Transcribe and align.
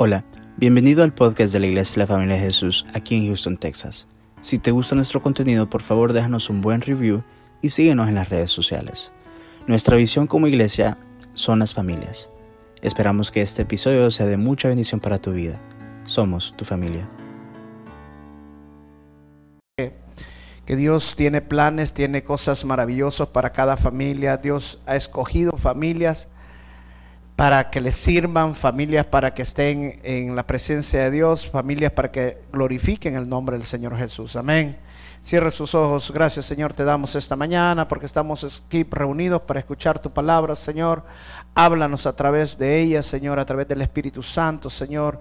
Hola, 0.00 0.24
bienvenido 0.56 1.02
al 1.02 1.12
podcast 1.12 1.52
de 1.52 1.58
la 1.58 1.66
Iglesia 1.66 1.94
de 1.94 1.98
la 2.02 2.06
Familia 2.06 2.36
de 2.36 2.42
Jesús 2.42 2.86
aquí 2.94 3.16
en 3.16 3.26
Houston, 3.26 3.56
Texas. 3.56 4.06
Si 4.40 4.60
te 4.60 4.70
gusta 4.70 4.94
nuestro 4.94 5.20
contenido, 5.20 5.68
por 5.68 5.82
favor 5.82 6.12
déjanos 6.12 6.50
un 6.50 6.60
buen 6.60 6.82
review 6.82 7.24
y 7.62 7.70
síguenos 7.70 8.06
en 8.08 8.14
las 8.14 8.28
redes 8.28 8.52
sociales. 8.52 9.10
Nuestra 9.66 9.96
visión 9.96 10.28
como 10.28 10.46
iglesia 10.46 10.98
son 11.34 11.58
las 11.58 11.74
familias. 11.74 12.30
Esperamos 12.80 13.32
que 13.32 13.42
este 13.42 13.62
episodio 13.62 14.08
sea 14.12 14.26
de 14.26 14.36
mucha 14.36 14.68
bendición 14.68 15.00
para 15.00 15.18
tu 15.18 15.32
vida. 15.32 15.58
Somos 16.04 16.54
tu 16.56 16.64
familia. 16.64 17.08
que 19.76 20.76
Dios 20.76 21.16
tiene 21.16 21.40
planes, 21.40 21.92
tiene 21.92 22.22
cosas 22.22 22.64
maravillosas 22.64 23.26
para 23.30 23.50
cada 23.50 23.76
familia. 23.76 24.36
Dios 24.36 24.80
ha 24.86 24.94
escogido 24.94 25.56
familias 25.56 26.28
para 27.38 27.70
que 27.70 27.80
les 27.80 27.94
sirvan, 27.94 28.56
familias 28.56 29.06
para 29.06 29.32
que 29.32 29.42
estén 29.42 30.00
en 30.02 30.34
la 30.34 30.44
presencia 30.44 31.04
de 31.04 31.12
Dios, 31.12 31.48
familias 31.48 31.92
para 31.92 32.10
que 32.10 32.42
glorifiquen 32.52 33.14
el 33.14 33.28
nombre 33.28 33.56
del 33.56 33.64
Señor 33.64 33.96
Jesús. 33.96 34.34
Amén. 34.34 34.76
Cierre 35.22 35.52
sus 35.52 35.72
ojos. 35.72 36.10
Gracias, 36.12 36.46
Señor, 36.46 36.72
te 36.72 36.82
damos 36.82 37.14
esta 37.14 37.36
mañana 37.36 37.86
porque 37.86 38.06
estamos 38.06 38.42
aquí 38.66 38.84
reunidos 38.90 39.42
para 39.42 39.60
escuchar 39.60 40.00
tu 40.00 40.10
palabra, 40.10 40.56
Señor. 40.56 41.04
Háblanos 41.54 42.06
a 42.06 42.16
través 42.16 42.58
de 42.58 42.80
ella, 42.80 43.04
Señor, 43.04 43.38
a 43.38 43.46
través 43.46 43.68
del 43.68 43.82
Espíritu 43.82 44.20
Santo, 44.20 44.68
Señor. 44.68 45.20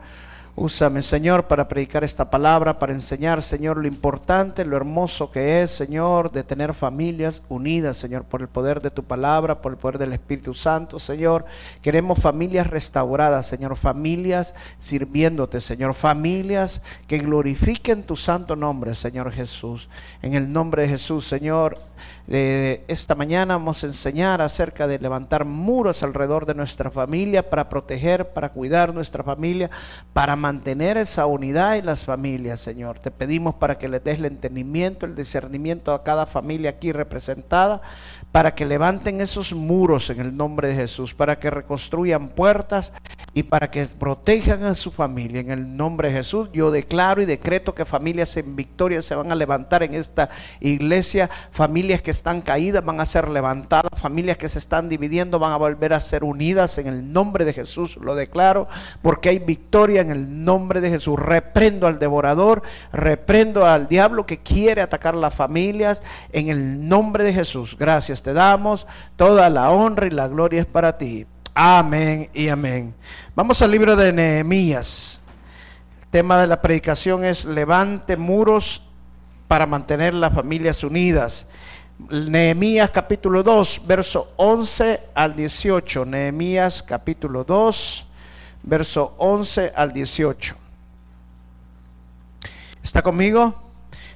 Úsame, 0.59 1.03
Señor, 1.03 1.43
para 1.43 1.67
predicar 1.67 2.03
esta 2.03 2.31
palabra, 2.31 2.79
para 2.79 2.91
enseñar, 2.91 3.43
Señor, 3.43 3.77
lo 3.77 3.87
importante, 3.87 4.65
lo 4.65 4.75
hermoso 4.75 5.29
que 5.29 5.61
es, 5.61 5.69
Señor, 5.69 6.31
de 6.31 6.43
tener 6.43 6.73
familias 6.73 7.43
unidas, 7.47 7.97
Señor, 7.97 8.23
por 8.23 8.41
el 8.41 8.47
poder 8.47 8.81
de 8.81 8.89
tu 8.89 9.03
palabra, 9.03 9.61
por 9.61 9.73
el 9.73 9.77
poder 9.77 9.99
del 9.99 10.13
Espíritu 10.13 10.55
Santo, 10.55 10.97
Señor. 10.97 11.45
Queremos 11.83 12.19
familias 12.19 12.65
restauradas, 12.65 13.45
Señor, 13.45 13.77
familias 13.77 14.55
sirviéndote, 14.79 15.61
Señor, 15.61 15.93
familias 15.93 16.81
que 17.05 17.19
glorifiquen 17.19 18.01
tu 18.01 18.15
santo 18.15 18.55
nombre, 18.55 18.95
Señor 18.95 19.31
Jesús. 19.31 19.89
En 20.23 20.33
el 20.33 20.51
nombre 20.51 20.81
de 20.81 20.89
Jesús, 20.89 21.27
Señor, 21.27 21.77
esta 22.27 23.15
mañana 23.15 23.55
vamos 23.55 23.83
a 23.83 23.87
enseñar 23.87 24.41
acerca 24.41 24.87
de 24.87 24.99
levantar 24.99 25.45
muros 25.45 26.03
alrededor 26.03 26.45
de 26.45 26.55
nuestra 26.55 26.91
familia 26.91 27.49
para 27.49 27.69
proteger, 27.69 28.33
para 28.33 28.49
cuidar 28.49 28.93
nuestra 28.93 29.23
familia, 29.23 29.69
para 30.13 30.35
mantener 30.35 30.97
esa 30.97 31.25
unidad 31.25 31.77
en 31.77 31.85
las 31.85 32.05
familias, 32.05 32.59
Señor. 32.59 32.99
Te 32.99 33.11
pedimos 33.11 33.55
para 33.55 33.77
que 33.77 33.87
le 33.87 33.99
des 33.99 34.19
el 34.19 34.25
entendimiento, 34.25 35.05
el 35.05 35.15
discernimiento 35.15 35.93
a 35.93 36.03
cada 36.03 36.25
familia 36.25 36.71
aquí 36.71 36.91
representada, 36.91 37.81
para 38.31 38.53
que 38.53 38.65
levanten 38.65 39.21
esos 39.21 39.53
muros 39.53 40.09
en 40.09 40.19
el 40.19 40.35
nombre 40.35 40.67
de 40.67 40.75
Jesús, 40.75 41.13
para 41.13 41.39
que 41.39 41.49
reconstruyan 41.49 42.29
puertas 42.29 42.93
y 43.33 43.43
para 43.43 43.71
que 43.71 43.85
protejan 43.85 44.63
a 44.63 44.75
su 44.75 44.91
familia. 44.91 45.41
En 45.41 45.51
el 45.51 45.77
nombre 45.77 46.09
de 46.09 46.15
Jesús, 46.15 46.49
yo 46.53 46.69
declaro 46.69 47.21
y 47.21 47.25
decreto 47.25 47.73
que 47.73 47.85
familias 47.85 48.35
en 48.37 48.55
victoria 48.55 49.01
se 49.01 49.15
van 49.15 49.31
a 49.31 49.35
levantar 49.35 49.83
en 49.83 49.93
esta 49.93 50.29
iglesia, 50.59 51.29
familias 51.51 52.01
que 52.01 52.11
están 52.11 52.41
caídas 52.41 52.83
van 52.83 52.99
a 52.99 53.05
ser 53.05 53.29
levantadas, 53.29 53.99
familias 53.99 54.37
que 54.37 54.49
se 54.49 54.59
están 54.59 54.89
dividiendo 54.89 55.39
van 55.39 55.53
a 55.53 55.57
volver 55.57 55.93
a 55.93 55.99
ser 55.99 56.23
unidas 56.23 56.77
en 56.77 56.87
el 56.87 57.11
nombre 57.11 57.45
de 57.45 57.53
Jesús, 57.53 57.97
lo 57.97 58.15
declaro, 58.15 58.67
porque 59.01 59.29
hay 59.29 59.39
victoria 59.39 60.01
en 60.01 60.11
el 60.11 60.43
nombre 60.43 60.81
de 60.81 60.89
Jesús. 60.89 61.17
Reprendo 61.17 61.87
al 61.87 61.99
devorador, 61.99 62.63
reprendo 62.91 63.65
al 63.65 63.87
diablo 63.87 64.25
que 64.25 64.39
quiere 64.39 64.81
atacar 64.81 65.15
las 65.15 65.33
familias 65.33 66.03
en 66.31 66.49
el 66.49 66.87
nombre 66.87 67.23
de 67.23 67.33
Jesús. 67.33 67.75
Gracias 67.79 68.16
te 68.23 68.33
damos, 68.33 68.87
toda 69.15 69.49
la 69.49 69.71
honra 69.71 70.07
y 70.07 70.11
la 70.11 70.27
gloria 70.27 70.61
es 70.61 70.67
para 70.67 70.97
ti. 70.97 71.25
Amén 71.53 72.29
y 72.33 72.49
amén. 72.49 72.93
Vamos 73.35 73.61
al 73.61 73.71
libro 73.71 73.95
de 73.95 74.13
Nehemías. 74.13 75.21
El 76.01 76.07
tema 76.07 76.39
de 76.39 76.47
la 76.47 76.61
predicación 76.61 77.25
es 77.25 77.45
levante 77.45 78.15
muros 78.15 78.83
para 79.47 79.65
mantener 79.65 80.13
las 80.13 80.33
familias 80.33 80.83
unidas. 80.83 81.47
Nehemías 82.09 82.91
capítulo 82.91 83.41
2, 83.41 83.81
verso 83.87 84.31
11 84.37 85.01
al 85.15 85.35
18. 85.35 86.05
Nehemías 86.05 86.83
capítulo 86.83 87.43
2, 87.43 88.05
verso 88.61 89.15
11 89.17 89.73
al 89.75 89.93
18. 89.93 90.55
¿Está 92.83 93.01
conmigo? 93.01 93.55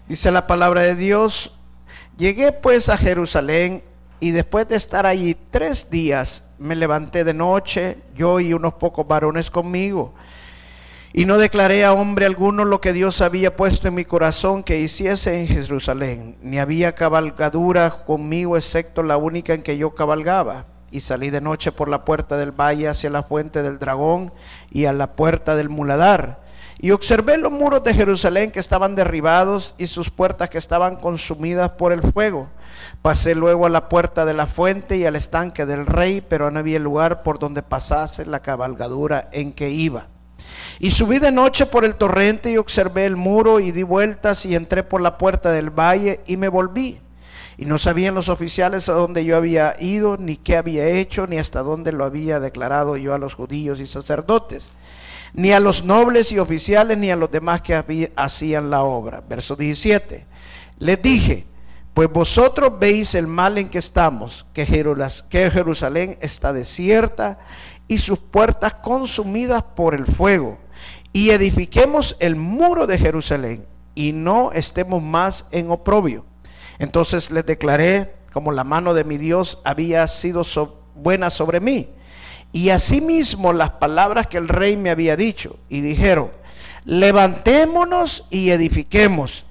Dice 0.07 0.31
la 0.31 0.45
palabra 0.45 0.81
de 0.81 0.95
Dios. 0.95 1.53
Llegué 2.17 2.51
pues 2.51 2.87
a 2.89 2.97
Jerusalén 2.97 3.83
y 4.21 4.31
después 4.31 4.69
de 4.69 4.75
estar 4.75 5.05
allí 5.05 5.35
tres 5.49 5.89
días 5.89 6.45
me 6.59 6.75
levanté 6.75 7.23
de 7.23 7.33
noche, 7.33 7.97
yo 8.15 8.39
y 8.39 8.53
unos 8.53 8.75
pocos 8.75 9.05
varones 9.07 9.49
conmigo. 9.49 10.13
Y 11.11 11.25
no 11.25 11.39
declaré 11.39 11.83
a 11.83 11.91
hombre 11.91 12.27
alguno 12.27 12.63
lo 12.63 12.79
que 12.79 12.93
Dios 12.93 13.19
había 13.19 13.55
puesto 13.57 13.87
en 13.87 13.95
mi 13.95 14.05
corazón 14.05 14.63
que 14.63 14.79
hiciese 14.79 15.41
en 15.41 15.47
Jerusalén, 15.47 16.37
ni 16.43 16.59
había 16.59 16.93
cabalgadura 16.93 18.05
conmigo 18.05 18.55
excepto 18.55 19.01
la 19.01 19.17
única 19.17 19.55
en 19.55 19.63
que 19.63 19.75
yo 19.75 19.95
cabalgaba 19.95 20.67
y 20.91 20.99
salí 20.99 21.31
de 21.31 21.41
noche 21.41 21.71
por 21.71 21.89
la 21.89 22.05
puerta 22.05 22.37
del 22.37 22.51
valle 22.51 22.89
hacia 22.89 23.09
la 23.09 23.23
fuente 23.23 23.63
del 23.63 23.79
dragón 23.79 24.31
y 24.69 24.85
a 24.85 24.93
la 24.93 25.13
puerta 25.13 25.55
del 25.55 25.69
muladar. 25.69 26.40
Y 26.83 26.89
observé 26.89 27.37
los 27.37 27.51
muros 27.51 27.83
de 27.83 27.93
Jerusalén 27.93 28.51
que 28.51 28.59
estaban 28.59 28.95
derribados 28.95 29.75
y 29.77 29.85
sus 29.85 30.09
puertas 30.09 30.49
que 30.49 30.57
estaban 30.57 30.95
consumidas 30.95 31.69
por 31.71 31.93
el 31.93 32.01
fuego. 32.01 32.47
Pasé 33.03 33.35
luego 33.35 33.67
a 33.67 33.69
la 33.69 33.87
puerta 33.87 34.25
de 34.25 34.33
la 34.33 34.47
fuente 34.47 34.97
y 34.97 35.05
al 35.05 35.15
estanque 35.15 35.67
del 35.67 35.85
rey, 35.85 36.21
pero 36.27 36.49
no 36.49 36.57
había 36.57 36.79
lugar 36.79 37.21
por 37.21 37.37
donde 37.37 37.61
pasase 37.61 38.25
la 38.25 38.41
cabalgadura 38.41 39.29
en 39.31 39.53
que 39.53 39.69
iba. 39.69 40.07
Y 40.79 40.89
subí 40.89 41.19
de 41.19 41.31
noche 41.31 41.67
por 41.67 41.85
el 41.85 41.95
torrente 41.95 42.51
y 42.51 42.57
observé 42.57 43.05
el 43.05 43.15
muro 43.15 43.59
y 43.59 43.71
di 43.71 43.83
vueltas 43.83 44.43
y 44.47 44.55
entré 44.55 44.81
por 44.81 45.01
la 45.01 45.19
puerta 45.19 45.51
del 45.51 45.69
valle 45.69 46.21
y 46.25 46.35
me 46.35 46.47
volví. 46.47 46.99
Y 47.57 47.65
no 47.65 47.77
sabían 47.77 48.15
los 48.15 48.27
oficiales 48.27 48.89
a 48.89 48.93
dónde 48.93 49.23
yo 49.23 49.37
había 49.37 49.75
ido, 49.79 50.17
ni 50.17 50.35
qué 50.35 50.57
había 50.57 50.87
hecho, 50.87 51.27
ni 51.27 51.37
hasta 51.37 51.61
dónde 51.61 51.91
lo 51.91 52.05
había 52.05 52.39
declarado 52.39 52.97
yo 52.97 53.13
a 53.13 53.19
los 53.19 53.35
judíos 53.35 53.79
y 53.79 53.85
sacerdotes, 53.85 54.71
ni 55.33 55.51
a 55.51 55.59
los 55.59 55.83
nobles 55.83 56.31
y 56.31 56.39
oficiales, 56.39 56.97
ni 56.97 57.09
a 57.09 57.15
los 57.15 57.31
demás 57.31 57.61
que 57.61 58.11
hacían 58.15 58.69
la 58.69 58.83
obra. 58.83 59.21
Verso 59.27 59.55
17. 59.55 60.25
Les 60.79 61.01
dije, 61.01 61.45
pues 61.93 62.09
vosotros 62.09 62.79
veis 62.79 63.15
el 63.15 63.27
mal 63.27 63.57
en 63.57 63.69
que 63.69 63.77
estamos, 63.77 64.45
que 64.53 64.65
Jerusalén 64.65 66.17
está 66.21 66.53
desierta 66.53 67.39
y 67.87 67.97
sus 67.97 68.19
puertas 68.19 68.75
consumidas 68.75 69.63
por 69.63 69.93
el 69.93 70.05
fuego. 70.05 70.57
Y 71.13 71.31
edifiquemos 71.31 72.15
el 72.19 72.37
muro 72.37 72.87
de 72.87 72.97
Jerusalén 72.97 73.65
y 73.95 74.13
no 74.13 74.51
estemos 74.53 75.03
más 75.03 75.45
en 75.51 75.69
oprobio. 75.71 76.25
Entonces 76.79 77.29
les 77.31 77.45
declaré 77.45 78.15
como 78.31 78.51
la 78.51 78.63
mano 78.63 78.93
de 78.93 79.03
mi 79.03 79.17
Dios 79.17 79.59
había 79.65 80.07
sido 80.07 80.43
buena 80.95 81.29
sobre 81.29 81.59
mí. 81.59 81.89
Y 82.53 82.69
asimismo 82.69 83.53
las 83.53 83.71
palabras 83.71 84.27
que 84.27 84.37
el 84.37 84.47
rey 84.47 84.77
me 84.77 84.89
había 84.89 85.15
dicho. 85.15 85.57
Y 85.69 85.81
dijeron, 85.81 86.31
levantémonos 86.85 88.25
y 88.29 88.49
edifiquemos. 88.49 89.45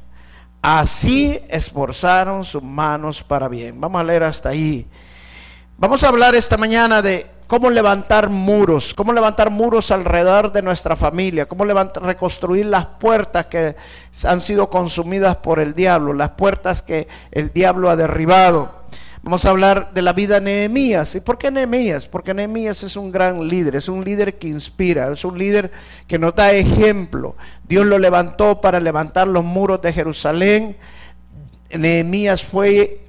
Así 0.63 1.41
esforzaron 1.49 2.45
sus 2.45 2.63
manos 2.63 3.23
para 3.23 3.49
bien. 3.49 3.81
Vamos 3.81 4.01
a 4.01 4.05
leer 4.05 4.23
hasta 4.23 4.51
ahí. 4.51 4.87
Vamos 5.79 6.05
a 6.05 6.09
hablar 6.09 6.35
esta 6.35 6.59
mañana 6.59 7.01
de 7.01 7.27
cómo 7.47 7.71
levantar 7.71 8.29
muros, 8.29 8.95
cómo 8.95 9.13
levantar 9.13 9.51
muros 9.51 9.91
alrededor 9.91 10.53
de 10.53 10.63
nuestra 10.63 10.95
familia, 10.95 11.49
cómo 11.49 11.65
levantar, 11.65 12.03
reconstruir 12.05 12.67
las 12.67 12.87
puertas 12.87 13.47
que 13.47 13.75
han 14.25 14.41
sido 14.41 14.71
consumidas 14.71 15.37
por 15.39 15.59
el 15.59 15.75
diablo, 15.75 16.13
las 16.13 16.31
puertas 16.31 16.83
que 16.83 17.09
el 17.33 17.53
diablo 17.53 17.91
ha 17.91 17.97
derribado. 17.97 18.85
Vamos 19.23 19.45
a 19.45 19.51
hablar 19.51 19.93
de 19.93 20.03
la 20.03 20.13
vida 20.13 20.37
de 20.37 20.41
Nehemías. 20.41 21.15
¿Y 21.15 21.21
por 21.21 21.37
qué 21.37 21.51
Nehemías? 21.51 22.07
Porque 22.07 22.33
Nehemías 22.33 22.83
es 22.83 22.97
un 22.97 23.13
gran 23.13 23.47
líder, 23.47 23.77
es 23.77 23.89
un 23.89 24.05
líder 24.05 24.39
que 24.39 24.49
inspira, 24.49 25.13
es 25.13 25.25
un 25.25 25.39
líder 25.39 25.71
que 26.07 26.19
nos 26.19 26.35
da 26.35 26.53
ejemplo. 26.53 27.37
Dios 27.69 27.87
lo 27.87 27.99
levantó 27.99 28.61
para 28.61 28.81
levantar 28.81 29.29
los 29.29 29.45
muros 29.45 29.83
de 29.83 29.93
Jerusalén 29.93 30.77
Nehemías 31.79 32.45
fue, 32.45 33.07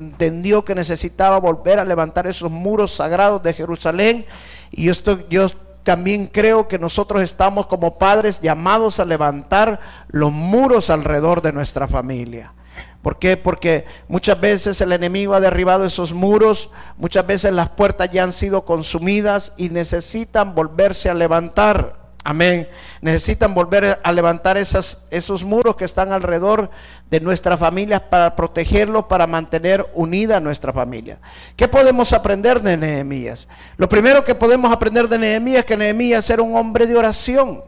entendió 0.00 0.64
que 0.64 0.74
necesitaba 0.74 1.38
volver 1.38 1.78
a 1.78 1.84
levantar 1.84 2.26
esos 2.26 2.50
muros 2.50 2.94
sagrados 2.94 3.42
de 3.42 3.52
Jerusalén. 3.52 4.24
Y 4.70 4.88
esto, 4.88 5.28
yo 5.28 5.48
también 5.82 6.26
creo 6.26 6.68
que 6.68 6.78
nosotros 6.78 7.22
estamos 7.22 7.66
como 7.66 7.98
padres 7.98 8.40
llamados 8.40 9.00
a 9.00 9.04
levantar 9.04 9.80
los 10.08 10.32
muros 10.32 10.90
alrededor 10.90 11.42
de 11.42 11.52
nuestra 11.52 11.88
familia. 11.88 12.52
¿Por 13.04 13.18
qué? 13.18 13.36
Porque 13.36 13.84
muchas 14.08 14.40
veces 14.40 14.80
el 14.80 14.90
enemigo 14.90 15.34
ha 15.34 15.40
derribado 15.40 15.84
esos 15.84 16.14
muros, 16.14 16.70
muchas 16.96 17.26
veces 17.26 17.52
las 17.52 17.68
puertas 17.68 18.08
ya 18.10 18.22
han 18.24 18.32
sido 18.32 18.64
consumidas 18.64 19.52
y 19.58 19.68
necesitan 19.68 20.54
volverse 20.54 21.10
a 21.10 21.14
levantar. 21.14 21.96
Amén. 22.24 22.66
Necesitan 23.02 23.52
volver 23.52 24.00
a 24.02 24.12
levantar 24.12 24.56
esos 24.56 25.44
muros 25.44 25.76
que 25.76 25.84
están 25.84 26.14
alrededor 26.14 26.70
de 27.10 27.20
nuestras 27.20 27.60
familias 27.60 28.00
para 28.00 28.34
protegerlos, 28.34 29.04
para 29.04 29.26
mantener 29.26 29.86
unida 29.92 30.40
nuestra 30.40 30.72
familia. 30.72 31.18
¿Qué 31.56 31.68
podemos 31.68 32.14
aprender 32.14 32.62
de 32.62 32.78
Nehemías? 32.78 33.48
Lo 33.76 33.86
primero 33.86 34.24
que 34.24 34.34
podemos 34.34 34.72
aprender 34.72 35.10
de 35.10 35.18
Nehemías 35.18 35.58
es 35.58 35.64
que 35.66 35.76
Nehemías 35.76 36.30
era 36.30 36.40
un 36.40 36.56
hombre 36.56 36.86
de 36.86 36.96
oración. 36.96 37.62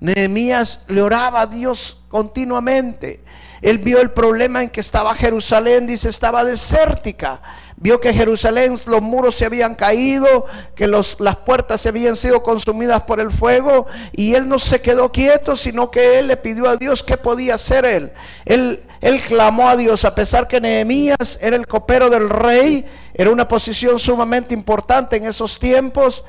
Nehemías 0.00 0.82
le 0.88 1.00
oraba 1.00 1.42
a 1.42 1.46
Dios 1.46 2.02
continuamente. 2.08 3.22
Él 3.64 3.78
vio 3.78 3.98
el 4.02 4.10
problema 4.10 4.62
en 4.62 4.68
que 4.68 4.80
estaba 4.80 5.14
Jerusalén, 5.14 5.86
dice, 5.86 6.10
estaba 6.10 6.44
desértica. 6.44 7.40
Vio 7.76 7.98
que 7.98 8.12
Jerusalén, 8.12 8.78
los 8.84 9.00
muros 9.00 9.36
se 9.36 9.46
habían 9.46 9.74
caído, 9.74 10.44
que 10.74 10.86
las 10.86 11.36
puertas 11.46 11.80
se 11.80 11.88
habían 11.88 12.14
sido 12.14 12.42
consumidas 12.42 13.04
por 13.04 13.20
el 13.20 13.30
fuego. 13.30 13.86
Y 14.12 14.34
él 14.34 14.50
no 14.50 14.58
se 14.58 14.82
quedó 14.82 15.10
quieto, 15.10 15.56
sino 15.56 15.90
que 15.90 16.18
él 16.18 16.26
le 16.26 16.36
pidió 16.36 16.68
a 16.68 16.76
Dios 16.76 17.02
qué 17.02 17.16
podía 17.16 17.54
hacer 17.54 17.86
él. 17.86 18.12
Él, 18.44 18.84
él 19.00 19.22
clamó 19.22 19.66
a 19.66 19.78
Dios, 19.78 20.04
a 20.04 20.14
pesar 20.14 20.46
que 20.46 20.60
Nehemías 20.60 21.38
era 21.40 21.56
el 21.56 21.66
copero 21.66 22.10
del 22.10 22.28
rey, 22.28 22.84
era 23.14 23.30
una 23.30 23.48
posición 23.48 23.98
sumamente 23.98 24.52
importante 24.52 25.16
en 25.16 25.24
esos 25.24 25.58
tiempos. 25.58 26.22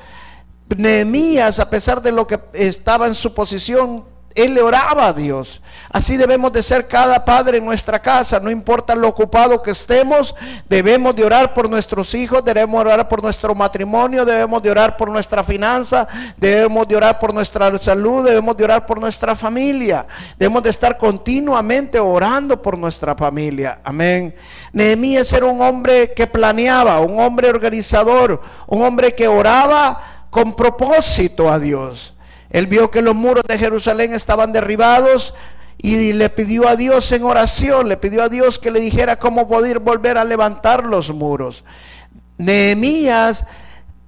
Nehemías, 0.74 1.58
a 1.58 1.68
pesar 1.68 2.00
de 2.00 2.12
lo 2.12 2.26
que 2.26 2.40
estaba 2.54 3.06
en 3.06 3.14
su 3.14 3.34
posición, 3.34 4.15
él 4.36 4.54
le 4.54 4.62
oraba 4.62 5.08
a 5.08 5.12
Dios. 5.12 5.60
Así 5.90 6.16
debemos 6.16 6.52
de 6.52 6.62
ser 6.62 6.86
cada 6.86 7.24
padre 7.24 7.58
en 7.58 7.64
nuestra 7.64 8.00
casa, 8.00 8.38
no 8.38 8.50
importa 8.50 8.94
lo 8.94 9.08
ocupado 9.08 9.62
que 9.62 9.70
estemos, 9.70 10.34
debemos 10.68 11.16
de 11.16 11.24
orar 11.24 11.54
por 11.54 11.70
nuestros 11.70 12.14
hijos, 12.14 12.44
debemos 12.44 12.84
de 12.84 12.90
orar 12.92 13.08
por 13.08 13.22
nuestro 13.22 13.54
matrimonio, 13.54 14.24
debemos 14.24 14.62
de 14.62 14.70
orar 14.70 14.96
por 14.96 15.10
nuestra 15.10 15.42
finanza, 15.42 16.06
debemos 16.36 16.86
de 16.86 16.96
orar 16.96 17.18
por 17.18 17.32
nuestra 17.32 17.76
salud, 17.78 18.24
debemos 18.26 18.56
de 18.56 18.64
orar 18.64 18.84
por 18.84 19.00
nuestra 19.00 19.34
familia. 19.34 20.06
Debemos 20.38 20.62
de 20.62 20.70
estar 20.70 20.98
continuamente 20.98 21.98
orando 21.98 22.60
por 22.60 22.76
nuestra 22.76 23.14
familia. 23.14 23.80
Amén. 23.82 24.34
Nehemías 24.72 25.32
era 25.32 25.46
un 25.46 25.62
hombre 25.62 26.12
que 26.12 26.26
planeaba, 26.26 27.00
un 27.00 27.18
hombre 27.20 27.48
organizador, 27.48 28.42
un 28.66 28.82
hombre 28.82 29.14
que 29.14 29.28
oraba 29.28 30.26
con 30.30 30.54
propósito 30.54 31.50
a 31.50 31.58
Dios. 31.58 32.15
Él 32.50 32.66
vio 32.66 32.90
que 32.90 33.02
los 33.02 33.14
muros 33.14 33.44
de 33.46 33.58
Jerusalén 33.58 34.12
estaban 34.14 34.52
derribados 34.52 35.34
y 35.78 36.12
le 36.12 36.30
pidió 36.30 36.68
a 36.68 36.76
Dios 36.76 37.10
en 37.12 37.22
oración, 37.24 37.88
le 37.88 37.96
pidió 37.96 38.22
a 38.22 38.28
Dios 38.28 38.58
que 38.58 38.70
le 38.70 38.80
dijera 38.80 39.18
cómo 39.18 39.48
poder 39.48 39.78
volver 39.78 40.16
a 40.18 40.24
levantar 40.24 40.84
los 40.84 41.12
muros. 41.12 41.64
Nehemías 42.38 43.46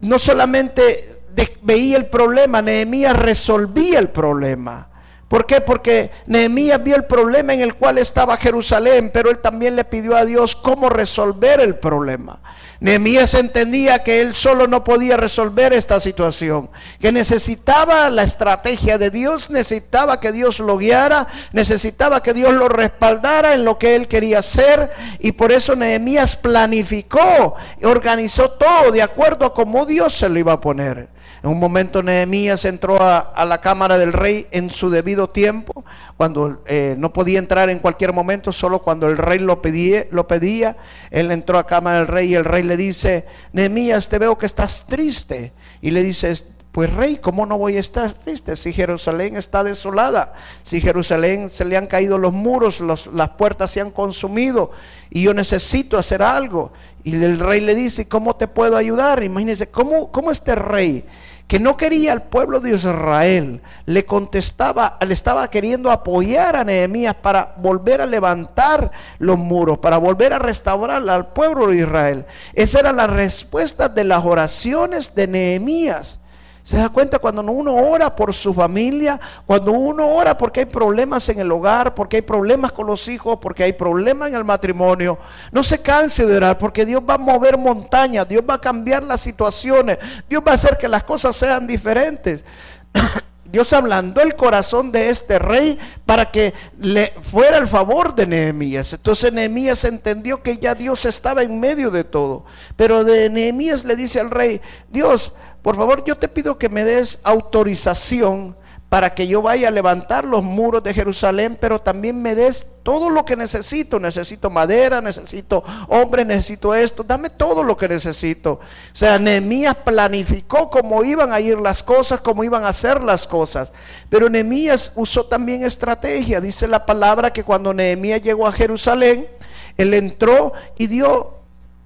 no 0.00 0.18
solamente 0.18 1.20
veía 1.62 1.96
el 1.96 2.06
problema, 2.06 2.62
Nehemías 2.62 3.16
resolvía 3.16 3.98
el 3.98 4.10
problema. 4.10 4.87
¿Por 5.28 5.44
qué? 5.44 5.60
Porque 5.60 6.10
Nehemías 6.26 6.82
vio 6.82 6.96
el 6.96 7.04
problema 7.04 7.52
en 7.52 7.60
el 7.60 7.74
cual 7.74 7.98
estaba 7.98 8.38
Jerusalén, 8.38 9.10
pero 9.12 9.30
él 9.30 9.38
también 9.38 9.76
le 9.76 9.84
pidió 9.84 10.16
a 10.16 10.24
Dios 10.24 10.56
cómo 10.56 10.88
resolver 10.88 11.60
el 11.60 11.76
problema. 11.76 12.40
Nehemías 12.80 13.34
entendía 13.34 14.04
que 14.04 14.20
él 14.20 14.36
solo 14.36 14.68
no 14.68 14.84
podía 14.84 15.16
resolver 15.16 15.72
esta 15.72 16.00
situación, 16.00 16.70
que 17.00 17.10
necesitaba 17.10 18.08
la 18.08 18.22
estrategia 18.22 18.98
de 18.98 19.10
Dios, 19.10 19.50
necesitaba 19.50 20.20
que 20.20 20.30
Dios 20.32 20.60
lo 20.60 20.78
guiara, 20.78 21.26
necesitaba 21.52 22.22
que 22.22 22.32
Dios 22.32 22.54
lo 22.54 22.68
respaldara 22.68 23.54
en 23.54 23.64
lo 23.64 23.78
que 23.78 23.96
él 23.96 24.06
quería 24.06 24.38
hacer 24.38 24.92
y 25.18 25.32
por 25.32 25.50
eso 25.50 25.74
Nehemías 25.74 26.36
planificó, 26.36 27.56
organizó 27.82 28.52
todo 28.52 28.92
de 28.92 29.02
acuerdo 29.02 29.44
a 29.44 29.54
cómo 29.54 29.84
Dios 29.84 30.16
se 30.16 30.28
lo 30.28 30.38
iba 30.38 30.52
a 30.52 30.60
poner. 30.60 31.17
En 31.42 31.50
un 31.50 31.58
momento 31.58 32.02
Nehemías 32.02 32.64
entró 32.64 32.98
a, 33.00 33.44
la 33.44 33.60
cámara 33.60 33.98
del 33.98 34.12
rey 34.12 34.46
en 34.50 34.70
su 34.70 34.90
debido 34.90 35.30
tiempo, 35.30 35.84
cuando 36.16 36.62
eh, 36.66 36.96
no 36.98 37.12
podía 37.12 37.38
entrar 37.38 37.70
en 37.70 37.78
cualquier 37.78 38.12
momento, 38.12 38.52
solo 38.52 38.80
cuando 38.80 39.08
el 39.08 39.16
rey 39.16 39.38
lo 39.38 39.62
pedía. 39.62 40.76
Él 41.10 41.30
entró 41.30 41.58
a 41.58 41.66
cámara 41.66 41.98
del 41.98 42.08
rey 42.08 42.30
y 42.30 42.34
el 42.34 42.44
rey 42.44 42.62
le 42.62 42.76
dice, 42.76 43.26
Nehemías, 43.52 44.08
te 44.08 44.18
veo 44.18 44.36
que 44.36 44.46
estás 44.46 44.84
triste. 44.86 45.52
Y 45.80 45.92
le 45.92 46.02
dice, 46.02 46.34
pues 46.72 46.92
rey, 46.92 47.16
¿cómo 47.16 47.46
no 47.46 47.58
voy 47.58 47.76
a 47.76 47.80
estar 47.80 48.12
triste 48.12 48.54
si 48.54 48.72
Jerusalén 48.72 49.36
está 49.36 49.64
desolada? 49.64 50.34
Si 50.62 50.80
Jerusalén 50.80 51.50
se 51.50 51.64
le 51.64 51.76
han 51.76 51.86
caído 51.86 52.18
los 52.18 52.32
muros, 52.32 52.80
las 52.80 53.30
puertas 53.30 53.70
se 53.70 53.80
han 53.80 53.90
consumido 53.90 54.70
y 55.10 55.22
yo 55.22 55.34
necesito 55.34 55.98
hacer 55.98 56.22
algo. 56.22 56.72
Y 57.04 57.14
el 57.14 57.38
rey 57.38 57.60
le 57.60 57.74
dice, 57.74 58.08
¿cómo 58.08 58.36
te 58.36 58.48
puedo 58.48 58.76
ayudar? 58.76 59.22
Imagínense, 59.22 59.68
¿cómo, 59.68 60.10
cómo 60.10 60.30
este 60.30 60.54
rey 60.54 61.04
que 61.48 61.58
no 61.58 61.78
quería 61.78 62.12
al 62.12 62.24
pueblo 62.24 62.60
de 62.60 62.74
Israel, 62.74 63.62
le 63.86 64.04
contestaba, 64.04 64.98
le 65.00 65.14
estaba 65.14 65.48
queriendo 65.48 65.90
apoyar 65.90 66.54
a 66.54 66.62
Nehemías 66.62 67.14
para 67.14 67.54
volver 67.56 68.02
a 68.02 68.06
levantar 68.06 68.92
los 69.18 69.38
muros, 69.38 69.78
para 69.78 69.96
volver 69.96 70.34
a 70.34 70.38
restaurar 70.38 71.08
al 71.08 71.28
pueblo 71.28 71.68
de 71.68 71.78
Israel. 71.78 72.26
Esa 72.52 72.80
era 72.80 72.92
la 72.92 73.06
respuesta 73.06 73.88
de 73.88 74.04
las 74.04 74.22
oraciones 74.26 75.14
de 75.14 75.26
Nehemías. 75.26 76.20
Se 76.68 76.76
da 76.76 76.90
cuenta 76.90 77.18
cuando 77.18 77.40
uno 77.40 77.74
ora 77.74 78.14
por 78.14 78.34
su 78.34 78.52
familia, 78.52 79.18
cuando 79.46 79.72
uno 79.72 80.06
ora 80.06 80.36
porque 80.36 80.60
hay 80.60 80.66
problemas 80.66 81.26
en 81.30 81.38
el 81.38 81.50
hogar, 81.50 81.94
porque 81.94 82.16
hay 82.16 82.22
problemas 82.22 82.72
con 82.72 82.86
los 82.86 83.08
hijos, 83.08 83.38
porque 83.40 83.64
hay 83.64 83.72
problemas 83.72 84.28
en 84.28 84.34
el 84.34 84.44
matrimonio. 84.44 85.18
No 85.50 85.64
se 85.64 85.80
canse 85.80 86.26
de 86.26 86.36
orar 86.36 86.58
porque 86.58 86.84
Dios 86.84 87.02
va 87.08 87.14
a 87.14 87.16
mover 87.16 87.56
montañas, 87.56 88.28
Dios 88.28 88.44
va 88.46 88.52
a 88.52 88.60
cambiar 88.60 89.02
las 89.02 89.22
situaciones, 89.22 89.96
Dios 90.28 90.42
va 90.46 90.50
a 90.50 90.54
hacer 90.56 90.76
que 90.76 90.88
las 90.88 91.04
cosas 91.04 91.34
sean 91.36 91.66
diferentes. 91.66 92.44
Dios 93.50 93.72
ablandó 93.72 94.20
el 94.20 94.34
corazón 94.34 94.92
de 94.92 95.08
este 95.08 95.38
rey 95.38 95.78
para 96.04 96.30
que 96.30 96.52
le 96.78 97.14
fuera 97.32 97.56
el 97.56 97.66
favor 97.66 98.14
de 98.14 98.26
Nehemías. 98.26 98.92
Entonces 98.92 99.32
Nehemías 99.32 99.84
entendió 99.84 100.42
que 100.42 100.58
ya 100.58 100.74
Dios 100.74 101.06
estaba 101.06 101.42
en 101.42 101.58
medio 101.58 101.90
de 101.90 102.04
todo. 102.04 102.44
Pero 102.76 103.04
de 103.04 103.30
Nehemías 103.30 103.86
le 103.86 103.96
dice 103.96 104.20
al 104.20 104.30
rey, 104.30 104.60
Dios, 104.90 105.32
por 105.68 105.76
favor, 105.76 106.02
yo 106.02 106.16
te 106.16 106.28
pido 106.28 106.56
que 106.56 106.70
me 106.70 106.82
des 106.82 107.20
autorización 107.24 108.56
para 108.88 109.14
que 109.14 109.26
yo 109.26 109.42
vaya 109.42 109.68
a 109.68 109.70
levantar 109.70 110.24
los 110.24 110.42
muros 110.42 110.82
de 110.82 110.94
Jerusalén, 110.94 111.58
pero 111.60 111.78
también 111.78 112.22
me 112.22 112.34
des 112.34 112.68
todo 112.82 113.10
lo 113.10 113.26
que 113.26 113.36
necesito. 113.36 114.00
Necesito 114.00 114.48
madera, 114.48 115.02
necesito 115.02 115.62
hombre, 115.88 116.24
necesito 116.24 116.74
esto. 116.74 117.02
Dame 117.02 117.28
todo 117.28 117.62
lo 117.62 117.76
que 117.76 117.86
necesito. 117.86 118.52
O 118.52 118.60
sea, 118.94 119.18
Nehemías 119.18 119.74
planificó 119.74 120.70
cómo 120.70 121.04
iban 121.04 121.34
a 121.34 121.40
ir 121.40 121.60
las 121.60 121.82
cosas, 121.82 122.22
cómo 122.22 122.44
iban 122.44 122.64
a 122.64 122.68
hacer 122.68 123.04
las 123.04 123.26
cosas. 123.26 123.70
Pero 124.08 124.30
Nehemías 124.30 124.92
usó 124.94 125.26
también 125.26 125.64
estrategia. 125.64 126.40
Dice 126.40 126.66
la 126.66 126.86
palabra 126.86 127.30
que 127.30 127.44
cuando 127.44 127.74
Nehemías 127.74 128.22
llegó 128.22 128.46
a 128.46 128.52
Jerusalén, 128.52 129.28
él 129.76 129.92
entró 129.92 130.54
y 130.78 130.86
dio 130.86 131.37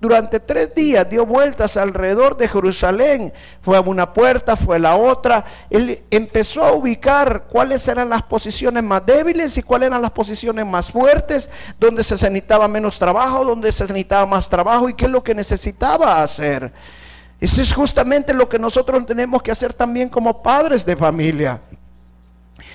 durante 0.02 0.40
tres 0.40 0.74
días 0.74 1.08
dio 1.08 1.24
vueltas 1.24 1.76
alrededor 1.76 2.36
de 2.36 2.48
Jerusalén. 2.48 3.32
Fue 3.60 3.76
a 3.76 3.80
una 3.80 4.12
puerta, 4.12 4.56
fue 4.56 4.74
a 4.74 4.78
la 4.80 4.96
otra. 4.96 5.44
Él 5.70 6.02
empezó 6.10 6.64
a 6.64 6.72
ubicar 6.72 7.44
cuáles 7.48 7.86
eran 7.86 8.08
las 8.08 8.24
posiciones 8.24 8.82
más 8.82 9.06
débiles 9.06 9.56
y 9.56 9.62
cuáles 9.62 9.86
eran 9.86 10.02
las 10.02 10.10
posiciones 10.10 10.66
más 10.66 10.90
fuertes, 10.90 11.48
donde 11.78 12.02
se 12.02 12.14
necesitaba 12.14 12.66
menos 12.66 12.98
trabajo, 12.98 13.44
donde 13.44 13.70
se 13.70 13.84
necesitaba 13.84 14.26
más 14.26 14.48
trabajo 14.48 14.88
y 14.88 14.94
qué 14.94 15.04
es 15.04 15.10
lo 15.12 15.22
que 15.22 15.36
necesitaba 15.36 16.20
hacer. 16.20 16.72
Eso 17.40 17.62
es 17.62 17.72
justamente 17.72 18.34
lo 18.34 18.48
que 18.48 18.58
nosotros 18.58 19.06
tenemos 19.06 19.40
que 19.40 19.52
hacer 19.52 19.72
también 19.72 20.08
como 20.08 20.42
padres 20.42 20.84
de 20.84 20.96
familia. 20.96 21.60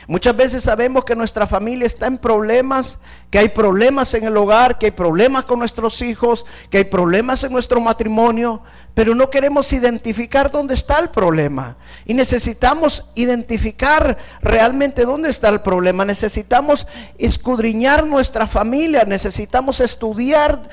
Muchas 0.08 0.36
veces 0.36 0.64
sabemos 0.64 1.04
que 1.04 1.16
nuestra 1.16 1.46
familia 1.46 1.86
está 1.86 2.08
en 2.08 2.18
problemas, 2.18 3.00
que 3.30 3.40
hay 3.40 3.50
problemas 3.50 4.14
en 4.14 4.24
el 4.26 4.38
hogar, 4.38 4.78
que 4.78 4.88
hay 4.88 4.92
problemas 4.92 5.44
con 5.44 5.60
nuestros 5.60 6.02
hijos, 6.02 6.46
que 6.70 6.78
hay 6.78 6.84
problemas 6.86 7.44
en 7.44 7.52
nuestro 7.52 7.82
matrimonio, 7.82 8.62
pero 8.94 9.14
no 9.14 9.30
queremos 9.30 9.72
identificar 9.74 10.50
dónde 10.50 10.74
está 10.74 10.98
el 11.00 11.10
problema. 11.10 11.78
Y 12.06 12.16
necesitamos 12.16 13.06
identificar 13.14 14.18
realmente 14.42 15.06
dónde 15.06 15.30
está 15.30 15.50
el 15.50 15.62
problema. 15.62 16.04
Necesitamos 16.04 16.88
escudriñar 17.20 18.08
nuestra 18.08 18.48
familia, 18.48 19.04
necesitamos 19.06 19.82
estudiar 19.82 20.68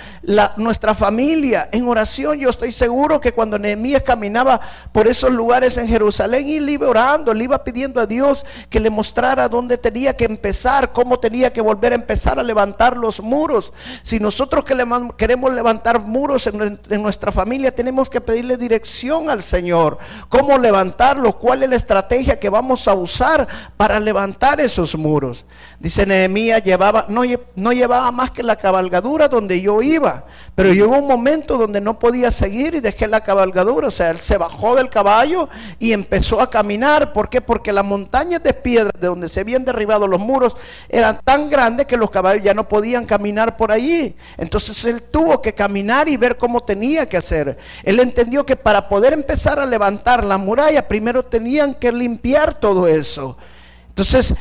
nuestra 0.56 0.94
familia 0.94 1.68
en 1.70 1.87
oración. 1.87 2.38
Yo 2.38 2.49
estoy 2.49 2.73
seguro 2.73 3.20
que 3.20 3.32
cuando 3.32 3.58
Nehemías 3.58 4.02
caminaba 4.02 4.61
por 4.92 5.06
esos 5.06 5.30
lugares 5.30 5.76
en 5.76 5.88
Jerusalén, 5.88 6.49
él 6.49 6.70
iba 6.70 6.88
orando, 6.88 7.34
le 7.34 7.44
iba 7.44 7.62
pidiendo 7.62 8.00
a 8.00 8.06
Dios 8.06 8.46
que 8.70 8.80
le 8.80 8.88
mostrara 8.88 9.50
dónde 9.50 9.76
tenía 9.76 10.16
que 10.16 10.25
empezar, 10.25 10.92
cómo 10.92 11.18
tenía 11.18 11.52
que 11.52 11.61
volver 11.61 11.92
a 11.92 11.96
empezar 11.96 12.38
levantar 12.44 12.96
los 12.96 13.20
muros. 13.20 13.72
Si 14.02 14.20
nosotros 14.20 14.64
que 14.64 14.74
queremos 15.16 15.52
levantar 15.52 16.00
muros 16.00 16.46
en, 16.46 16.80
nuestra 17.02 17.32
familia, 17.32 17.74
tenemos 17.74 18.08
que 18.08 18.20
pedirle 18.20 18.56
dirección 18.56 19.30
al 19.30 19.42
Señor. 19.42 19.98
¿Cómo 20.28 20.58
levantarlos? 20.58 21.36
¿Cuál 21.36 21.62
es 21.62 21.70
la 21.70 21.76
estrategia 21.76 22.38
que 22.38 22.48
vamos 22.48 22.86
a 22.88 22.94
usar 22.94 23.46
para 23.76 23.98
levantar 23.98 24.60
esos 24.60 24.94
muros? 24.96 25.44
Dice 25.78 26.06
Nehemías, 26.06 26.62
llevaba, 26.62 27.06
no, 27.08 27.22
no 27.56 27.72
llevaba 27.72 28.10
más 28.10 28.30
que 28.30 28.42
la 28.42 28.56
cabalgadura 28.56 29.28
donde 29.28 29.60
yo 29.60 29.82
iba, 29.82 30.24
pero 30.54 30.72
llegó 30.72 30.96
un 30.96 31.06
momento 31.06 31.58
donde 31.58 31.80
no 31.80 31.98
podía 31.98 32.30
seguir 32.30 32.74
y 32.74 32.80
dejé 32.80 33.06
la 33.06 33.20
cabalgadura. 33.22 33.88
O 33.88 33.90
sea, 33.90 34.10
él 34.10 34.18
se 34.18 34.38
bajó 34.38 34.74
del 34.74 34.88
caballo 34.88 35.48
y 35.78 35.92
empezó 35.92 36.40
a 36.40 36.50
caminar. 36.50 37.12
¿Por 37.12 37.28
qué? 37.28 37.40
Porque 37.40 37.72
las 37.72 37.84
montañas 37.84 38.42
de 38.42 38.54
piedra 38.54 38.90
de 38.98 39.06
donde 39.06 39.28
se 39.28 39.40
habían 39.40 39.64
derribado 39.64 40.06
los 40.06 40.20
muros 40.20 40.56
eran 40.88 41.20
tan 41.24 41.50
grandes 41.50 41.86
que 41.86 41.96
los 41.96 42.10
caballos 42.10 42.33
ya 42.42 42.54
no 42.54 42.68
podían 42.68 43.06
caminar 43.06 43.56
por 43.56 43.72
allí. 43.72 44.16
Entonces 44.36 44.84
él 44.84 45.02
tuvo 45.02 45.40
que 45.40 45.52
caminar 45.52 46.08
y 46.08 46.16
ver 46.16 46.36
cómo 46.36 46.62
tenía 46.62 47.08
que 47.08 47.16
hacer. 47.16 47.58
Él 47.82 48.00
entendió 48.00 48.44
que 48.44 48.56
para 48.56 48.88
poder 48.88 49.12
empezar 49.12 49.58
a 49.58 49.66
levantar 49.66 50.24
la 50.24 50.38
muralla, 50.38 50.86
primero 50.88 51.24
tenían 51.24 51.74
que 51.74 51.92
limpiar 51.92 52.54
todo 52.54 52.86
eso. 52.86 53.36
Entonces 53.88 54.34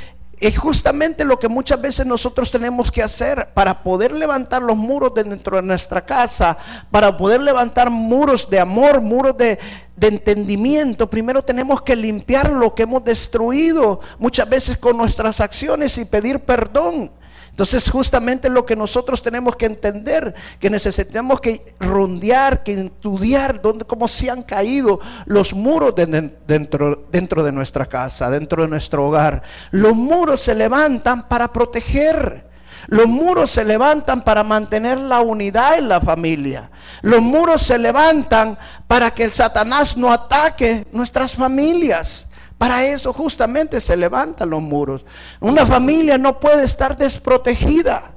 es 0.43 0.57
justamente 0.57 1.23
lo 1.23 1.39
que 1.39 1.47
muchas 1.47 1.79
veces 1.79 2.05
nosotros 2.05 2.51
tenemos 2.51 2.91
que 2.91 3.01
hacer 3.01 3.53
para 3.53 3.81
poder 3.81 4.11
levantar 4.13 4.61
los 4.61 4.75
muros 4.75 5.13
de 5.13 5.23
dentro 5.23 5.55
de 5.55 5.63
nuestra 5.63 6.05
casa, 6.05 6.57
para 6.91 7.17
poder 7.17 7.39
levantar 7.39 7.89
muros 7.89 8.49
de 8.49 8.59
amor, 8.59 8.99
muros 8.99 9.37
de, 9.37 9.57
de 9.95 10.07
entendimiento. 10.07 11.09
Primero 11.09 11.43
tenemos 11.43 11.81
que 11.81 11.95
limpiar 11.95 12.51
lo 12.51 12.75
que 12.75 12.83
hemos 12.83 13.05
destruido 13.05 14.01
muchas 14.19 14.49
veces 14.49 14.77
con 14.77 14.97
nuestras 14.97 15.39
acciones 15.39 15.97
y 15.97 16.03
pedir 16.03 16.41
perdón. 16.41 17.09
Entonces 17.53 17.87
justamente 17.87 18.49
lo 18.49 18.65
que 18.65 18.75
nosotros 18.75 19.21
tenemos 19.21 19.55
que 19.55 19.67
entender, 19.67 20.33
que 20.59 20.71
necesitamos 20.71 21.39
que 21.39 21.75
rondear, 21.79 22.63
que 22.63 22.73
estudiar 22.73 23.61
dónde, 23.61 23.85
cómo 23.85 24.07
se 24.07 24.27
han 24.31 24.41
caído 24.41 24.99
los 25.25 25.53
muros 25.53 25.93
dentro, 25.95 27.05
dentro 27.11 27.43
de 27.43 27.51
nuestra 27.51 27.85
casa, 27.85 28.31
dentro 28.31 28.63
de 28.63 28.69
nuestro 28.69 29.05
hogar. 29.05 29.43
Los 29.69 29.93
muros 29.93 30.41
se 30.41 30.55
levantan 30.55 31.27
para 31.27 31.53
proteger. 31.53 32.51
Los 32.87 33.05
muros 33.05 33.51
se 33.51 33.63
levantan 33.63 34.23
para 34.23 34.43
mantener 34.43 34.99
la 34.99 35.21
unidad 35.21 35.77
en 35.77 35.89
la 35.89 36.01
familia. 36.01 36.71
Los 37.03 37.21
muros 37.21 37.61
se 37.61 37.77
levantan 37.77 38.57
para 38.87 39.11
que 39.11 39.25
el 39.25 39.31
Satanás 39.31 39.95
no 39.95 40.11
ataque 40.11 40.87
nuestras 40.91 41.35
familias. 41.35 42.27
Para 42.63 42.85
eso 42.85 43.11
justamente 43.11 43.81
se 43.81 43.97
levantan 43.97 44.49
los 44.49 44.61
muros. 44.61 45.03
Una 45.41 45.65
familia 45.65 46.17
no 46.17 46.39
puede 46.39 46.63
estar 46.63 46.95
desprotegida. 46.95 48.11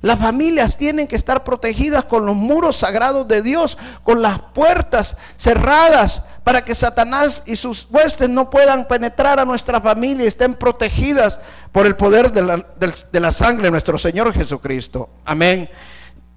Las 0.00 0.20
familias 0.20 0.76
tienen 0.76 1.08
que 1.08 1.16
estar 1.16 1.42
protegidas 1.42 2.04
con 2.04 2.24
los 2.24 2.36
muros 2.36 2.76
sagrados 2.76 3.26
de 3.26 3.42
Dios, 3.42 3.76
con 4.04 4.22
las 4.22 4.38
puertas 4.54 5.16
cerradas 5.36 6.22
para 6.44 6.64
que 6.64 6.76
Satanás 6.76 7.42
y 7.46 7.56
sus 7.56 7.88
huestes 7.90 8.28
no 8.28 8.48
puedan 8.48 8.86
penetrar 8.86 9.40
a 9.40 9.44
nuestra 9.44 9.80
familia 9.80 10.22
y 10.22 10.28
estén 10.28 10.54
protegidas 10.54 11.40
por 11.72 11.84
el 11.84 11.96
poder 11.96 12.30
de 12.30 12.42
la, 12.42 12.64
de 12.78 13.20
la 13.20 13.32
sangre 13.32 13.64
de 13.64 13.70
nuestro 13.72 13.98
Señor 13.98 14.32
Jesucristo. 14.32 15.08
Amén. 15.24 15.68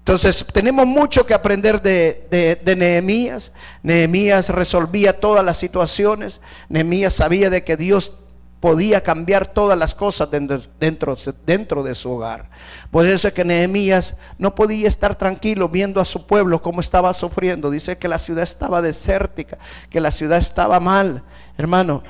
Entonces 0.04 0.44
tenemos 0.52 0.86
mucho 0.86 1.24
que 1.24 1.32
aprender 1.32 1.80
de, 1.80 2.60
Nehemías. 2.76 3.52
Nehemías 3.82 4.50
resolvía 4.50 5.18
todas 5.18 5.42
las 5.42 5.56
situaciones. 5.56 6.42
Nehemías 6.68 7.14
sabía 7.14 7.48
de 7.48 7.64
que 7.64 7.78
Dios 7.78 8.12
podía 8.60 9.02
cambiar 9.02 9.46
todas 9.46 9.78
las 9.78 9.94
cosas 9.94 10.30
dentro, 10.30 10.60
dentro, 10.78 11.16
dentro, 11.46 11.82
de 11.82 11.94
su 11.94 12.10
hogar. 12.10 12.50
Por 12.90 13.06
eso 13.06 13.28
es 13.28 13.34
que 13.34 13.46
Nehemías 13.46 14.14
no 14.36 14.54
podía 14.54 14.88
estar 14.88 15.16
tranquilo 15.16 15.70
viendo 15.70 16.02
a 16.02 16.04
su 16.04 16.26
pueblo 16.26 16.60
cómo 16.60 16.82
estaba 16.82 17.14
sufriendo. 17.14 17.70
Dice 17.70 17.96
que 17.96 18.06
la 18.06 18.18
ciudad 18.18 18.42
estaba 18.42 18.82
desértica, 18.82 19.56
que 19.88 20.02
la 20.02 20.10
ciudad 20.10 20.36
estaba 20.36 20.80
mal. 20.80 21.22
Hermano, 21.56 22.02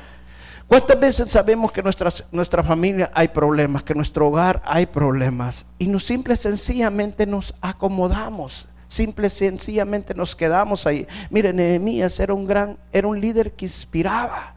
¿Cuántas 0.74 0.98
veces 0.98 1.30
sabemos 1.30 1.70
que 1.70 1.84
nuestra, 1.84 2.10
nuestra 2.32 2.60
familia 2.64 3.08
hay 3.14 3.28
problemas, 3.28 3.84
que 3.84 3.94
nuestro 3.94 4.26
hogar 4.26 4.60
hay 4.64 4.86
problemas? 4.86 5.66
Y 5.78 5.86
no 5.86 6.00
simple 6.00 6.34
sencillamente 6.34 7.26
nos 7.26 7.54
acomodamos, 7.60 8.66
simple 8.88 9.30
sencillamente 9.30 10.14
nos 10.16 10.34
quedamos 10.34 10.84
ahí. 10.84 11.06
Mire, 11.30 11.52
Nehemías 11.52 12.18
era 12.18 12.34
un 12.34 12.44
gran, 12.44 12.76
era 12.92 13.06
un 13.06 13.20
líder 13.20 13.52
que 13.52 13.66
inspiraba, 13.66 14.56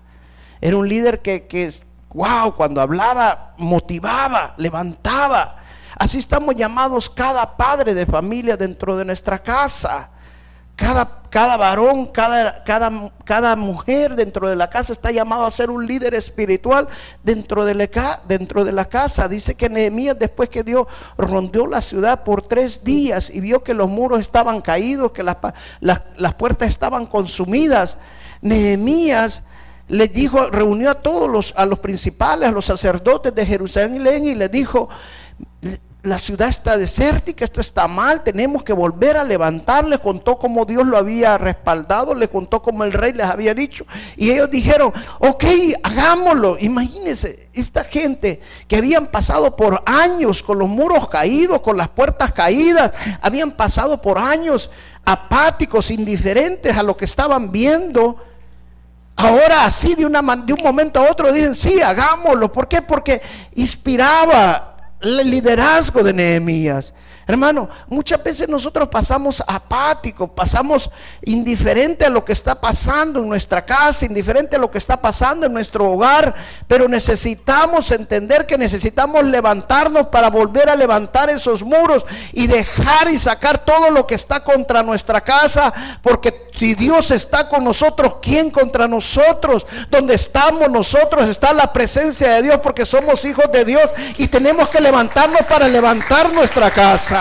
era 0.59 0.75
un 0.75 0.89
líder 0.89 1.21
que, 1.21 1.45
que, 1.45 1.71
wow, 2.15 2.55
cuando 2.55 2.81
hablaba, 2.81 3.53
motivaba, 3.59 4.55
levantaba. 4.57 5.57
Así 6.00 6.17
estamos 6.17 6.55
llamados 6.55 7.12
cada 7.12 7.55
padre 7.55 7.93
de 7.93 8.07
familia 8.07 8.57
dentro 8.57 8.97
de 8.97 9.05
nuestra 9.05 9.38
casa. 9.38 10.09
Cada, 10.77 11.24
cada 11.31 11.57
varón, 11.57 12.05
cada, 12.05 12.63
cada, 12.63 13.12
cada, 13.25 13.55
mujer 13.55 14.15
dentro 14.15 14.48
de 14.48 14.55
la 14.55 14.69
casa 14.69 14.93
está 14.93 15.12
llamado 15.12 15.43
a 15.43 15.50
ser 15.50 15.72
un 15.72 15.88
líder 15.88 16.13
espiritual 16.13 16.88
dentro 17.24 17.65
de, 17.65 17.74
la, 17.74 18.22
dentro 18.27 18.63
de 18.63 18.72
la 18.72 18.86
casa. 18.86 19.27
Dice 19.27 19.55
que 19.55 19.69
Nehemías, 19.69 20.19
después 20.19 20.50
que 20.50 20.62
Dios 20.62 20.86
rondeó 21.17 21.65
la 21.65 21.81
ciudad 21.81 22.24
por 22.24 22.43
tres 22.43 22.84
días 22.84 23.31
y 23.31 23.39
vio 23.39 23.63
que 23.63 23.74
los 23.74 23.89
muros 23.89 24.19
estaban 24.19 24.62
caídos, 24.62 25.13
que 25.13 25.24
las, 25.24 25.38
las, 25.79 26.34
puertas 26.36 26.67
estaban 26.67 27.07
consumidas, 27.07 27.98
Nehemías 28.41 29.41
le 29.88 30.07
dijo, 30.07 30.48
reunió 30.51 30.91
a 30.91 30.96
todos 31.01 31.27
los, 31.27 31.55
a 31.57 31.65
los 31.65 31.79
principales, 31.79 32.50
a 32.50 32.51
los 32.51 32.65
sacerdotes 32.65 33.34
de 33.34 33.48
Jerusalén 33.48 34.27
y 34.27 34.36
le 34.36 34.48
dijo, 34.48 34.89
la 36.07 36.17
ciudad 36.17 36.47
está 36.47 36.77
desértica, 36.77 37.45
esto 37.45 37.61
está 37.61 37.87
mal, 37.87 38.23
tenemos 38.23 38.63
que 38.63 38.73
volver 38.73 39.17
a 39.17 39.23
levantar. 39.23 39.85
Le 39.85 39.99
contó 39.99 40.37
cómo 40.37 40.65
Dios 40.65 40.87
lo 40.87 40.97
había 40.97 41.37
respaldado, 41.37 42.15
le 42.15 42.27
contó 42.27 42.61
cómo 42.61 42.83
el 42.83 42.93
rey 42.93 43.13
les 43.13 43.25
había 43.25 43.53
dicho. 43.53 43.85
Y 44.15 44.31
ellos 44.31 44.49
dijeron, 44.49 44.93
ok, 45.19 45.43
hagámoslo. 45.83 46.57
Imagínense, 46.59 47.49
esta 47.53 47.83
gente 47.83 48.41
que 48.67 48.77
habían 48.77 49.07
pasado 49.07 49.55
por 49.55 49.83
años 49.85 50.41
con 50.41 50.59
los 50.59 50.69
muros 50.69 51.09
caídos, 51.09 51.61
con 51.61 51.77
las 51.77 51.89
puertas 51.89 52.31
caídas, 52.31 52.91
habían 53.21 53.51
pasado 53.51 54.01
por 54.01 54.17
años 54.17 54.69
apáticos, 55.03 55.91
indiferentes 55.91 56.77
a 56.77 56.83
lo 56.83 56.95
que 56.95 57.05
estaban 57.05 57.51
viendo. 57.51 58.17
Ahora 59.15 59.65
así 59.65 59.95
de, 59.95 60.05
una, 60.05 60.21
de 60.21 60.53
un 60.53 60.61
momento 60.63 60.99
a 60.99 61.09
otro 61.11 61.31
dicen, 61.31 61.55
sí, 61.55 61.81
hagámoslo. 61.81 62.51
¿Por 62.51 62.67
qué? 62.67 62.81
Porque 62.81 63.21
inspiraba 63.55 64.76
el 65.01 65.30
liderazgo 65.30 66.04
de 66.04 66.13
Nehemías. 66.13 66.94
Hermano, 67.27 67.69
muchas 67.89 68.24
veces 68.24 68.48
nosotros 68.48 68.88
pasamos 68.88 69.43
apáticos, 69.46 70.29
pasamos 70.29 70.89
indiferente 71.24 72.05
a 72.05 72.10
lo 72.10 72.24
que 72.24 72.31
está 72.31 72.55
pasando 72.55 73.19
en 73.19 73.27
nuestra 73.27 73.65
casa, 73.65 74.05
indiferente 74.05 74.55
a 74.55 74.60
lo 74.60 74.72
que 74.72 74.77
está 74.77 75.01
pasando 75.01 75.46
en 75.46 75.51
nuestro 75.51 75.91
hogar, 75.91 76.34
pero 76.69 76.88
necesitamos 76.88 77.91
entender 77.91 78.46
que 78.46 78.57
necesitamos 78.57 79.25
levantarnos 79.25 80.07
para 80.07 80.29
volver 80.29 80.69
a 80.69 80.75
levantar 80.77 81.29
esos 81.29 81.63
muros 81.63 82.05
y 82.31 82.48
dejar 82.48 83.10
y 83.12 83.17
sacar 83.17 83.65
todo 83.65 83.89
lo 83.91 84.07
que 84.07 84.15
está 84.15 84.46
contra 84.46 84.81
nuestra 84.81 85.19
casa, 85.19 86.00
porque 86.01 86.48
si 86.53 86.75
Dios 86.75 87.12
está 87.12 87.50
con 87.50 87.65
nosotros, 87.65 88.15
¿quién 88.22 88.51
contra 88.51 88.88
nosotros? 88.88 89.67
Donde 89.89 90.15
estamos 90.15 90.69
nosotros 90.69 91.27
está 91.27 91.51
la 91.51 91.74
presencia 91.74 92.36
de 92.36 92.43
Dios 92.43 92.60
porque 92.63 92.86
somos 92.86 93.25
hijos 93.25 93.51
de 93.51 93.65
Dios 93.65 93.89
y 94.17 94.27
tenemos 94.29 94.69
que 94.69 94.79
levantarnos 94.79 95.41
para 95.41 95.67
levantar 95.67 96.31
nuestra 96.31 96.72
casa. 96.72 97.16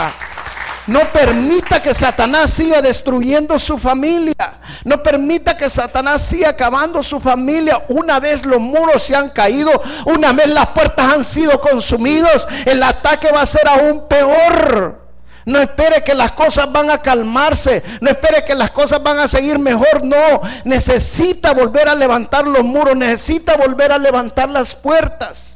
No 0.86 1.00
permita 1.12 1.82
que 1.82 1.92
Satanás 1.92 2.50
siga 2.50 2.80
destruyendo 2.80 3.58
su 3.58 3.76
familia. 3.76 4.60
No 4.84 5.02
permita 5.02 5.56
que 5.56 5.68
Satanás 5.68 6.22
siga 6.22 6.50
acabando 6.50 7.02
su 7.02 7.18
familia. 7.18 7.82
Una 7.88 8.20
vez 8.20 8.46
los 8.46 8.60
muros 8.60 9.02
se 9.02 9.16
han 9.16 9.30
caído, 9.30 9.70
una 10.04 10.32
vez 10.32 10.48
las 10.48 10.68
puertas 10.68 11.12
han 11.12 11.24
sido 11.24 11.60
consumidos, 11.60 12.46
el 12.66 12.82
ataque 12.82 13.32
va 13.32 13.42
a 13.42 13.46
ser 13.46 13.66
aún 13.66 14.06
peor. 14.06 15.06
No 15.44 15.60
espere 15.60 16.02
que 16.02 16.14
las 16.14 16.32
cosas 16.32 16.70
van 16.72 16.90
a 16.90 17.00
calmarse. 17.00 17.82
No 18.00 18.10
espere 18.10 18.44
que 18.44 18.54
las 18.54 18.72
cosas 18.72 19.00
van 19.00 19.20
a 19.20 19.28
seguir 19.28 19.60
mejor. 19.60 20.04
No, 20.04 20.42
necesita 20.64 21.54
volver 21.54 21.88
a 21.88 21.94
levantar 21.94 22.46
los 22.46 22.64
muros. 22.64 22.96
Necesita 22.96 23.56
volver 23.56 23.92
a 23.92 23.98
levantar 23.98 24.48
las 24.48 24.74
puertas. 24.74 25.55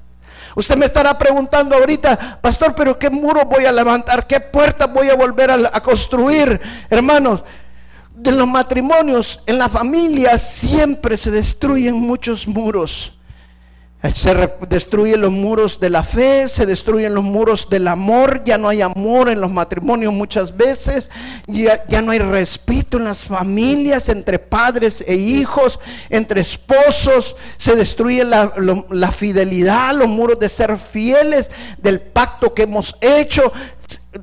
Usted 0.54 0.76
me 0.76 0.87
estará 0.87 1.16
preguntando 1.16 1.76
ahorita, 1.76 2.38
pastor, 2.40 2.75
pero 2.75 2.99
¿qué 2.99 3.11
muro 3.11 3.45
voy 3.45 3.64
a 3.64 3.73
levantar? 3.73 4.26
¿Qué 4.26 4.40
puertas 4.40 4.92
voy 4.92 5.09
a 5.09 5.14
volver 5.14 5.50
a, 5.50 5.80
construir? 5.80 6.61
Hermanos, 6.88 7.45
de 8.14 8.33
los 8.33 8.47
matrimonios, 8.47 9.42
en 9.47 9.59
la 9.59 9.69
familia 9.69 10.38
siempre 10.38 11.16
se 11.16 11.30
destruyen 11.30 11.95
muchos 11.95 12.47
muros. 12.47 13.20
Se 14.02 14.35
destruyen 14.71 15.21
los 15.21 15.30
muros 15.30 15.78
de 15.78 15.90
la 15.90 16.02
fe, 16.02 16.49
se 16.49 16.64
destruyen 16.64 17.14
los 17.14 17.23
muros 17.23 17.69
del 17.69 17.87
amor, 17.87 18.42
ya 18.45 18.57
no 18.57 18.71
hay 18.71 18.80
amor 18.80 19.28
en 19.28 19.42
los 19.42 19.50
matrimonios 19.50 20.11
muchas 20.14 20.57
veces, 20.57 21.11
ya, 21.47 21.87
ya 21.87 22.00
no 22.00 22.12
hay 22.12 22.19
respeto 22.19 22.97
en 22.97 23.04
las 23.04 23.23
familias 23.23 24.09
entre 24.09 24.38
padres 24.38 25.04
e 25.07 25.16
hijos, 25.16 25.78
entre 26.09 26.40
esposos, 26.40 27.37
se 27.59 27.76
destruye 27.76 28.25
la, 28.25 28.54
la 28.88 29.12
fidelidad, 29.12 29.95
los 29.95 30.09
muros 30.09 30.38
de 30.38 30.49
ser 30.49 30.78
fieles 30.78 31.50
del 31.76 32.00
pacto 32.00 32.54
que 32.54 32.62
hemos 32.62 32.97
hecho. 33.02 33.52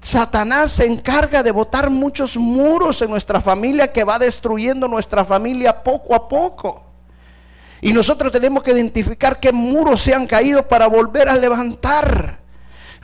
Satanás 0.02 0.72
se 0.72 0.86
encarga 0.86 1.44
de 1.44 1.52
botar 1.52 1.92
muchos 1.92 2.36
muros 2.36 3.00
en 3.04 3.12
nuestra 3.12 3.40
familia 3.42 3.94
que 3.94 4.04
va 4.04 4.18
destruyendo 4.18 4.88
nuestra 4.88 5.24
familia 5.24 5.84
poco 5.84 6.16
a 6.16 6.28
poco. 6.28 6.87
Y 7.82 7.94
nosotros 7.94 8.32
tenemos 8.32 8.64
que 8.64 8.72
identificar 8.72 9.40
qué 9.40 9.52
muros 9.52 10.02
se 10.02 10.14
han 10.14 10.26
caído 10.26 10.68
para 10.68 10.88
volver 10.88 11.30
a 11.30 11.36
levantar. 11.36 12.40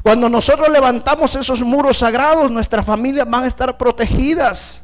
Cuando 0.02 0.28
nosotros 0.28 0.70
levantamos 0.70 1.36
esos 1.36 1.62
muros 1.62 1.98
sagrados, 1.98 2.52
nuestras 2.52 2.86
familias 2.86 3.30
van 3.30 3.44
a 3.44 3.48
estar 3.48 3.78
protegidas. 3.78 4.84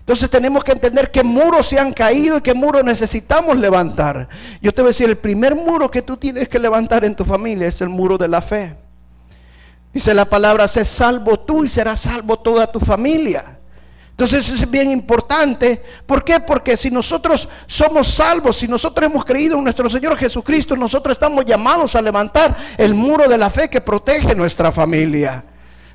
Entonces 0.00 0.30
tenemos 0.30 0.64
que 0.64 0.72
entender 0.72 1.10
qué 1.10 1.22
muros 1.22 1.68
se 1.68 1.78
han 1.78 1.92
caído 1.92 2.38
y 2.38 2.40
qué 2.40 2.54
muros 2.54 2.82
necesitamos 2.82 3.58
levantar. 3.58 4.28
Yo 4.62 4.72
te 4.72 4.80
voy 4.80 4.88
a 4.88 4.92
decir, 4.92 5.08
el 5.08 5.18
primer 5.18 5.54
muro 5.54 5.90
que 5.90 6.00
tú 6.00 6.16
tienes 6.16 6.48
que 6.48 6.58
levantar 6.58 7.04
en 7.04 7.14
tu 7.14 7.26
familia 7.26 7.68
es 7.68 7.80
el 7.82 7.90
muro 7.90 8.16
de 8.16 8.26
la 8.26 8.40
fe. 8.40 8.74
Dice 9.92 10.14
la 10.14 10.24
palabra, 10.24 10.66
sé 10.66 10.84
salvo 10.84 11.38
tú 11.40 11.64
y 11.64 11.68
serás 11.68 12.00
salvo 12.00 12.38
toda 12.38 12.72
tu 12.72 12.80
familia. 12.80 13.57
Entonces 14.18 14.48
es 14.50 14.68
bien 14.68 14.90
importante. 14.90 15.80
¿Por 16.04 16.24
qué? 16.24 16.40
Porque 16.40 16.76
si 16.76 16.90
nosotros 16.90 17.48
somos 17.68 18.08
salvos, 18.08 18.56
si 18.56 18.66
nosotros 18.66 19.08
hemos 19.08 19.24
creído 19.24 19.56
en 19.56 19.62
nuestro 19.62 19.88
Señor 19.88 20.16
Jesucristo, 20.16 20.74
nosotros 20.74 21.12
estamos 21.12 21.44
llamados 21.44 21.94
a 21.94 22.02
levantar 22.02 22.56
el 22.76 22.94
muro 22.94 23.28
de 23.28 23.38
la 23.38 23.48
fe 23.48 23.70
que 23.70 23.80
protege 23.80 24.34
nuestra 24.34 24.72
familia. 24.72 25.44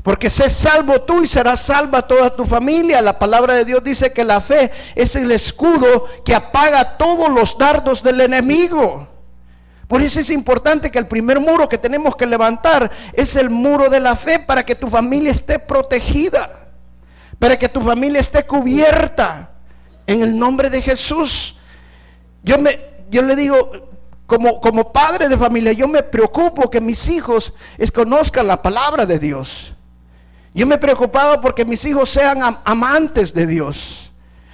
Porque 0.02 0.30
sé 0.30 0.50
salvo 0.50 1.02
tú 1.02 1.22
y 1.22 1.28
serás 1.28 1.64
salva 1.64 2.08
toda 2.08 2.34
tu 2.34 2.46
familia. 2.46 3.02
La 3.02 3.20
palabra 3.20 3.56
de 3.56 3.66
Dios 3.66 3.84
dice 3.84 4.14
que 4.14 4.24
la 4.24 4.40
fe 4.40 4.72
es 4.96 5.18
el 5.18 5.30
escudo 5.30 6.06
que 6.24 6.34
apaga 6.34 6.96
todos 6.96 7.28
los 7.28 7.58
dardos 7.58 8.02
del 8.02 8.22
enemigo. 8.22 9.06
Por 9.90 10.02
eso 10.02 10.22
es 10.22 10.30
importante 10.30 10.90
que 10.90 11.00
el 11.00 11.08
primer 11.10 11.42
muro 11.42 11.68
que 11.68 11.78
tenemos 11.78 12.16
que 12.16 12.26
levantar 12.26 12.90
es 13.12 13.36
el 13.36 13.50
muro 13.50 13.90
de 13.90 14.00
la 14.00 14.16
fe 14.16 14.40
para 14.40 14.66
que 14.66 14.76
tu 14.76 14.88
familia 14.88 15.32
esté 15.32 15.60
protegida 15.60 16.63
para 17.44 17.60
que 17.60 17.68
tu 17.68 17.82
familia 17.82 18.22
esté 18.22 18.46
cubierta 18.46 19.52
en 20.08 20.22
el 20.22 20.40
nombre 20.40 20.70
de 20.70 20.82
Jesús. 20.82 21.58
Yo, 22.42 22.58
me, 22.58 22.80
yo 23.10 23.22
le 23.22 23.36
digo, 23.36 23.70
como, 24.26 24.62
como 24.62 24.94
padre 24.94 25.28
de 25.28 25.36
familia, 25.36 25.74
yo 25.74 25.86
me 25.86 26.04
preocupo 26.04 26.70
que 26.70 26.80
mis 26.80 27.10
hijos 27.10 27.54
conozcan 27.94 28.48
la 28.48 28.62
palabra 28.62 29.06
de 29.06 29.20
Dios. 29.20 29.74
Yo 30.54 30.66
me 30.66 30.76
he 30.76 30.78
preocupado 30.78 31.42
porque 31.42 31.66
mis 31.66 31.84
hijos 31.84 32.12
sean 32.12 32.40
amantes 32.64 33.34
de 33.34 33.46
Dios. 33.46 34.14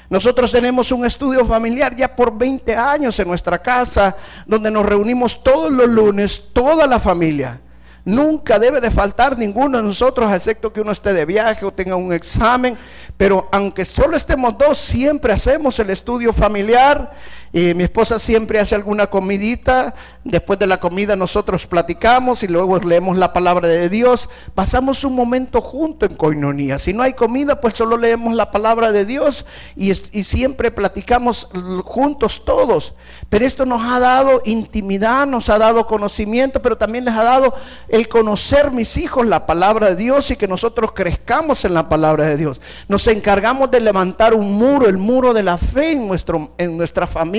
Nosotros 0.10 0.52
tenemos 0.52 0.92
un 0.92 1.06
estudio 1.06 1.46
familiar 1.46 1.96
ya 1.96 2.16
por 2.16 2.36
20 2.36 2.76
años 2.76 3.20
en 3.20 3.28
nuestra 3.28 3.60
casa, 3.60 4.18
donde 4.48 4.72
nos 4.72 4.84
reunimos 4.84 5.44
todos 5.44 5.72
los 5.72 5.88
lunes, 5.88 6.44
toda 6.54 6.88
la 6.88 7.00
familia. 7.00 7.62
Nunca 8.06 8.58
debe 8.58 8.80
de 8.82 8.92
faltar 8.92 9.38
ninguno 9.38 9.78
de 9.78 9.84
nosotros, 9.84 10.32
excepto 10.32 10.72
que 10.72 10.82
uno 10.82 10.92
esté 10.92 11.14
de 11.14 11.26
viaje 11.26 11.66
o 11.66 11.72
tenga 11.72 11.96
un 11.96 12.14
examen. 12.14 12.78
Pero 13.18 13.48
aunque 13.52 13.86
solo 13.86 14.16
estemos 14.16 14.58
dos, 14.58 14.78
siempre 14.78 15.34
hacemos 15.34 15.78
el 15.80 15.90
estudio 15.90 16.32
familiar 16.32 17.12
y 17.52 17.74
mi 17.74 17.84
esposa 17.84 18.20
siempre 18.20 18.60
hace 18.60 18.76
alguna 18.76 19.08
comidita. 19.08 19.96
Después 20.24 20.60
de 20.60 20.68
la 20.68 20.80
comida 20.80 21.16
nosotros 21.16 21.66
platicamos 21.66 22.44
y 22.44 22.48
luego 22.48 22.78
leemos 22.78 23.18
la 23.18 23.34
palabra 23.34 23.68
de 23.68 23.90
Dios. 23.90 24.30
Pasamos 24.54 25.04
un 25.04 25.16
momento 25.16 25.62
junto 25.62 26.06
en 26.06 26.16
coinonía. 26.16 26.78
Si 26.78 26.94
no 26.94 27.02
hay 27.02 27.14
comida, 27.14 27.60
pues 27.60 27.74
solo 27.74 27.98
leemos 27.98 28.36
la 28.36 28.52
palabra 28.52 28.92
de 28.92 29.06
Dios 29.06 29.46
y, 29.76 29.90
y 29.90 30.24
siempre 30.24 30.70
platicamos 30.70 31.50
juntos 31.86 32.44
todos. 32.46 32.94
Pero 33.30 33.46
esto 33.46 33.66
nos 33.66 33.82
ha 33.84 34.00
dado 34.00 34.42
intimidad, 34.46 35.26
nos 35.26 35.50
ha 35.50 35.58
dado 35.58 35.88
conocimiento, 35.88 36.62
pero 36.62 36.78
también 36.78 37.06
les 37.06 37.16
ha 37.16 37.24
dado 37.24 37.56
el 37.88 38.08
conocer 38.08 38.72
mis 38.72 38.98
hijos 38.98 39.26
la 39.26 39.48
palabra 39.48 39.88
de 39.90 39.96
Dios 39.96 40.30
y 40.30 40.36
que 40.36 40.48
nosotros 40.48 40.92
crezcamos 40.92 41.66
en 41.66 41.74
la 41.74 41.90
palabra 41.90 42.28
de 42.28 42.38
Dios. 42.38 42.62
Nos 42.88 43.08
encargamos 43.08 43.72
de 43.72 43.80
levantar 43.80 44.36
un 44.36 44.52
muro, 44.52 44.88
el 44.88 44.98
muro 44.98 45.34
de 45.34 45.44
la 45.44 45.58
fe 45.58 45.94
en, 45.94 46.08
nuestro, 46.08 46.52
en 46.58 46.78
nuestra 46.78 47.08
familia 47.08 47.39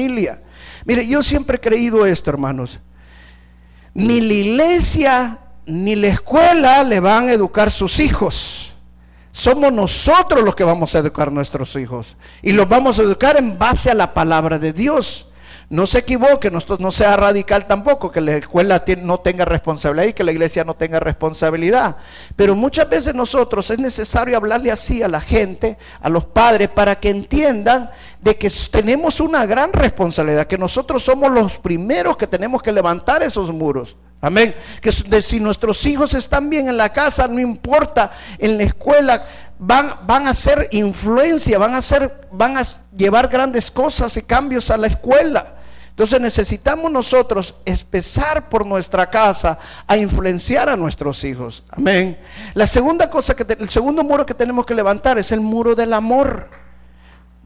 Mire, 0.85 1.07
yo 1.07 1.23
siempre 1.23 1.57
he 1.57 1.61
creído 1.61 2.07
esto, 2.07 2.30
hermanos. 2.30 2.80
Ni 3.95 4.21
la 4.21 4.35
iglesia 4.35 5.38
ni 5.66 5.95
la 5.95 6.09
escuela 6.09 6.83
le 6.83 7.00
van 7.00 7.28
a 7.28 7.33
educar 7.33 7.71
sus 7.71 8.00
hijos. 8.00 8.75
Somos 9.33 9.73
nosotros 9.73 10.42
los 10.42 10.54
que 10.54 10.64
vamos 10.64 10.95
a 10.95 10.99
educar 10.99 11.30
nuestros 11.30 11.76
hijos. 11.76 12.16
Y 12.42 12.52
los 12.52 12.69
vamos 12.69 12.99
a 12.99 13.02
educar 13.02 13.37
en 13.37 13.59
base 13.59 13.90
a 13.90 13.95
la 13.95 14.12
palabra 14.12 14.59
de 14.59 14.73
Dios. 14.73 15.28
No 15.70 15.86
se 15.86 15.98
equivoque, 15.98 16.50
no, 16.50 16.90
sea 16.90 17.16
radical 17.16 17.68
tampoco, 17.68 18.10
que 18.10 18.20
la 18.20 18.34
escuela 18.34 18.82
no 18.98 19.20
tenga 19.20 19.44
responsabilidad 19.44 20.08
y 20.08 20.12
que 20.14 20.24
la 20.24 20.32
iglesia 20.32 20.64
no 20.64 20.74
tenga 20.74 20.98
responsabilidad. 20.98 21.94
Pero 22.34 22.56
muchas 22.56 22.88
veces 22.88 23.14
nosotros 23.14 23.70
es 23.70 23.78
necesario 23.78 24.36
hablarle 24.36 24.72
así 24.72 25.00
a 25.00 25.06
la 25.06 25.20
gente, 25.20 25.78
a 26.00 26.08
los 26.08 26.24
padres, 26.24 26.70
para 26.70 26.96
que 26.96 27.10
entiendan 27.10 27.88
de 28.20 28.34
que 28.34 28.50
tenemos 28.72 29.20
una 29.20 29.46
gran 29.46 29.72
responsabilidad, 29.72 30.48
que 30.48 30.58
nosotros 30.58 31.04
somos 31.04 31.30
los 31.30 31.56
primeros 31.58 32.16
que 32.16 32.26
tenemos 32.26 32.60
que 32.62 32.72
levantar 32.72 33.22
esos 33.22 33.52
muros. 33.52 33.96
Amén. 34.20 34.56
Que 34.82 35.22
si 35.22 35.38
nuestros 35.38 35.86
hijos 35.86 36.14
están 36.14 36.50
bien 36.50 36.68
en 36.68 36.76
la 36.76 36.92
casa, 36.92 37.28
no 37.28 37.38
importa, 37.38 38.11
en 38.38 38.59
la 38.59 38.64
escuela, 38.64 39.24
van, 39.56 39.98
van 40.04 40.26
a 40.26 40.35
ser 40.35 40.66
influencia, 40.72 41.59
van 41.59 41.76
a, 41.76 41.80
ser, 41.80 42.26
van 42.33 42.59
a 42.59 42.62
llevar 42.92 43.28
grandes 43.28 43.70
cosas 43.70 44.16
y 44.16 44.22
cambios 44.22 44.68
a 44.72 44.76
la 44.76 44.88
escuela. 44.88 45.59
Entonces 45.90 46.20
necesitamos 46.20 46.90
nosotros 46.90 47.55
empezar 47.64 48.48
por 48.48 48.64
nuestra 48.64 49.11
casa 49.11 49.59
a 49.87 49.96
influenciar 49.96 50.68
a 50.68 50.76
nuestros 50.76 51.22
hijos. 51.24 51.62
Amén. 51.70 52.18
La 52.55 52.66
segunda 52.66 53.11
cosa 53.11 53.35
que 53.35 53.44
el 53.59 53.68
segundo 53.68 54.03
muro 54.03 54.24
que 54.24 54.33
tenemos 54.33 54.64
que 54.64 54.74
levantar 54.74 55.18
es 55.18 55.31
el 55.33 55.40
muro 55.40 55.74
del 55.74 55.92
amor. 55.92 56.48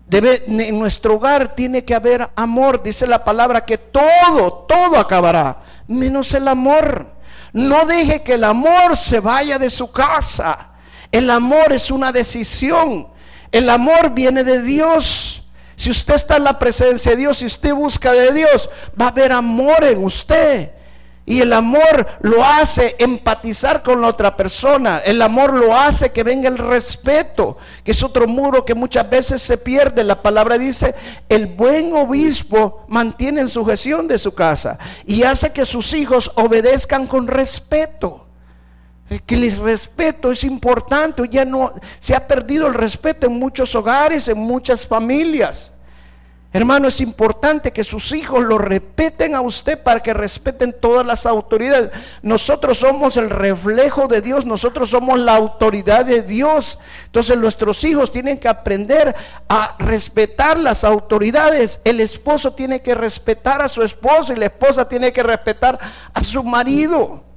Debe, 0.07 0.45
en 0.47 0.79
nuestro 0.79 1.15
hogar 1.15 1.55
tiene 1.57 1.85
que 1.85 1.95
haber 1.95 2.31
amor. 2.37 2.83
Dice 2.83 3.07
la 3.07 3.25
palabra 3.25 3.65
que 3.65 3.79
todo, 3.79 4.67
todo 4.69 4.99
acabará, 4.99 5.63
menos 5.89 6.33
el 6.35 6.47
amor. 6.47 7.15
No 7.53 7.87
deje 7.87 8.23
que 8.23 8.35
el 8.35 8.45
amor 8.45 8.97
se 8.97 9.21
vaya 9.21 9.59
de 9.59 9.71
su 9.71 9.91
casa. 9.91 10.71
El 11.11 11.31
amor 11.31 11.73
es 11.73 11.91
una 11.91 12.13
decisión. 12.13 13.09
El 13.51 13.71
amor 13.71 14.11
viene 14.11 14.45
de 14.45 14.61
Dios. 14.63 15.44
Si 15.77 15.91
usted 15.91 16.15
está 16.15 16.37
en 16.37 16.45
la 16.45 16.59
presencia 16.59 17.13
de 17.13 17.19
Dios, 17.19 17.39
si 17.39 17.47
usted 17.47 17.75
busca 17.75 18.13
de 18.13 18.33
Dios, 18.33 18.71
va 19.01 19.07
a 19.07 19.09
haber 19.09 19.33
amor 19.33 19.85
en 19.85 20.05
usted. 20.05 20.71
Y 21.27 21.41
el 21.41 21.55
amor 21.55 22.07
lo 22.21 22.45
hace 22.45 22.97
empatizar 22.99 23.83
con 23.83 24.03
la 24.03 24.09
otra 24.09 24.37
persona. 24.37 24.99
El 24.99 25.23
amor 25.23 25.55
lo 25.55 25.75
hace 25.75 26.13
que 26.13 26.23
venga 26.23 26.49
el 26.49 26.59
respeto, 26.59 27.57
que 27.83 27.93
es 27.93 28.03
otro 28.03 28.27
muro 28.27 28.65
que 28.65 28.75
muchas 28.75 29.09
veces 29.09 29.41
se 29.41 29.57
pierde. 29.57 30.05
La 30.05 30.21
palabra 30.21 30.59
dice, 30.59 30.95
el 31.31 31.47
buen 31.47 31.97
obispo 31.97 32.85
mantiene 32.89 33.41
en 33.41 33.49
sujeción 33.49 34.07
de 34.07 34.19
su 34.19 34.35
casa 34.35 34.79
y 35.07 35.23
hace 35.23 35.51
que 35.53 35.65
sus 35.65 35.95
hijos 35.95 36.31
obedezcan 36.35 37.07
con 37.07 37.27
respeto. 37.27 38.24
Que 39.27 39.35
el 39.35 39.57
respeto 39.59 40.33
es 40.33 40.45
importante, 40.45 41.23
ya 41.31 41.45
no 41.45 41.73
se 42.01 42.15
ha 42.15 42.27
perdido 42.27 42.67
el 42.67 42.75
respeto 42.75 43.27
en 43.27 43.39
muchos 43.39 43.75
hogares, 43.75 44.29
en 44.29 44.39
muchas 44.39 44.87
familias. 44.87 45.71
Hermano, 46.55 46.87
es 46.87 47.01
importante 47.01 47.73
que 47.73 47.83
sus 47.83 48.13
hijos 48.13 48.45
lo 48.45 48.59
respeten 48.59 49.35
a 49.35 49.41
usted 49.41 49.83
para 49.83 50.01
que 50.05 50.15
respeten 50.15 50.73
todas 50.81 51.05
las 51.05 51.27
autoridades. 51.27 51.91
Nosotros 52.23 52.79
somos 52.79 53.17
el 53.17 53.29
reflejo 53.29 54.07
de 54.07 54.21
Dios, 54.21 54.47
nosotros 54.47 54.91
somos 54.91 55.19
la 55.19 55.35
autoridad 55.35 56.05
de 56.05 56.23
Dios. 56.23 56.79
Entonces 57.07 57.37
nuestros 57.39 57.83
hijos 57.83 58.13
tienen 58.13 58.39
que 58.39 58.47
aprender 58.47 59.17
a 59.49 59.75
respetar 59.81 60.61
las 60.61 60.85
autoridades. 60.85 61.81
El 61.83 62.01
esposo 62.01 62.53
tiene 62.53 62.83
que 62.83 62.95
respetar 62.95 63.61
a 63.61 63.67
su 63.67 63.83
esposa 63.83 64.33
y 64.33 64.37
la 64.37 64.47
esposa 64.47 64.89
tiene 64.89 65.13
que 65.13 65.25
respetar 65.25 65.77
a 66.15 66.23
su 66.23 66.45
marido. 66.45 67.34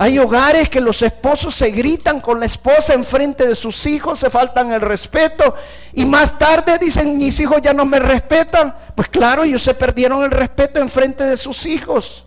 Hay 0.00 0.16
hogares 0.20 0.68
que 0.68 0.80
los 0.80 1.02
esposos 1.02 1.56
se 1.56 1.72
gritan 1.72 2.20
con 2.20 2.38
la 2.38 2.46
esposa 2.46 2.94
en 2.94 3.04
frente 3.04 3.48
de 3.48 3.56
sus 3.56 3.84
hijos, 3.84 4.20
se 4.20 4.30
faltan 4.30 4.72
el 4.72 4.80
respeto 4.80 5.56
y 5.92 6.04
más 6.04 6.38
tarde 6.38 6.78
dicen, 6.78 7.18
mis 7.18 7.40
hijos 7.40 7.60
ya 7.60 7.72
no 7.72 7.84
me 7.84 7.98
respetan. 7.98 8.76
Pues 8.94 9.08
claro, 9.08 9.42
ellos 9.42 9.60
se 9.60 9.74
perdieron 9.74 10.22
el 10.22 10.30
respeto 10.30 10.78
en 10.78 10.88
frente 10.88 11.24
de 11.24 11.36
sus 11.36 11.66
hijos. 11.66 12.26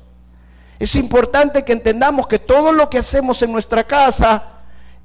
Es 0.79 0.95
importante 0.95 1.63
que 1.63 1.71
entendamos 1.71 2.27
que 2.27 2.39
todo 2.39 2.73
lo 2.73 2.89
que 2.89 2.97
hacemos 2.97 3.41
en 3.41 3.53
nuestra 3.53 3.85
casa 3.85 4.63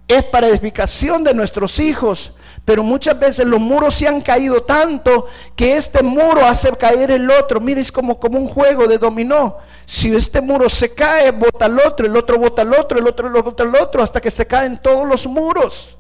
es 0.09 0.25
para 0.25 0.49
edificación 0.49 1.23
de 1.23 1.35
nuestros 1.35 1.79
hijos, 1.79 2.33
Pero 2.67 2.83
muchas 2.83 3.17
veces 3.17 3.47
los 3.47 3.61
muros 3.61 3.95
se 3.95 4.09
han 4.09 4.21
caído 4.21 4.65
tanto 4.65 5.27
que 5.55 5.77
este 5.77 6.03
muro 6.03 6.45
hace 6.45 6.69
caer 6.73 7.13
el 7.13 7.31
otro. 7.31 7.61
Mire, 7.61 7.81
es 7.81 7.93
como, 7.93 8.19
como 8.19 8.41
un 8.41 8.49
juego 8.49 8.89
de 8.89 8.99
dominó. 8.99 9.59
Si 9.85 10.13
este 10.13 10.41
muro 10.41 10.69
se 10.69 10.93
cae, 10.93 11.31
bota 11.31 11.67
al 11.67 11.79
otro, 11.79 12.05
el 12.05 12.17
otro 12.17 12.39
bota 12.39 12.63
al 12.63 12.75
otro, 12.75 12.99
el 12.99 13.07
otro 13.07 13.31
bota 13.41 13.63
al 13.63 13.77
otro, 13.77 14.03
hasta 14.03 14.21
que 14.21 14.33
se 14.33 14.47
caen 14.47 14.83
todos 14.83 15.07
los 15.07 15.29
muros. 15.29 15.97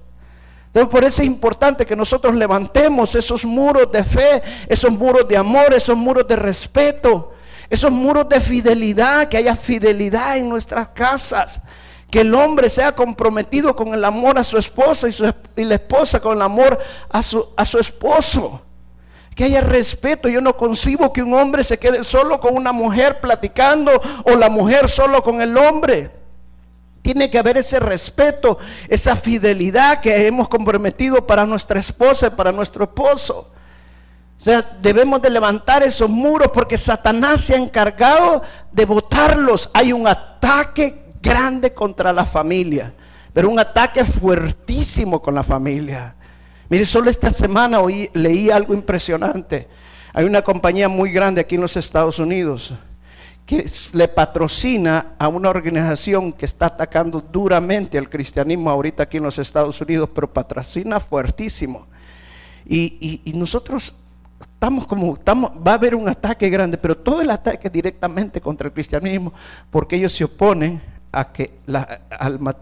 Entonces, 0.66 0.90
por 0.90 1.04
eso 1.04 1.22
es 1.22 1.28
importante 1.28 1.86
que 1.86 1.94
nosotros 1.94 2.34
levantemos 2.34 3.14
esos 3.14 3.44
muros 3.44 3.92
de 3.92 4.02
fe, 4.02 4.42
esos 4.66 4.90
muros 4.90 5.28
de 5.28 5.36
amor, 5.36 5.72
esos 5.72 5.96
muros 5.96 6.26
de 6.26 6.34
respeto, 6.34 7.32
esos 7.70 7.92
muros 7.92 8.28
de 8.28 8.40
fidelidad, 8.40 9.28
que 9.28 9.36
haya 9.36 9.54
fidelidad 9.54 10.36
en 10.36 10.48
nuestras 10.48 10.88
casas. 10.88 11.62
Que 12.10 12.20
el 12.20 12.34
hombre 12.34 12.68
sea 12.68 12.92
comprometido 12.92 13.74
con 13.74 13.92
el 13.92 14.04
amor 14.04 14.38
a 14.38 14.44
su 14.44 14.58
esposa 14.58 15.08
y, 15.08 15.64
la 15.64 15.74
esposa 15.74 16.20
con 16.20 16.36
el 16.36 16.42
amor 16.42 16.78
a 17.10 17.22
su, 17.22 17.48
a 17.56 17.64
su 17.64 17.78
esposo. 17.78 18.62
Que 19.34 19.44
haya 19.44 19.60
respeto. 19.60 20.28
Yo 20.28 20.40
no 20.40 20.56
concibo 20.56 21.12
que 21.12 21.22
un 21.22 21.34
hombre 21.34 21.64
se 21.64 21.78
quede 21.78 22.04
solo 22.04 22.40
con 22.40 22.56
una 22.56 22.72
mujer 22.72 23.20
platicando 23.20 24.00
o 24.24 24.36
la 24.36 24.48
mujer 24.48 24.88
solo 24.88 25.22
con 25.22 25.42
el 25.42 25.56
hombre. 25.56 26.10
Tiene 27.02 27.30
que 27.30 27.38
haber 27.38 27.58
ese 27.58 27.78
respeto, 27.78 28.58
esa 28.88 29.14
fidelidad 29.14 30.00
que 30.00 30.26
hemos 30.26 30.48
comprometido 30.48 31.26
para 31.26 31.44
nuestra 31.44 31.78
esposa 31.78 32.28
y 32.28 32.30
para 32.30 32.50
nuestro 32.50 32.84
esposo. 32.84 33.50
O 34.38 34.40
sea, 34.40 34.60
debemos 34.82 35.22
de 35.22 35.30
levantar 35.30 35.82
esos 35.82 36.10
muros 36.10 36.50
porque 36.52 36.76
Satanás 36.76 37.42
se 37.42 37.54
ha 37.54 37.58
encargado 37.58 38.42
de 38.70 38.84
botarlos. 38.84 39.70
Hay 39.72 39.92
un 39.92 40.06
ataque 40.06 41.05
grande 41.26 41.72
contra 41.72 42.12
la 42.12 42.24
familia, 42.24 42.92
pero 43.32 43.50
un 43.50 43.58
ataque 43.58 44.04
fuertísimo 44.04 45.20
con 45.20 45.34
la 45.34 45.42
familia. 45.42 46.14
Mire, 46.68 46.84
solo 46.84 47.10
esta 47.10 47.30
semana 47.30 47.80
leí 48.12 48.50
algo 48.50 48.74
impresionante. 48.74 49.68
Hay 50.12 50.24
una 50.24 50.42
compañía 50.42 50.88
muy 50.88 51.12
grande 51.12 51.40
aquí 51.40 51.56
en 51.56 51.60
los 51.60 51.76
Estados 51.76 52.18
Unidos 52.18 52.74
que 53.46 53.64
le 53.92 54.08
patrocina 54.08 55.14
a 55.18 55.28
una 55.28 55.48
organización 55.48 56.32
que 56.32 56.44
está 56.44 56.66
atacando 56.66 57.20
duramente 57.20 57.96
al 57.96 58.10
cristianismo 58.10 58.68
ahorita 58.68 59.04
aquí 59.04 59.18
en 59.18 59.22
los 59.22 59.38
Estados 59.38 59.80
Unidos, 59.80 60.10
pero 60.12 60.32
patrocina 60.32 60.98
fuertísimo. 60.98 61.86
Y, 62.68 63.22
nosotros 63.34 63.94
estamos 64.40 64.86
como, 64.88 65.14
estamos, 65.14 65.52
va 65.64 65.72
a 65.72 65.74
haber 65.74 65.94
un 65.94 66.08
ataque 66.08 66.50
grande, 66.50 66.76
pero 66.76 66.96
todo 66.96 67.22
el 67.22 67.30
ataque 67.30 67.70
directamente 67.70 68.40
contra 68.40 68.66
el 68.66 68.72
cristianismo, 68.74 69.32
porque 69.70 69.94
ellos 69.94 70.12
se 70.12 70.24
oponen 70.24 70.82
a 71.12 71.32
que 71.32 71.58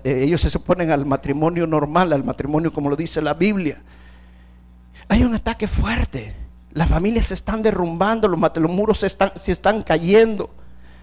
eh, 0.04 0.22
ellos 0.22 0.40
se 0.40 0.57
oponen 0.57 0.90
al 0.90 1.07
matrimonio 1.07 1.66
normal, 1.66 2.12
al 2.12 2.24
matrimonio 2.24 2.72
como 2.72 2.90
lo 2.90 2.96
dice 2.96 3.20
la 3.20 3.35
Biblia. 3.35 3.83
Hay 5.09 5.22
un 5.24 5.35
ataque 5.35 5.66
fuerte. 5.66 6.35
Las 6.72 6.88
familias 6.88 7.26
se 7.26 7.35
están 7.35 7.62
derrumbando, 7.62 8.28
los, 8.28 8.70
muros 8.70 9.00
se 9.00 9.07
están, 9.07 9.33
se 9.37 9.52
están 9.52 9.83
cayendo. 9.83 10.50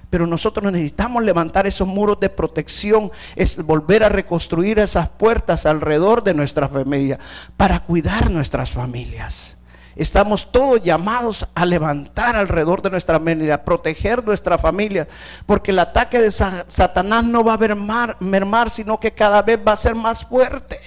Pero 0.09 0.27
nosotros 0.27 0.69
necesitamos 0.71 1.23
levantar 1.23 1.65
esos 1.65 1.87
muros 1.87 2.19
de 2.19 2.29
protección, 2.29 3.11
es 3.35 3.63
volver 3.63 4.03
a 4.03 4.09
reconstruir 4.09 4.79
esas 4.79 5.07
puertas 5.07 5.65
alrededor 5.65 6.23
de 6.23 6.33
nuestra 6.33 6.67
familia 6.67 7.17
para 7.55 7.79
cuidar 7.79 8.29
nuestras 8.29 8.71
familias. 8.71 9.57
Estamos 9.95 10.51
todos 10.51 10.81
llamados 10.81 11.47
a 11.53 11.65
levantar 11.65 12.35
alrededor 12.35 12.81
de 12.81 12.89
nuestra 12.89 13.19
familia, 13.19 13.55
a 13.55 13.63
proteger 13.63 14.23
nuestra 14.23 14.57
familia, 14.57 15.07
porque 15.45 15.71
el 15.71 15.79
ataque 15.79 16.19
de 16.19 16.31
Satanás 16.31 17.23
no 17.25 17.43
va 17.43 17.53
a 17.53 17.57
mermar, 17.57 18.15
mermar, 18.19 18.69
sino 18.69 18.99
que 18.99 19.11
cada 19.11 19.41
vez 19.41 19.59
va 19.65 19.73
a 19.73 19.77
ser 19.77 19.95
más 19.95 20.23
fuerte. 20.23 20.79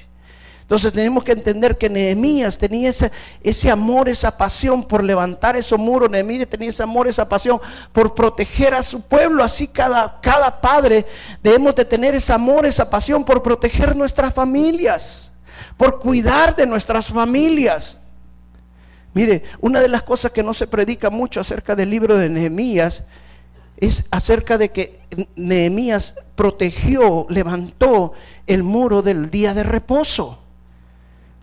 Entonces 0.64 0.94
tenemos 0.94 1.22
que 1.22 1.32
entender 1.32 1.76
que 1.76 1.90
Nehemías 1.90 2.56
tenía 2.56 2.88
ese, 2.88 3.12
ese, 3.42 3.70
amor, 3.70 4.08
esa 4.08 4.34
pasión 4.34 4.82
por 4.82 5.04
levantar 5.04 5.56
esos 5.56 5.78
muros. 5.78 6.08
Nehemías 6.08 6.48
tenía 6.48 6.70
ese 6.70 6.82
amor, 6.82 7.06
esa 7.06 7.28
pasión 7.28 7.60
por 7.92 8.14
proteger 8.14 8.72
a 8.72 8.82
su 8.82 9.02
pueblo. 9.02 9.44
Así 9.44 9.68
cada, 9.68 10.18
cada 10.22 10.62
padre 10.62 11.04
debemos 11.42 11.74
de 11.74 11.84
tener 11.84 12.14
ese 12.14 12.32
amor, 12.32 12.64
esa 12.64 12.88
pasión 12.88 13.24
por 13.24 13.42
proteger 13.42 13.94
nuestras 13.94 14.32
familias, 14.32 15.30
por 15.76 16.00
cuidar 16.00 16.56
de 16.56 16.66
nuestras 16.66 17.08
familias. 17.08 18.00
Mire, 19.14 19.44
una 19.60 19.80
de 19.80 19.88
las 19.88 20.02
cosas 20.02 20.32
que 20.32 20.42
no 20.42 20.52
se 20.54 20.66
predica 20.66 21.08
mucho 21.08 21.40
acerca 21.40 21.76
del 21.76 21.90
libro 21.90 22.18
de 22.18 22.28
Nehemías 22.28 23.04
es 23.76 24.06
acerca 24.10 24.58
de 24.58 24.70
que 24.70 25.00
Nehemías 25.36 26.16
protegió, 26.34 27.26
levantó 27.28 28.12
el 28.46 28.62
muro 28.62 29.02
del 29.02 29.30
día 29.30 29.54
de 29.54 29.62
reposo. 29.62 30.38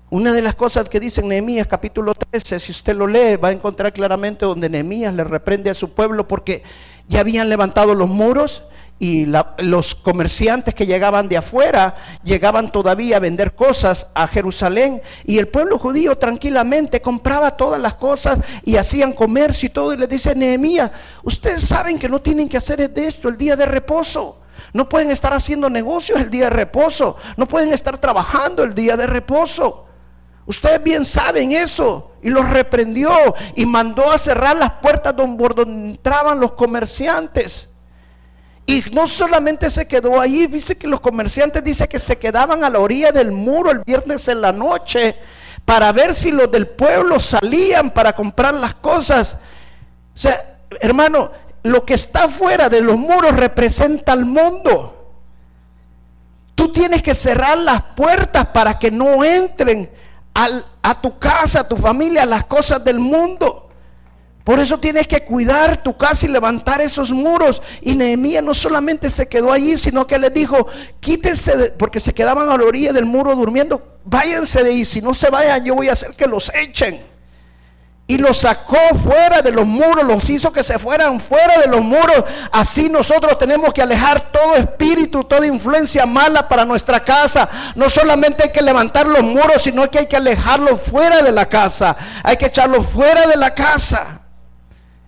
Una 0.10 0.34
de 0.34 0.42
las 0.42 0.56
cosas 0.56 0.90
que 0.90 1.00
dice 1.00 1.24
Nehemías 1.24 1.68
capítulo 1.68 2.14
13, 2.14 2.60
si 2.60 2.72
usted 2.72 2.96
lo 2.96 3.08
lee, 3.08 3.38
va 3.38 3.48
a 3.48 3.54
encontrar 3.54 3.94
claramente 3.94 4.46
donde 4.46 4.70
Nehemías 4.70 5.14
le 5.14 5.24
reprende 5.24 5.70
a 5.70 5.74
su 5.74 5.94
pueblo 5.94 6.28
porque 6.28 6.64
ya 7.08 7.22
habían 7.22 7.48
levantado 7.48 7.96
los 7.96 8.10
muros 8.10 8.64
y 9.02 9.26
los 9.58 9.96
comerciantes 9.96 10.76
que 10.76 10.86
llegaban 10.86 11.28
de 11.28 11.36
afuera 11.36 11.96
llegaban 12.24 12.72
todavía 12.72 13.18
a 13.18 13.20
vender 13.20 13.56
cosas 13.56 14.06
a 14.14 14.28
Jerusalén 14.28 15.02
y 15.26 15.40
el 15.40 15.48
pueblo 15.48 15.80
judío 15.80 16.20
tranquilamente 16.20 17.02
compraba 17.02 17.58
todas 17.58 17.82
las 17.82 17.96
cosas 17.96 18.38
y 18.64 18.76
hacían 18.76 19.14
comercio 19.14 19.66
y 19.66 19.70
todo 19.72 19.92
y 19.92 19.98
les 19.98 20.08
dice 20.08 20.36
Nehemías, 20.36 20.92
ustedes 21.24 21.62
saben 21.62 21.98
que 21.98 22.08
no 22.08 22.22
tienen 22.22 22.48
que 22.48 22.58
hacer 22.58 22.88
de 22.92 23.08
esto 23.08 23.28
el 23.28 23.38
día 23.38 23.56
de 23.56 23.66
reposo. 23.66 24.38
No 24.72 24.88
pueden 24.88 25.10
estar 25.10 25.34
haciendo 25.34 25.68
negocios 25.68 26.20
el 26.20 26.30
día 26.30 26.44
de 26.44 26.52
reposo. 26.52 27.18
No 27.38 27.48
pueden 27.48 27.74
estar 27.74 27.98
trabajando 27.98 28.64
el 28.64 28.76
día 28.76 28.96
de 28.98 29.08
reposo. 29.08 29.88
Ustedes 30.46 30.84
bien 30.84 31.06
saben 31.06 31.54
eso. 31.54 32.12
Y 32.22 32.30
los 32.30 32.48
reprendió 32.48 33.12
y 33.56 33.66
mandó 33.66 34.12
a 34.12 34.20
cerrar 34.20 34.58
las 34.58 34.74
puertas 34.74 35.16
donde 35.16 35.64
entraban 35.64 36.40
los 36.40 36.52
comerciantes. 36.52 37.71
Y 38.66 38.84
no 38.92 39.08
solamente 39.08 39.70
se 39.70 39.88
quedó 39.88 40.20
ahí, 40.20 40.48
dice 40.48 40.78
que 40.78 40.88
los 40.88 41.02
comerciantes 41.02 41.64
dice 41.64 41.90
que 41.90 42.00
se 42.00 42.18
quedaban 42.18 42.64
a 42.64 42.70
la 42.70 42.80
orilla 42.80 43.12
del 43.12 43.32
muro 43.32 43.72
el 43.72 43.80
viernes 43.80 44.28
en 44.28 44.42
la 44.42 44.52
noche 44.52 45.16
para 45.66 45.92
ver 45.92 46.14
si 46.14 46.32
los 46.32 46.50
del 46.52 46.68
pueblo 46.68 47.20
salían 47.20 47.92
para 47.92 48.14
comprar 48.14 48.54
las 48.54 48.76
cosas. 48.76 49.38
O 50.16 50.18
sea, 50.18 50.60
hermano, 50.80 51.32
lo 51.64 51.86
que 51.86 51.96
está 51.96 52.28
fuera 52.28 52.70
de 52.70 52.82
los 52.82 52.98
muros 52.98 53.36
representa 53.36 54.14
al 54.14 54.26
mundo. 54.26 55.14
Tú 56.56 56.72
tienes 56.72 57.02
que 57.02 57.16
cerrar 57.16 57.58
las 57.58 57.82
puertas 57.96 58.48
para 58.48 58.78
que 58.78 58.92
no 58.92 59.24
entren 59.24 59.90
a 60.34 61.02
tu 61.02 61.18
casa, 61.20 61.62
a 61.62 61.68
tu 61.68 61.78
familia, 61.78 62.26
las 62.26 62.46
cosas 62.46 62.84
del 62.84 63.00
mundo. 63.00 63.71
Por 64.44 64.60
eso 64.60 64.80
tienes 64.80 65.08
que 65.08 65.24
cuidar 65.24 65.84
tu 65.84 65.96
casa 65.96 66.26
y 66.26 66.30
levantar 66.30 66.82
esos 66.82 67.12
muros. 67.12 67.62
Y 67.82 67.96
Nehemías 67.96 68.44
no 68.44 68.54
solamente 68.54 69.10
se 69.10 69.28
quedó 69.28 69.52
allí, 69.52 69.78
sino 69.78 70.08
que 70.08 70.18
les 70.18 70.34
dijo, 70.34 70.68
quítense, 71.00 71.74
porque 71.78 72.00
se 72.00 72.14
quedaban 72.14 72.50
a 72.50 72.58
la 72.58 72.66
orilla 72.66 72.92
del 72.92 73.06
muro 73.06 73.36
durmiendo, 73.36 74.00
váyanse 74.04 74.64
de 74.64 74.72
ahí, 74.72 74.86
si 74.86 75.02
no 75.02 75.14
se 75.14 75.30
vayan 75.30 75.64
yo 75.64 75.76
voy 75.76 75.90
a 75.90 75.94
hacer 75.94 76.12
que 76.16 76.28
los 76.28 76.52
echen. 76.56 77.12
Y 78.08 78.18
los 78.18 78.40
sacó 78.40 78.78
fuera 79.02 79.42
de 79.42 79.54
los 79.54 79.66
muros, 79.66 80.04
los 80.04 80.30
hizo 80.30 80.52
que 80.52 80.64
se 80.64 80.78
fueran 80.78 81.22
fuera 81.22 81.60
de 81.60 81.68
los 81.68 81.80
muros. 81.82 82.26
Así 82.52 82.90
nosotros 82.90 83.40
tenemos 83.40 83.74
que 83.74 83.82
alejar 83.82 84.34
todo 84.34 84.56
espíritu, 84.56 85.24
toda 85.24 85.48
influencia 85.48 86.06
mala 86.06 86.50
para 86.50 86.66
nuestra 86.66 87.06
casa. 87.06 87.48
No 87.76 87.88
solamente 87.90 88.44
hay 88.44 88.50
que 88.50 88.62
levantar 88.62 89.08
los 89.08 89.24
muros, 89.24 89.62
sino 89.62 89.90
que 89.90 90.00
hay 90.00 90.08
que 90.08 90.18
alejarlos 90.18 90.82
fuera 90.82 91.22
de 91.22 91.32
la 91.32 91.48
casa. 91.48 91.96
Hay 92.22 92.36
que 92.36 92.48
echarlos 92.48 92.86
fuera 92.88 93.28
de 93.28 93.38
la 93.38 93.56
casa. 93.56 94.21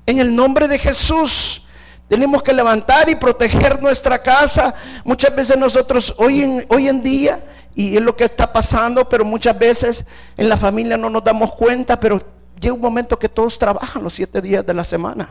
En 0.05 0.19
el 0.19 0.35
nombre 0.35 0.67
de 0.67 0.79
Jesús. 0.79 1.63
Tenemos 2.07 2.43
que 2.43 2.53
levantar 2.53 3.09
y 3.09 3.15
proteger 3.15 3.81
nuestra 3.81 4.21
casa. 4.21 4.75
Muchas 5.03 5.35
veces 5.35 5.57
nosotros 5.57 6.13
hoy 6.17 6.41
en, 6.41 6.65
hoy 6.69 6.87
en 6.87 7.01
día, 7.01 7.43
y 7.73 7.95
es 7.95 8.03
lo 8.03 8.15
que 8.15 8.25
está 8.25 8.51
pasando, 8.51 9.07
pero 9.07 9.25
muchas 9.25 9.57
veces 9.57 10.05
en 10.37 10.49
la 10.49 10.57
familia 10.57 10.97
no 10.97 11.09
nos 11.09 11.23
damos 11.23 11.53
cuenta, 11.53 11.99
pero 11.99 12.21
llega 12.59 12.75
un 12.75 12.81
momento 12.81 13.17
que 13.17 13.29
todos 13.29 13.57
trabajan 13.57 14.03
los 14.03 14.13
siete 14.13 14.41
días 14.41 14.65
de 14.65 14.73
la 14.73 14.83
semana. 14.83 15.29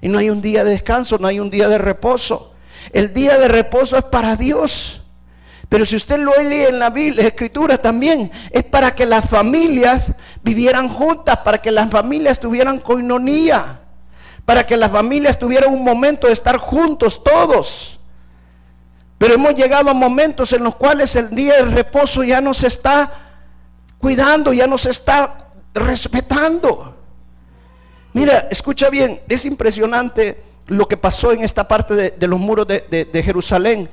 Y 0.00 0.08
no 0.08 0.18
hay 0.18 0.30
un 0.30 0.42
día 0.42 0.62
de 0.62 0.70
descanso, 0.70 1.18
no 1.18 1.26
hay 1.26 1.40
un 1.40 1.50
día 1.50 1.68
de 1.68 1.78
reposo. 1.78 2.52
El 2.92 3.12
día 3.12 3.38
de 3.38 3.48
reposo 3.48 3.96
es 3.96 4.04
para 4.04 4.36
Dios. 4.36 5.02
Pero 5.68 5.84
si 5.84 5.96
usted 5.96 6.18
lo 6.18 6.40
lee 6.40 6.66
en 6.68 6.78
la 6.78 6.90
Biblia, 6.90 7.22
la 7.22 7.28
Escritura 7.30 7.78
también, 7.78 8.30
es 8.52 8.62
para 8.62 8.94
que 8.94 9.06
las 9.06 9.28
familias 9.28 10.12
vivieran 10.42 10.88
juntas, 10.88 11.38
para 11.38 11.58
que 11.58 11.72
las 11.72 11.90
familias 11.90 12.38
tuvieran 12.38 12.78
coinonía 12.78 13.80
para 14.46 14.64
que 14.64 14.76
las 14.76 14.90
familias 14.90 15.38
tuvieran 15.38 15.74
un 15.74 15.84
momento 15.84 16.28
de 16.28 16.32
estar 16.32 16.56
juntos 16.56 17.22
todos. 17.22 17.98
Pero 19.18 19.34
hemos 19.34 19.54
llegado 19.54 19.90
a 19.90 19.94
momentos 19.94 20.52
en 20.52 20.62
los 20.62 20.76
cuales 20.76 21.14
el 21.16 21.30
día 21.30 21.56
de 21.56 21.64
reposo 21.64 22.22
ya 22.22 22.40
no 22.40 22.54
se 22.54 22.68
está 22.68 23.12
cuidando, 23.98 24.52
ya 24.52 24.68
no 24.68 24.78
se 24.78 24.90
está 24.90 25.48
respetando. 25.74 26.96
Mira, 28.12 28.46
escucha 28.50 28.88
bien, 28.88 29.20
es 29.28 29.44
impresionante 29.44 30.42
lo 30.68 30.86
que 30.86 30.96
pasó 30.96 31.32
en 31.32 31.42
esta 31.42 31.66
parte 31.66 31.94
de, 32.16 32.26
los 32.28 32.38
muros 32.38 32.68
de, 32.68 33.08
de 33.12 33.22
Jerusalén. 33.22 33.90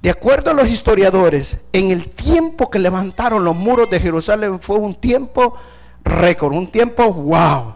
De 0.00 0.10
acuerdo 0.10 0.52
a 0.52 0.54
los 0.54 0.68
historiadores, 0.68 1.58
en 1.72 1.90
el 1.90 2.10
tiempo 2.10 2.70
que 2.70 2.78
levantaron 2.78 3.44
los 3.44 3.56
muros 3.56 3.90
de 3.90 3.98
Jerusalén 3.98 4.60
fue 4.60 4.76
un 4.76 4.94
tiempo 4.94 5.56
récord, 6.04 6.54
un 6.54 6.70
tiempo 6.70 7.12
wow, 7.12 7.74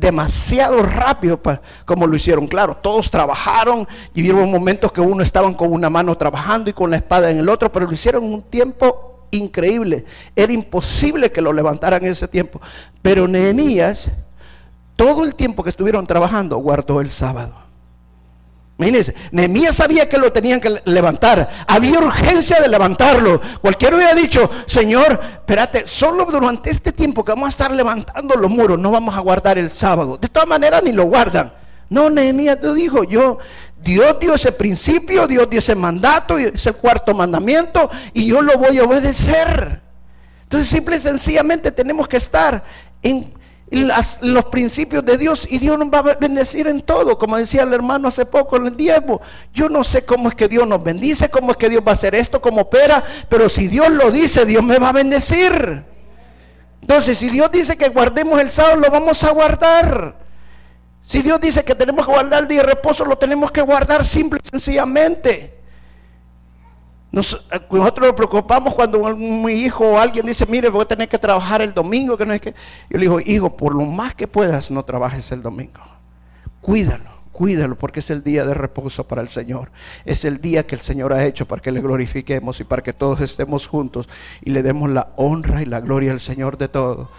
demasiado 0.00 0.82
rápido 0.82 1.40
para, 1.40 1.60
como 1.84 2.06
lo 2.06 2.16
hicieron. 2.16 2.48
Claro, 2.48 2.76
todos 2.76 3.10
trabajaron 3.10 3.86
y 4.14 4.22
vieron 4.22 4.50
momentos 4.50 4.90
que 4.90 5.00
uno 5.00 5.22
estaban 5.22 5.54
con 5.54 5.72
una 5.72 5.90
mano 5.90 6.16
trabajando 6.16 6.70
y 6.70 6.72
con 6.72 6.90
la 6.90 6.96
espada 6.96 7.30
en 7.30 7.38
el 7.38 7.48
otro, 7.48 7.70
pero 7.70 7.86
lo 7.86 7.92
hicieron 7.92 8.24
en 8.24 8.34
un 8.34 8.42
tiempo 8.42 9.26
increíble. 9.30 10.06
Era 10.34 10.52
imposible 10.52 11.30
que 11.30 11.42
lo 11.42 11.52
levantaran 11.52 12.04
ese 12.04 12.26
tiempo. 12.26 12.60
Pero 13.02 13.28
Nehemías, 13.28 14.10
todo 14.96 15.24
el 15.24 15.34
tiempo 15.34 15.62
que 15.62 15.70
estuvieron 15.70 16.06
trabajando, 16.06 16.56
guardó 16.56 17.00
el 17.00 17.10
sábado. 17.10 17.69
Imagínense, 18.80 19.14
Nehemías 19.30 19.76
sabía 19.76 20.08
que 20.08 20.16
lo 20.16 20.32
tenían 20.32 20.58
que 20.58 20.74
levantar. 20.86 21.66
Había 21.66 21.98
urgencia 21.98 22.58
de 22.60 22.66
levantarlo. 22.66 23.38
Cualquiera 23.60 23.94
hubiera 23.94 24.14
dicho, 24.14 24.50
Señor, 24.64 25.20
espérate, 25.34 25.86
solo 25.86 26.24
durante 26.24 26.70
este 26.70 26.90
tiempo 26.90 27.22
que 27.22 27.32
vamos 27.32 27.48
a 27.48 27.50
estar 27.50 27.72
levantando 27.72 28.36
los 28.36 28.50
muros, 28.50 28.78
no 28.78 28.90
vamos 28.90 29.14
a 29.14 29.20
guardar 29.20 29.58
el 29.58 29.70
sábado. 29.70 30.16
De 30.16 30.28
todas 30.28 30.48
maneras, 30.48 30.82
ni 30.82 30.92
lo 30.92 31.04
guardan. 31.04 31.52
No, 31.90 32.08
Nehemías 32.08 32.56
lo 32.62 32.72
dijo, 32.72 33.04
yo, 33.04 33.36
Dios 33.82 34.16
dio 34.18 34.32
ese 34.34 34.50
principio, 34.50 35.26
Dios 35.26 35.50
dio 35.50 35.58
ese 35.58 35.74
mandato, 35.74 36.38
ese 36.38 36.72
cuarto 36.72 37.12
mandamiento, 37.12 37.90
y 38.14 38.28
yo 38.28 38.40
lo 38.40 38.56
voy 38.56 38.78
a 38.78 38.84
obedecer. 38.84 39.82
Entonces, 40.44 40.70
simple 40.70 40.96
y 40.96 41.00
sencillamente 41.00 41.70
tenemos 41.70 42.08
que 42.08 42.16
estar 42.16 42.64
en 43.02 43.34
los 43.70 44.44
principios 44.46 45.04
de 45.04 45.16
Dios 45.16 45.46
y 45.48 45.58
Dios 45.58 45.78
nos 45.78 45.88
va 45.88 45.98
a 45.98 46.14
bendecir 46.16 46.66
en 46.66 46.82
todo, 46.82 47.16
como 47.18 47.36
decía 47.36 47.62
el 47.62 47.72
hermano 47.72 48.08
hace 48.08 48.26
poco 48.26 48.56
en 48.56 48.66
el 48.66 48.76
diezmo. 48.76 49.20
Yo 49.54 49.68
no 49.68 49.84
sé 49.84 50.04
cómo 50.04 50.28
es 50.28 50.34
que 50.34 50.48
Dios 50.48 50.66
nos 50.66 50.82
bendice, 50.82 51.28
cómo 51.28 51.52
es 51.52 51.56
que 51.56 51.68
Dios 51.68 51.82
va 51.86 51.90
a 51.90 51.94
hacer 51.94 52.14
esto, 52.14 52.40
cómo 52.40 52.62
opera, 52.62 53.04
pero 53.28 53.48
si 53.48 53.68
Dios 53.68 53.90
lo 53.90 54.10
dice, 54.10 54.44
Dios 54.44 54.64
me 54.64 54.78
va 54.78 54.88
a 54.88 54.92
bendecir. 54.92 55.84
Entonces, 56.80 57.18
si 57.18 57.30
Dios 57.30 57.52
dice 57.52 57.76
que 57.76 57.88
guardemos 57.90 58.40
el 58.40 58.50
sábado, 58.50 58.76
lo 58.76 58.90
vamos 58.90 59.22
a 59.22 59.30
guardar. 59.30 60.16
Si 61.02 61.22
Dios 61.22 61.40
dice 61.40 61.64
que 61.64 61.74
tenemos 61.74 62.06
que 62.06 62.12
guardar 62.12 62.42
el 62.42 62.48
día 62.48 62.62
de 62.62 62.66
reposo, 62.66 63.04
lo 63.04 63.16
tenemos 63.16 63.52
que 63.52 63.60
guardar 63.60 64.04
simple 64.04 64.40
y 64.42 64.48
sencillamente. 64.48 65.59
Nos, 67.12 67.44
nosotros 67.70 68.06
nos 68.06 68.16
preocupamos 68.16 68.74
cuando 68.74 69.02
mi 69.16 69.52
hijo 69.54 69.84
o 69.84 69.98
alguien 69.98 70.24
dice, 70.26 70.46
mire, 70.46 70.68
voy 70.68 70.82
a 70.82 70.88
tener 70.88 71.08
que 71.08 71.18
trabajar 71.18 71.60
el 71.60 71.74
domingo, 71.74 72.16
que 72.16 72.24
no 72.24 72.32
es 72.32 72.40
que... 72.40 72.54
Yo 72.88 72.98
le 72.98 73.00
digo, 73.00 73.20
hijo, 73.20 73.56
por 73.56 73.74
lo 73.74 73.84
más 73.84 74.14
que 74.14 74.28
puedas, 74.28 74.70
no 74.70 74.84
trabajes 74.84 75.32
el 75.32 75.42
domingo. 75.42 75.80
Cuídalo, 76.60 77.10
cuídalo, 77.32 77.76
porque 77.76 77.98
es 77.98 78.10
el 78.10 78.22
día 78.22 78.44
de 78.44 78.54
reposo 78.54 79.08
para 79.08 79.22
el 79.22 79.28
Señor. 79.28 79.72
Es 80.04 80.24
el 80.24 80.40
día 80.40 80.66
que 80.66 80.76
el 80.76 80.82
Señor 80.82 81.12
ha 81.12 81.24
hecho 81.24 81.46
para 81.46 81.60
que 81.60 81.72
le 81.72 81.80
glorifiquemos 81.80 82.60
y 82.60 82.64
para 82.64 82.82
que 82.82 82.92
todos 82.92 83.20
estemos 83.20 83.66
juntos 83.66 84.08
y 84.42 84.50
le 84.50 84.62
demos 84.62 84.88
la 84.88 85.08
honra 85.16 85.62
y 85.62 85.66
la 85.66 85.80
gloria 85.80 86.12
al 86.12 86.20
Señor 86.20 86.58
de 86.58 86.68
todo. 86.68 87.10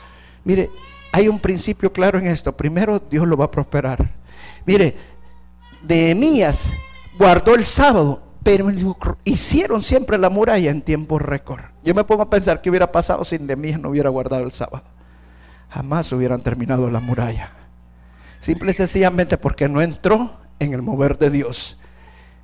Mire, 0.46 0.70
hay 1.12 1.28
un 1.28 1.40
principio 1.40 1.92
claro 1.92 2.18
en 2.18 2.28
esto. 2.28 2.56
Primero, 2.56 3.00
Dios 3.00 3.28
lo 3.28 3.36
va 3.36 3.46
a 3.46 3.52
prosperar. 3.52 4.10
Mire, 4.66 4.96
Nehemías 5.84 6.72
guardó 7.18 7.56
el 7.56 7.66
sábado 7.66 8.31
pero 8.44 8.72
hicieron 9.24 9.84
siempre 9.84 10.18
la 10.18 10.30
muralla 10.30 10.72
en 10.72 10.82
tiempo 10.82 11.20
récord. 11.20 11.62
Yo 11.84 11.94
me 11.94 12.04
pongo 12.04 12.24
a 12.24 12.30
pensar 12.30 12.62
qué 12.62 12.70
hubiera 12.70 12.92
pasado 12.92 13.24
si 13.24 13.38
Nehemías 13.38 13.80
no 13.80 13.90
hubiera 13.90 14.10
guardado 14.10 14.44
el 14.44 14.52
sábado. 14.52 14.84
Jamás 15.70 16.12
hubieran 16.12 16.42
terminado 16.42 16.90
la 16.90 17.00
muralla. 17.00 17.52
Simple 18.40 18.72
y 18.72 18.74
sencillamente 18.74 19.38
porque 19.38 19.70
no 19.70 19.82
entró 19.82 20.38
en 20.60 20.74
el 20.74 20.82
mover 20.82 21.18
de 21.20 21.30
Dios. 21.30 21.78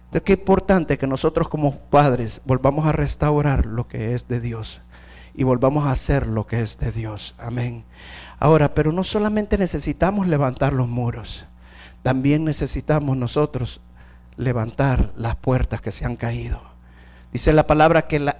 Entonces, 0.05 0.21
qué 0.21 0.33
importante 0.33 0.97
que 0.97 1.07
nosotros 1.07 1.49
como 1.49 1.77
padres 1.77 2.41
volvamos 2.45 2.85
a 2.85 2.91
restaurar 2.91 3.65
lo 3.65 3.87
que 3.87 4.13
es 4.13 4.27
de 4.27 4.39
Dios 4.39 4.81
y 5.33 5.43
volvamos 5.43 5.85
a 5.85 5.91
hacer 5.91 6.27
lo 6.27 6.45
que 6.47 6.61
es 6.61 6.77
de 6.77 6.91
Dios. 6.91 7.35
Amén. 7.37 7.83
Ahora, 8.39 8.73
pero 8.73 8.91
no 8.91 9.03
solamente 9.03 9.57
necesitamos 9.57 10.27
levantar 10.27 10.73
los 10.73 10.87
muros, 10.87 11.45
también 12.03 12.45
necesitamos 12.45 13.17
nosotros 13.17 13.81
levantar 14.37 15.11
las 15.17 15.35
puertas 15.35 15.81
que 15.81 15.91
se 15.91 16.05
han 16.05 16.15
caído. 16.15 16.61
Dice 17.33 17.51
la 17.53 17.67
palabra 17.67 18.07
que, 18.07 18.33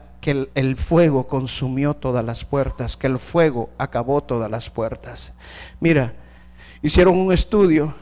el, 0.56 0.78
fuego 0.78 1.28
consumió 1.28 1.94
todas 1.94 2.24
las 2.24 2.46
puertas, 2.46 2.96
que 2.96 3.08
el 3.08 3.18
fuego 3.18 3.70
acabó 3.78 4.22
todas 4.24 4.50
las 4.50 4.70
puertas. 4.70 5.34
Mira, 5.80 6.14
hicieron 6.82 7.18
un 7.18 7.34
estudio, 7.34 7.96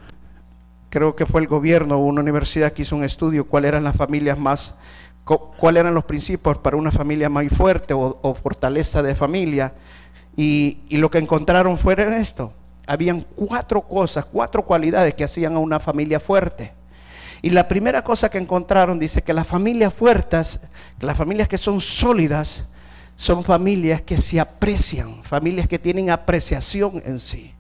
creo 0.89 1.15
que 1.15 1.25
fue 1.25 1.41
el 1.41 1.47
gobierno 1.47 1.95
o 1.95 2.05
una 2.05 2.21
universidad 2.21 2.73
que 2.73 2.83
hizo 2.83 2.95
un 2.95 3.03
estudio, 3.03 3.47
cuáles 3.47 3.69
eran 3.69 3.83
las 3.83 3.95
familias 3.95 4.37
más, 4.37 4.75
cuáles 5.23 5.81
eran 5.81 5.93
los 5.93 6.05
principios 6.05 6.57
para 6.59 6.77
una 6.77 6.91
familia 6.91 7.29
más 7.29 7.47
fuerte 7.49 7.93
o, 7.93 8.35
fortaleza 8.35 9.01
de 9.01 9.15
familia. 9.15 9.73
Y, 10.37 10.79
y 10.89 10.97
lo 10.97 11.09
que 11.09 11.17
encontraron 11.17 11.77
fue 11.77 11.95
esto. 12.19 12.53
Habían 12.87 13.25
cuatro 13.35 13.81
cosas, 13.81 14.25
cuatro 14.25 14.63
cualidades 14.63 15.15
que 15.15 15.23
hacían 15.23 15.55
a 15.55 15.59
una 15.59 15.79
familia 15.79 16.19
fuerte. 16.19 16.73
Y 17.45 17.51
la 17.51 17.67
primera 17.67 18.03
cosa 18.03 18.31
que 18.31 18.39
encontraron 18.39 18.97
dice 18.97 19.21
que 19.21 19.31
las 19.31 19.45
familias 19.45 19.93
fuertes, 19.93 20.59
las 20.99 21.15
familias 21.15 21.47
que 21.47 21.59
son 21.59 21.79
sólidas, 21.79 22.63
son 23.17 23.43
familias 23.43 24.01
que 24.01 24.17
se 24.17 24.39
aprecian, 24.39 25.23
familias 25.23 25.67
que 25.67 25.77
tienen 25.77 26.09
apreciación 26.09 27.03
en 27.05 27.19
sí. 27.19 27.53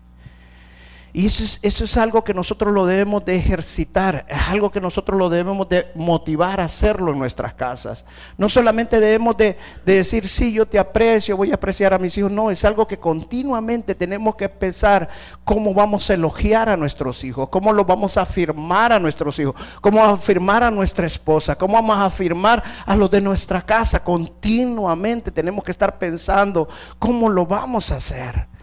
Y 1.17 1.27
eso 1.27 1.85
es, 1.85 1.95
algo 1.95 2.25
que 2.25 2.33
nosotros 2.33 2.73
lo 2.73 2.85
debemos 2.85 3.23
de 3.23 3.37
ejercitar, 3.37 4.25
es 4.27 4.49
algo 4.49 4.69
que 4.69 4.81
nosotros 4.81 5.17
lo 5.17 5.29
debemos 5.29 5.69
de 5.69 5.87
motivar 5.95 6.59
a 6.59 6.65
hacerlo 6.65 7.13
en 7.13 7.19
nuestras 7.19 7.53
casas. 7.53 8.03
No 8.37 8.49
solamente 8.49 8.99
debemos 8.99 9.37
de, 9.37 9.57
decir, 9.85 10.27
sí, 10.27 10.51
yo 10.51 10.65
te 10.65 10.77
aprecio, 10.77 11.37
voy 11.37 11.51
a 11.51 11.55
apreciar 11.55 11.93
a 11.93 11.99
mis 11.99 12.17
hijos, 12.17 12.29
no, 12.29 12.51
es 12.51 12.65
algo 12.65 12.85
que 12.85 12.99
continuamente 12.99 13.95
tenemos 13.95 14.35
que 14.35 14.49
pensar 14.49 15.07
cómo 15.45 15.73
vamos 15.73 16.09
a 16.09 16.15
elogiar 16.15 16.67
a 16.67 16.75
nuestros 16.75 17.23
hijos, 17.23 17.47
cómo 17.47 17.71
lo 17.71 17.85
vamos 17.85 18.17
a 18.17 18.23
afirmar 18.23 18.91
a 18.91 18.99
nuestros 18.99 19.39
hijos, 19.39 19.55
cómo 19.79 19.99
vamos 20.01 20.19
a 20.19 20.21
afirmar 20.21 20.63
a 20.63 20.69
nuestra 20.69 21.07
esposa, 21.07 21.55
cómo 21.55 21.75
vamos 21.75 21.95
a 21.95 22.07
afirmar 22.07 22.61
a 22.85 22.93
los 22.93 23.09
de 23.09 23.21
nuestra 23.21 23.61
casa. 23.61 24.03
Continuamente 24.03 25.31
tenemos 25.31 25.63
que 25.63 25.71
estar 25.71 25.97
pensando 25.97 26.67
cómo 26.99 27.29
lo 27.29 27.45
vamos 27.45 27.89
a 27.89 27.95
hacer. 27.95 28.53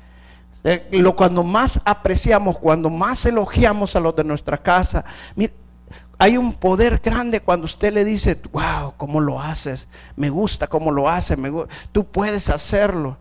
Eh, 0.64 0.88
lo, 0.92 1.16
cuando 1.16 1.42
más 1.42 1.80
apreciamos, 1.84 2.58
cuando 2.58 2.88
más 2.88 3.26
elogiamos 3.26 3.96
a 3.96 4.00
los 4.00 4.14
de 4.14 4.24
nuestra 4.24 4.56
casa, 4.58 5.04
hay 6.18 6.36
un 6.36 6.54
poder 6.54 7.00
grande 7.04 7.40
cuando 7.40 7.64
usted 7.64 7.92
le 7.92 8.04
dice, 8.04 8.40
wow, 8.52 8.94
¿cómo 8.96 9.20
lo 9.20 9.40
haces? 9.40 9.88
Me 10.14 10.30
gusta 10.30 10.68
cómo 10.68 10.92
lo 10.92 11.08
haces, 11.08 11.36
tú 11.90 12.04
puedes 12.04 12.48
hacerlo. 12.48 13.16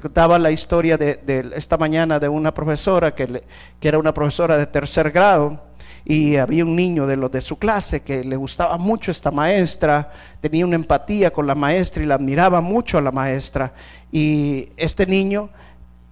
Contaba 0.00 0.38
la 0.38 0.50
historia 0.50 0.96
de, 0.96 1.52
esta 1.54 1.76
mañana 1.76 2.18
de 2.18 2.28
una 2.28 2.52
profesora 2.52 3.14
que, 3.14 3.44
que 3.78 3.88
era 3.88 3.98
una 3.98 4.12
profesora 4.12 4.56
de 4.56 4.66
tercer 4.66 5.10
grado 5.12 5.60
y 6.04 6.36
había 6.36 6.64
un 6.64 6.76
niño 6.76 7.06
de 7.06 7.16
los 7.16 7.30
de 7.30 7.40
su 7.40 7.58
clase 7.58 8.02
que 8.02 8.22
le 8.22 8.36
gustaba 8.36 8.76
mucho 8.76 9.10
esta 9.10 9.30
maestra, 9.30 10.12
tenía 10.40 10.66
una 10.66 10.74
empatía 10.74 11.32
con 11.32 11.46
la 11.46 11.54
maestra 11.54 12.02
y 12.02 12.06
la 12.06 12.16
admiraba 12.16 12.60
mucho 12.60 12.98
a 12.98 13.02
la 13.02 13.10
maestra. 13.10 13.72
Y 14.12 14.68
este 14.76 15.06
niño 15.06 15.50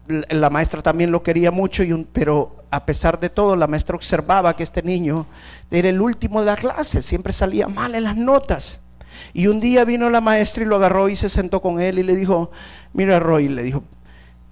la 0.06 0.50
maestra 0.50 0.82
también 0.82 1.10
lo 1.10 1.22
quería 1.22 1.50
mucho, 1.50 1.82
y 1.82 2.06
pero 2.12 2.56
a 2.70 2.84
pesar 2.84 3.20
de 3.20 3.30
todo, 3.30 3.54
la 3.56 3.66
maestra 3.66 3.96
observaba 3.96 4.56
que 4.56 4.62
este 4.62 4.82
niño 4.82 5.26
era 5.70 5.88
el 5.88 6.00
último 6.00 6.40
de 6.40 6.46
la 6.46 6.56
clase, 6.56 7.02
siempre 7.02 7.32
salía 7.32 7.68
mal 7.68 7.94
en 7.94 8.04
las 8.04 8.16
notas. 8.16 8.80
Y 9.34 9.46
un 9.46 9.60
día 9.60 9.84
vino 9.84 10.10
la 10.10 10.20
maestra 10.20 10.64
y 10.64 10.66
lo 10.66 10.76
agarró 10.76 11.08
y 11.08 11.16
se 11.16 11.28
sentó 11.28 11.60
con 11.60 11.80
él 11.80 11.98
y 11.98 12.02
le 12.02 12.16
dijo, 12.16 12.50
mira 12.92 13.20
Roy, 13.20 13.48
le 13.48 13.62
dijo, 13.62 13.84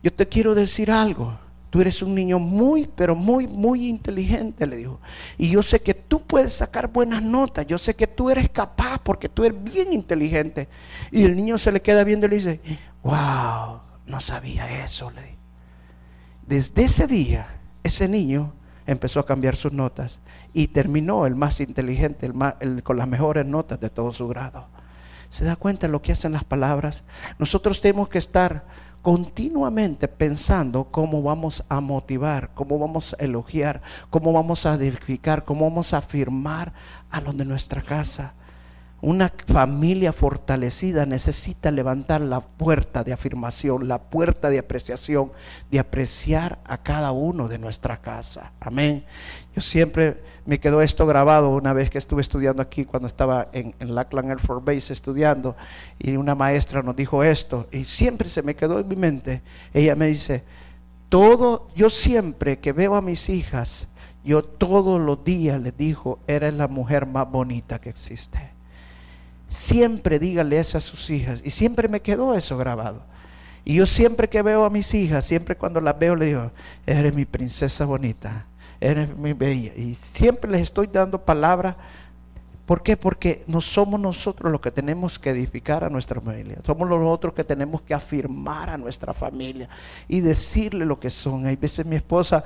yo 0.02 0.12
te 0.12 0.28
quiero 0.28 0.54
decir 0.54 0.90
algo. 0.90 1.38
Tú 1.70 1.80
eres 1.80 2.02
un 2.02 2.14
niño 2.14 2.40
muy, 2.40 2.90
pero 2.96 3.14
muy, 3.14 3.46
muy 3.46 3.88
inteligente, 3.88 4.66
le 4.66 4.76
dijo. 4.76 5.00
Y 5.38 5.50
yo 5.50 5.62
sé 5.62 5.80
que 5.80 5.94
tú 5.94 6.20
puedes 6.22 6.52
sacar 6.52 6.88
buenas 6.88 7.22
notas. 7.22 7.64
Yo 7.66 7.78
sé 7.78 7.94
que 7.94 8.08
tú 8.08 8.28
eres 8.28 8.50
capaz 8.50 8.98
porque 8.98 9.28
tú 9.28 9.44
eres 9.44 9.62
bien 9.62 9.92
inteligente. 9.92 10.68
Y 11.12 11.24
el 11.24 11.36
niño 11.36 11.58
se 11.58 11.70
le 11.70 11.80
queda 11.80 12.02
viendo 12.02 12.26
y 12.26 12.30
le 12.30 12.36
dice, 12.36 12.60
wow, 13.04 13.80
no 14.04 14.20
sabía 14.20 14.84
eso, 14.84 15.10
le 15.12 15.22
dijo. 15.22 15.39
Desde 16.50 16.82
ese 16.82 17.06
día, 17.06 17.46
ese 17.84 18.08
niño 18.08 18.52
empezó 18.84 19.20
a 19.20 19.24
cambiar 19.24 19.54
sus 19.54 19.72
notas 19.72 20.18
y 20.52 20.66
terminó 20.66 21.24
el 21.24 21.36
más 21.36 21.60
inteligente, 21.60 22.28
el, 22.58 22.82
con 22.82 22.96
las 22.96 23.06
mejores 23.06 23.46
notas 23.46 23.78
de 23.78 23.88
todo 23.88 24.10
su 24.10 24.26
grado. 24.26 24.66
¿Se 25.28 25.44
da 25.44 25.54
cuenta 25.54 25.86
de 25.86 25.92
lo 25.92 26.02
que 26.02 26.10
hacen 26.10 26.32
las 26.32 26.42
palabras? 26.42 27.04
Nosotros 27.38 27.80
tenemos 27.80 28.08
que 28.08 28.18
estar 28.18 28.64
continuamente 29.00 30.08
pensando 30.08 30.88
cómo 30.90 31.22
vamos 31.22 31.62
a 31.68 31.80
motivar, 31.80 32.50
cómo 32.52 32.80
vamos 32.80 33.14
a 33.14 33.22
elogiar, 33.22 33.80
cómo 34.10 34.32
vamos 34.32 34.66
a 34.66 34.74
edificar, 34.74 35.44
cómo 35.44 35.70
vamos 35.70 35.94
a 35.94 35.98
afirmar 35.98 36.72
a 37.12 37.20
los 37.20 37.36
de 37.36 37.44
nuestra 37.44 37.80
casa. 37.80 38.34
Una 39.02 39.32
familia 39.46 40.12
fortalecida 40.12 41.06
necesita 41.06 41.70
levantar 41.70 42.20
la 42.20 42.40
puerta 42.40 43.02
de 43.02 43.14
afirmación, 43.14 43.88
la 43.88 43.98
puerta 43.98 44.50
de 44.50 44.58
apreciación, 44.58 45.32
de 45.70 45.78
apreciar 45.78 46.58
a 46.64 46.82
cada 46.82 47.10
uno 47.12 47.48
de 47.48 47.58
nuestra 47.58 48.02
casa. 48.02 48.52
Amén. 48.60 49.06
Yo 49.56 49.62
siempre 49.62 50.22
me 50.44 50.60
quedó 50.60 50.82
esto 50.82 51.06
grabado 51.06 51.48
una 51.48 51.72
vez 51.72 51.88
que 51.88 51.96
estuve 51.96 52.20
estudiando 52.20 52.60
aquí, 52.60 52.84
cuando 52.84 53.06
estaba 53.06 53.48
en, 53.54 53.74
en 53.78 53.94
Lackland 53.94 54.32
Air 54.32 54.40
Force 54.40 54.64
Base 54.66 54.92
estudiando, 54.92 55.56
y 55.98 56.16
una 56.16 56.34
maestra 56.34 56.82
nos 56.82 56.94
dijo 56.94 57.24
esto, 57.24 57.68
y 57.72 57.86
siempre 57.86 58.28
se 58.28 58.42
me 58.42 58.54
quedó 58.54 58.80
en 58.80 58.88
mi 58.88 58.96
mente. 58.96 59.40
Ella 59.72 59.96
me 59.96 60.08
dice, 60.08 60.44
todo, 61.08 61.68
yo 61.74 61.88
siempre 61.88 62.58
que 62.58 62.74
veo 62.74 62.96
a 62.96 63.00
mis 63.00 63.30
hijas, 63.30 63.88
yo 64.22 64.44
todos 64.44 65.00
los 65.00 65.24
días 65.24 65.58
les 65.58 65.74
digo, 65.74 66.18
eres 66.26 66.52
la 66.52 66.68
mujer 66.68 67.06
más 67.06 67.30
bonita 67.30 67.80
que 67.80 67.88
existe 67.88 68.49
Siempre 69.50 70.20
dígale 70.20 70.58
eso 70.58 70.78
a 70.78 70.80
sus 70.80 71.10
hijas. 71.10 71.42
Y 71.44 71.50
siempre 71.50 71.88
me 71.88 72.00
quedó 72.00 72.34
eso 72.34 72.56
grabado. 72.56 73.02
Y 73.64 73.74
yo 73.74 73.84
siempre 73.84 74.28
que 74.28 74.40
veo 74.42 74.64
a 74.64 74.70
mis 74.70 74.94
hijas, 74.94 75.24
siempre 75.24 75.56
cuando 75.56 75.80
las 75.80 75.98
veo, 75.98 76.14
le 76.14 76.26
digo, 76.26 76.50
eres 76.86 77.12
mi 77.12 77.24
princesa 77.24 77.84
bonita, 77.84 78.46
eres 78.80 79.14
mi 79.16 79.32
bella. 79.32 79.74
Y 79.74 79.96
siempre 79.96 80.50
les 80.50 80.62
estoy 80.62 80.86
dando 80.86 81.20
palabra. 81.20 81.76
¿Por 82.64 82.84
qué? 82.84 82.96
Porque 82.96 83.42
no 83.48 83.60
somos 83.60 83.98
nosotros 83.98 84.52
los 84.52 84.60
que 84.60 84.70
tenemos 84.70 85.18
que 85.18 85.30
edificar 85.30 85.82
a 85.82 85.90
nuestra 85.90 86.20
familia. 86.20 86.58
Somos 86.64 86.88
los 86.88 87.00
otros 87.02 87.34
que 87.34 87.42
tenemos 87.42 87.82
que 87.82 87.92
afirmar 87.92 88.70
a 88.70 88.78
nuestra 88.78 89.12
familia 89.12 89.68
y 90.06 90.20
decirle 90.20 90.86
lo 90.86 91.00
que 91.00 91.10
son. 91.10 91.44
Hay 91.44 91.56
veces 91.56 91.84
mi 91.84 91.96
esposa 91.96 92.44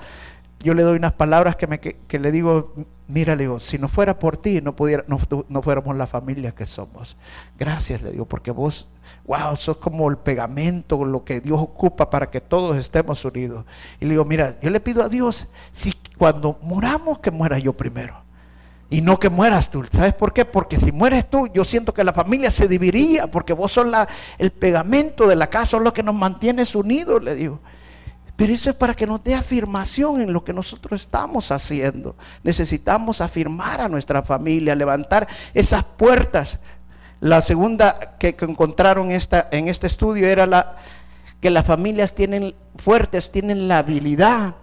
yo 0.64 0.72
le 0.74 0.83
doy 0.83 0.96
unas 0.96 1.12
palabras 1.12 1.57
que, 1.57 1.66
me, 1.66 1.79
que, 1.79 2.18
le 2.18 2.33
digo, 2.33 2.72
mira, 3.07 3.37
le 3.37 3.44
digo, 3.44 3.61
si 3.61 3.79
no 3.79 3.87
fuera 3.87 4.18
por 4.18 4.38
ti, 4.38 4.62
no, 4.62 4.74
pudiera, 4.74 5.05
no, 5.07 5.62
fuéramos 5.62 5.94
la 5.96 6.07
familia 6.07 6.53
que 6.53 6.64
somos. 6.64 7.16
Gracias, 7.59 8.00
le 8.00 8.12
digo, 8.12 8.24
porque 8.24 8.50
vos, 8.50 8.88
wow, 9.27 9.55
sos 9.57 9.77
como 9.77 10.09
el 10.09 10.16
pegamento, 10.16 11.05
lo 11.05 11.22
que 11.22 11.42
Dios 11.42 11.61
ocupa 11.61 12.09
para 12.09 12.31
que 12.31 12.40
todos 12.40 12.79
estemos 12.79 13.22
unidos. 13.27 13.66
Y 14.00 14.07
le 14.07 14.12
digo, 14.12 14.24
mira, 14.24 14.59
yo 14.62 14.70
le 14.70 14.81
pido 14.81 15.03
a 15.03 15.11
Dios, 15.11 15.48
si 15.70 15.92
cuando 16.16 16.59
muramos, 16.62 17.18
que 17.18 17.31
muera 17.31 17.59
yo 17.59 17.74
primero. 17.74 18.24
Y 18.88 19.03
no 19.03 19.18
que 19.18 19.29
mueras 19.29 19.70
tú. 19.70 19.85
¿Sabes 19.92 20.14
por 20.14 20.33
qué? 20.33 20.46
Porque 20.46 20.81
si 20.81 20.92
mueres 20.92 21.29
tú, 21.29 21.46
yo 21.48 21.64
siento 21.64 21.92
que 21.92 22.05
la 22.05 22.14
familia 22.14 22.50
se 22.50 22.68
dividiría, 22.68 23.27
porque 23.27 23.53
vos 23.53 23.72
sos 23.72 23.87
la, 23.87 24.09
el 24.38 24.50
pegamento 24.50 25.29
de 25.29 25.37
la 25.37 25.48
casa, 25.48 25.72
sos 25.72 25.83
lo 25.83 25.92
que 25.92 26.03
nos 26.03 26.14
mantienes 26.14 26.74
unidos, 26.74 27.22
le 27.22 27.35
digo. 27.35 27.61
Pero 28.36 28.52
eso 28.52 28.70
es 28.70 28.76
para 28.76 28.94
que 28.94 29.06
nos 29.06 29.22
dé 29.22 29.34
afirmación 29.34 30.20
en 30.20 30.32
lo 30.32 30.44
que 30.44 30.52
nosotros 30.52 31.02
estamos 31.02 31.52
haciendo. 31.52 32.16
Necesitamos 32.42 33.20
afirmar 33.20 33.80
a 33.80 33.88
nuestra 33.88 34.22
familia, 34.22 34.74
levantar 34.74 35.28
esas 35.52 35.84
puertas. 35.84 36.58
La 37.20 37.40
segunda 37.42 38.16
que, 38.18 38.36
encontraron 38.40 39.12
esta, 39.12 39.48
en 39.52 39.68
este 39.68 39.86
estudio 39.86 40.26
era 40.26 40.46
la, 40.46 40.76
que 41.40 41.48
las 41.48 41.64
familias 41.64 42.12
tienen 42.12 42.56
fuertes, 42.76 43.30
tienen 43.30 43.68
la 43.68 43.78
habilidad 43.78 44.56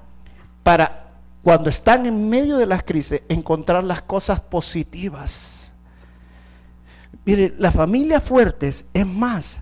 para 0.64 1.08
cuando 1.42 1.70
están 1.70 2.06
en 2.06 2.30
medio 2.30 2.58
de 2.58 2.66
las 2.66 2.84
crisis 2.84 3.22
encontrar 3.30 3.86
las 3.86 4.02
cosas 4.02 4.42
positivas. 4.42 5.72
Mire, 7.24 7.54
las 7.58 7.74
familias 7.74 8.22
fuertes, 8.22 8.86
es 8.94 9.08
más, 9.08 9.62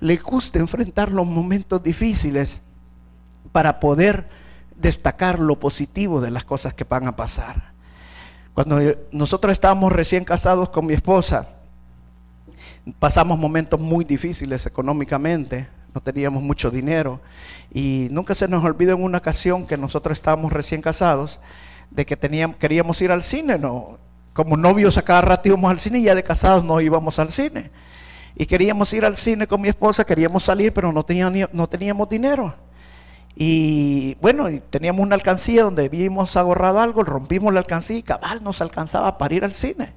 le 0.00 0.16
gusta 0.16 0.58
enfrentar 0.58 1.12
los 1.12 1.26
momentos 1.26 1.82
difíciles 1.82 2.62
para 3.56 3.80
poder 3.80 4.28
destacar 4.74 5.38
lo 5.38 5.58
positivo 5.58 6.20
de 6.20 6.30
las 6.30 6.44
cosas 6.44 6.74
que 6.74 6.84
van 6.84 7.06
a 7.06 7.16
pasar. 7.16 7.72
Cuando 8.52 8.78
nosotros 9.12 9.50
estábamos 9.50 9.90
recién 9.92 10.26
casados 10.26 10.68
con 10.68 10.84
mi 10.84 10.92
esposa, 10.92 11.48
pasamos 12.98 13.38
momentos 13.38 13.80
muy 13.80 14.04
difíciles 14.04 14.66
económicamente, 14.66 15.68
no 15.94 16.02
teníamos 16.02 16.42
mucho 16.42 16.70
dinero 16.70 17.18
y 17.72 18.08
nunca 18.10 18.34
se 18.34 18.46
nos 18.46 18.62
olvidó 18.62 18.92
en 18.92 19.02
una 19.02 19.16
ocasión 19.16 19.66
que 19.66 19.78
nosotros 19.78 20.18
estábamos 20.18 20.52
recién 20.52 20.82
casados 20.82 21.40
de 21.90 22.04
que 22.04 22.14
teníamos, 22.14 22.58
queríamos 22.58 23.00
ir 23.00 23.10
al 23.10 23.22
cine, 23.22 23.56
no, 23.56 23.96
como 24.34 24.58
novios 24.58 24.98
a 24.98 25.02
cada 25.02 25.22
rato 25.22 25.48
íbamos 25.48 25.70
al 25.70 25.80
cine 25.80 26.00
y 26.00 26.02
ya 26.02 26.14
de 26.14 26.22
casados 26.22 26.62
no 26.62 26.78
íbamos 26.78 27.18
al 27.18 27.32
cine. 27.32 27.70
Y 28.34 28.44
queríamos 28.44 28.92
ir 28.92 29.06
al 29.06 29.16
cine 29.16 29.46
con 29.46 29.62
mi 29.62 29.68
esposa, 29.68 30.04
queríamos 30.04 30.44
salir, 30.44 30.74
pero 30.74 30.92
no 30.92 31.02
teníamos, 31.02 31.48
no 31.54 31.66
teníamos 31.66 32.06
dinero. 32.10 32.65
Y 33.38 34.14
bueno, 34.22 34.46
teníamos 34.70 35.02
una 35.02 35.14
alcancía 35.14 35.64
donde 35.64 35.84
habíamos 35.84 36.36
ahorrado 36.36 36.80
algo, 36.80 37.04
rompimos 37.04 37.52
la 37.52 37.60
alcancía 37.60 37.98
y 37.98 38.02
cabal 38.02 38.42
nos 38.42 38.62
alcanzaba 38.62 39.18
para 39.18 39.34
ir 39.34 39.44
al 39.44 39.52
cine. 39.52 39.92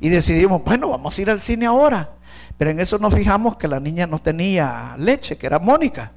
Y 0.00 0.10
decidimos, 0.10 0.62
bueno, 0.62 0.90
vamos 0.90 1.16
a 1.16 1.22
ir 1.22 1.30
al 1.30 1.40
cine 1.40 1.64
ahora. 1.64 2.10
Pero 2.58 2.70
en 2.70 2.80
eso 2.80 2.98
nos 2.98 3.14
fijamos 3.14 3.56
que 3.56 3.68
la 3.68 3.80
niña 3.80 4.06
no 4.06 4.18
tenía 4.18 4.94
leche, 4.98 5.38
que 5.38 5.46
era 5.46 5.58
Mónica. 5.58 6.12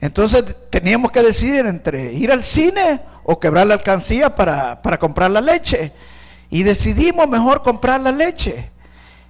Entonces 0.00 0.44
teníamos 0.68 1.12
que 1.12 1.22
decidir 1.22 1.66
entre 1.66 2.12
ir 2.12 2.32
al 2.32 2.42
cine 2.42 3.02
o 3.22 3.38
quebrar 3.38 3.68
la 3.68 3.74
alcancía 3.74 4.34
para, 4.34 4.82
para 4.82 4.98
comprar 4.98 5.30
la 5.30 5.40
leche. 5.40 5.92
Y 6.50 6.64
decidimos 6.64 7.28
mejor 7.28 7.62
comprar 7.62 8.00
la 8.00 8.10
leche. 8.10 8.70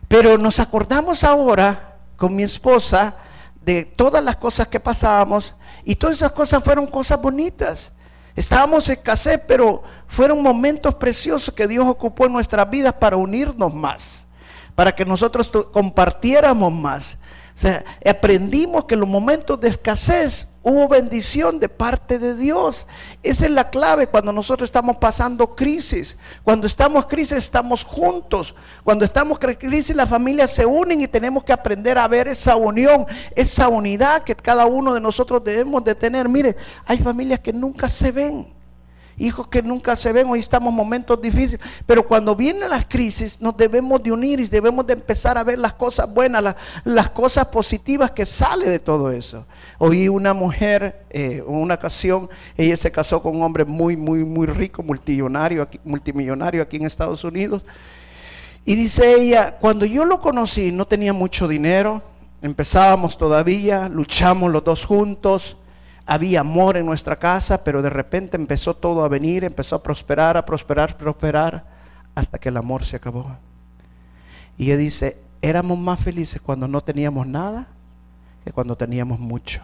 Pero 0.08 0.38
nos 0.38 0.58
acordamos 0.58 1.24
ahora 1.24 1.96
con 2.16 2.34
mi 2.34 2.42
esposa 2.42 3.16
de 3.60 3.84
todas 3.84 4.22
las 4.22 4.36
cosas 4.36 4.68
que 4.68 4.80
pasábamos 4.80 5.54
y 5.84 5.94
todas 5.94 6.16
esas 6.16 6.32
cosas 6.32 6.62
fueron 6.62 6.86
cosas 6.86 7.20
bonitas. 7.20 7.92
Estábamos 8.36 8.88
escasez, 8.88 9.40
pero 9.46 9.82
fueron 10.08 10.42
momentos 10.42 10.94
preciosos 10.94 11.54
que 11.54 11.66
Dios 11.68 11.86
ocupó 11.86 12.26
en 12.26 12.32
nuestras 12.32 12.68
vidas 12.70 12.94
para 12.94 13.16
unirnos 13.16 13.74
más, 13.74 14.26
para 14.74 14.92
que 14.92 15.04
nosotros 15.04 15.50
compartiéramos 15.72 16.72
más. 16.72 17.18
O 17.54 17.58
sea, 17.58 17.84
aprendimos 18.08 18.84
que 18.84 18.96
los 18.96 19.08
momentos 19.08 19.60
de 19.60 19.68
escasez 19.68 20.46
Hubo 20.62 20.88
bendición 20.88 21.58
de 21.58 21.70
parte 21.70 22.18
de 22.18 22.36
Dios. 22.36 22.86
Esa 23.22 23.46
es 23.46 23.50
la 23.50 23.70
clave 23.70 24.08
cuando 24.08 24.30
nosotros 24.30 24.68
estamos 24.68 24.98
pasando 24.98 25.56
crisis. 25.56 26.18
Cuando 26.44 26.66
estamos 26.66 27.06
crisis 27.06 27.38
estamos 27.38 27.82
juntos. 27.82 28.54
Cuando 28.84 29.06
estamos 29.06 29.38
crisis 29.38 29.96
las 29.96 30.10
familias 30.10 30.50
se 30.50 30.66
unen 30.66 31.00
y 31.00 31.08
tenemos 31.08 31.44
que 31.44 31.54
aprender 31.54 31.96
a 31.96 32.06
ver 32.08 32.28
esa 32.28 32.56
unión, 32.56 33.06
esa 33.34 33.68
unidad 33.68 34.22
que 34.22 34.36
cada 34.36 34.66
uno 34.66 34.92
de 34.92 35.00
nosotros 35.00 35.42
debemos 35.42 35.82
de 35.82 35.94
tener. 35.94 36.28
Mire, 36.28 36.56
hay 36.84 36.98
familias 36.98 37.40
que 37.40 37.54
nunca 37.54 37.88
se 37.88 38.12
ven 38.12 38.59
hijos 39.20 39.48
que 39.48 39.62
nunca 39.62 39.94
se 39.96 40.12
ven, 40.12 40.28
hoy 40.28 40.38
estamos 40.38 40.70
en 40.70 40.76
momentos 40.76 41.20
difíciles, 41.20 41.60
pero 41.86 42.06
cuando 42.06 42.34
vienen 42.34 42.70
las 42.70 42.86
crisis 42.86 43.40
nos 43.40 43.56
debemos 43.56 44.02
de 44.02 44.10
unir 44.10 44.40
y 44.40 44.46
debemos 44.46 44.86
de 44.86 44.94
empezar 44.94 45.36
a 45.36 45.44
ver 45.44 45.58
las 45.58 45.74
cosas 45.74 46.12
buenas, 46.12 46.56
las, 46.84 47.10
cosas 47.10 47.46
positivas 47.46 48.10
que 48.12 48.24
sale 48.24 48.68
de 48.68 48.78
todo 48.78 49.10
eso. 49.10 49.46
Oí 49.78 50.08
una 50.08 50.32
mujer, 50.32 51.04
eh, 51.10 51.42
una 51.46 51.74
ocasión, 51.74 52.30
ella 52.56 52.76
se 52.76 52.90
casó 52.90 53.22
con 53.22 53.36
un 53.36 53.42
hombre 53.42 53.64
muy, 53.64 53.96
muy, 53.96 54.24
muy 54.24 54.46
rico, 54.46 54.82
multimillonario 54.82 55.62
aquí, 55.62 55.78
multimillonario 55.84 56.62
aquí 56.62 56.78
en 56.78 56.86
Estados 56.86 57.22
Unidos, 57.24 57.62
y 58.64 58.74
dice 58.74 59.14
ella, 59.14 59.56
cuando 59.58 59.84
yo 59.84 60.04
lo 60.04 60.20
conocí 60.20 60.72
no 60.72 60.86
tenía 60.86 61.12
mucho 61.12 61.46
dinero, 61.46 62.02
empezábamos 62.42 63.18
todavía, 63.18 63.88
luchamos 63.88 64.50
los 64.50 64.64
dos 64.64 64.84
juntos, 64.84 65.56
había 66.10 66.40
amor 66.40 66.76
en 66.76 66.86
nuestra 66.86 67.20
casa, 67.20 67.62
pero 67.62 67.82
de 67.82 67.88
repente 67.88 68.36
empezó 68.36 68.74
todo 68.74 69.04
a 69.04 69.08
venir, 69.08 69.44
empezó 69.44 69.76
a 69.76 69.82
prosperar, 69.84 70.36
a 70.36 70.44
prosperar, 70.44 70.98
prosperar, 70.98 71.64
hasta 72.16 72.36
que 72.36 72.48
el 72.48 72.56
amor 72.56 72.84
se 72.84 72.96
acabó. 72.96 73.38
Y 74.58 74.64
ella 74.64 74.76
dice, 74.76 75.22
éramos 75.40 75.78
más 75.78 76.02
felices 76.02 76.42
cuando 76.42 76.66
no 76.66 76.80
teníamos 76.80 77.28
nada 77.28 77.68
que 78.44 78.50
cuando 78.50 78.76
teníamos 78.76 79.20
mucho. 79.20 79.62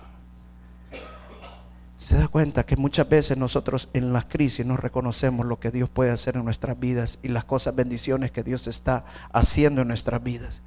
Se 1.97 2.17
da 2.17 2.29
cuenta 2.29 2.65
que 2.65 2.77
muchas 2.77 3.09
veces 3.09 3.37
nosotros 3.37 3.89
en 3.93 4.13
las 4.13 4.27
crisis 4.27 4.65
no 4.65 4.77
reconocemos 4.77 5.47
lo 5.47 5.59
que 5.59 5.73
Dios 5.73 5.91
puede 5.91 6.13
hacer 6.13 6.37
en 6.37 6.45
nuestras 6.45 6.79
vidas 6.79 7.19
y 7.25 7.29
las 7.29 7.43
cosas, 7.43 7.75
bendiciones 7.75 8.31
que 8.31 8.45
Dios 8.45 8.69
está 8.69 9.05
haciendo 9.33 9.83
en 9.83 9.89
nuestras 9.89 10.23
vidas. 10.23 10.63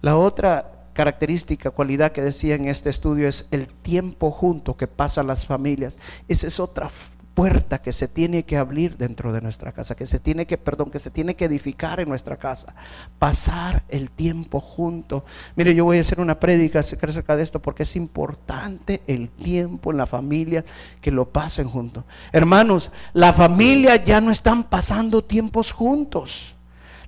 La 0.00 0.16
otra 0.16 0.77
característica, 0.98 1.70
cualidad 1.70 2.10
que 2.10 2.22
decía 2.22 2.56
en 2.56 2.64
este 2.64 2.90
estudio 2.90 3.28
es 3.28 3.46
el 3.52 3.68
tiempo 3.68 4.32
junto 4.32 4.76
que 4.76 4.88
pasan 4.88 5.28
las 5.28 5.46
familias. 5.46 5.96
Esa 6.26 6.48
es 6.48 6.58
otra 6.58 6.90
puerta 7.34 7.80
que 7.80 7.92
se 7.92 8.08
tiene 8.08 8.42
que 8.42 8.56
abrir 8.56 8.96
dentro 8.96 9.32
de 9.32 9.40
nuestra 9.40 9.70
casa, 9.70 9.94
que 9.94 10.08
se 10.08 10.18
tiene 10.18 10.44
que, 10.44 10.58
perdón, 10.58 10.90
que 10.90 10.98
se 10.98 11.12
tiene 11.12 11.36
que 11.36 11.44
edificar 11.44 12.00
en 12.00 12.08
nuestra 12.08 12.36
casa. 12.36 12.74
Pasar 13.20 13.84
el 13.88 14.10
tiempo 14.10 14.58
junto. 14.58 15.24
Mire, 15.54 15.72
yo 15.72 15.84
voy 15.84 15.98
a 15.98 16.00
hacer 16.00 16.18
una 16.18 16.40
prédica 16.40 16.80
acerca 16.80 17.36
de 17.36 17.44
esto 17.44 17.62
porque 17.62 17.84
es 17.84 17.94
importante 17.94 19.02
el 19.06 19.28
tiempo 19.28 19.92
en 19.92 19.98
la 19.98 20.06
familia 20.06 20.64
que 21.00 21.12
lo 21.12 21.28
pasen 21.28 21.70
juntos. 21.70 22.02
Hermanos, 22.32 22.90
la 23.12 23.32
familia 23.32 24.02
ya 24.02 24.20
no 24.20 24.32
están 24.32 24.64
pasando 24.64 25.22
tiempos 25.22 25.70
juntos. 25.70 26.57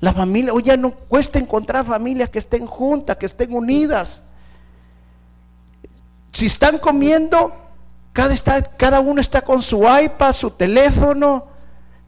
La 0.01 0.15
familia, 0.15 0.55
hoy 0.55 0.63
ya 0.63 0.77
no 0.79 0.93
cuesta 0.93 1.39
encontrar 1.39 1.85
familias 1.85 2.31
que 2.31 2.39
estén 2.39 2.67
juntas, 2.67 3.17
que 3.17 3.27
estén 3.27 3.55
unidas. 3.55 4.23
Si 6.33 6.47
están 6.47 6.79
comiendo, 6.79 7.53
cada, 8.13 8.35
cada 8.79 9.01
uno 9.01 9.21
está 9.21 9.43
con 9.43 9.63
su 9.63 9.83
iPad, 9.83 10.33
su 10.33 10.51
teléfono, 10.53 11.49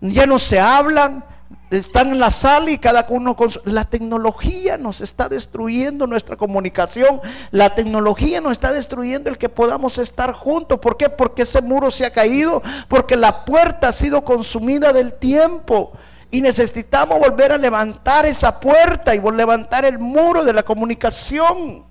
ya 0.00 0.26
no 0.26 0.38
se 0.38 0.59
hablan. 0.59 1.22
están 1.70 2.12
en 2.12 2.18
la 2.18 2.31
sala 2.31 2.70
y 2.70 2.78
cada 2.78 3.05
uno 3.11 3.37
con 3.37 3.50
su... 3.50 3.61
La 3.66 3.85
tecnología 3.85 4.78
nos 4.78 5.02
está 5.02 5.28
destruyendo 5.28 6.07
nuestra 6.07 6.37
comunicación. 6.37 7.20
La 7.50 7.74
tecnología 7.74 8.40
nos 8.40 8.52
está 8.52 8.72
destruyendo 8.72 9.28
el 9.28 9.37
que 9.37 9.50
podamos 9.50 9.98
estar 9.98 10.33
juntos. 10.33 10.78
¿Por 10.81 10.96
qué? 10.96 11.11
Porque 11.11 11.42
ese 11.42 11.61
muro 11.61 11.90
se 11.90 12.07
ha 12.07 12.11
caído. 12.11 12.62
Porque 12.88 13.16
la 13.16 13.44
puerta 13.44 13.88
ha 13.88 13.92
sido 13.92 14.24
consumida 14.24 14.94
del 14.94 15.12
tiempo. 15.12 15.92
Y 16.33 16.40
necesitamos 16.40 17.21
volver 17.21 17.53
a 17.53 17.59
levantar 17.59 18.25
esa 18.25 18.59
puerta 18.59 19.14
y 19.14 19.21
levantar 19.21 19.85
el 19.85 19.99
muro 19.99 20.42
de 20.42 20.55
la 20.55 20.62
comunicación. 20.62 21.85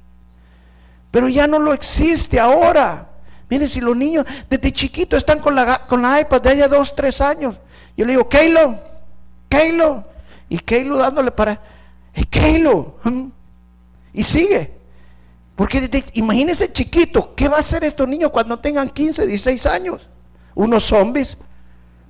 Pero 1.12 1.30
ya 1.30 1.45
no 1.45 1.60
lo 1.60 1.71
existe 1.73 2.39
ahora. 2.39 3.08
Miren, 3.47 3.67
si 3.67 3.80
los 3.80 3.95
niños 3.95 4.25
desde 4.49 4.71
chiquitos 4.71 5.19
están 5.19 5.41
con 5.41 5.54
la, 5.54 5.86
con 5.86 6.01
la 6.01 6.19
iPad 6.19 6.41
de 6.41 6.49
allá 6.49 6.67
dos, 6.67 6.95
tres 6.95 7.21
años. 7.21 7.56
Yo 7.95 8.04
le 8.04 8.13
digo, 8.13 8.27
Keilo, 8.27 8.80
Keilo. 9.47 10.06
Y 10.49 10.58
Keilo 10.58 10.97
dándole 10.97 11.32
para, 11.32 11.62
Keilo. 12.30 12.95
Y 14.13 14.23
sigue. 14.23 14.73
Porque 15.56 15.89
imagínense 16.15 16.73
chiquito, 16.73 17.34
¿qué 17.34 17.47
va 17.47 17.58
a 17.58 17.60
hacer 17.60 17.86
estos 17.86 18.06
niños 18.08 18.31
cuando 18.31 18.60
tengan 18.60 18.89
15, 18.89 19.25
16 19.25 19.65
años? 19.67 20.02
Unos 20.54 20.83
zombies. 20.83 21.37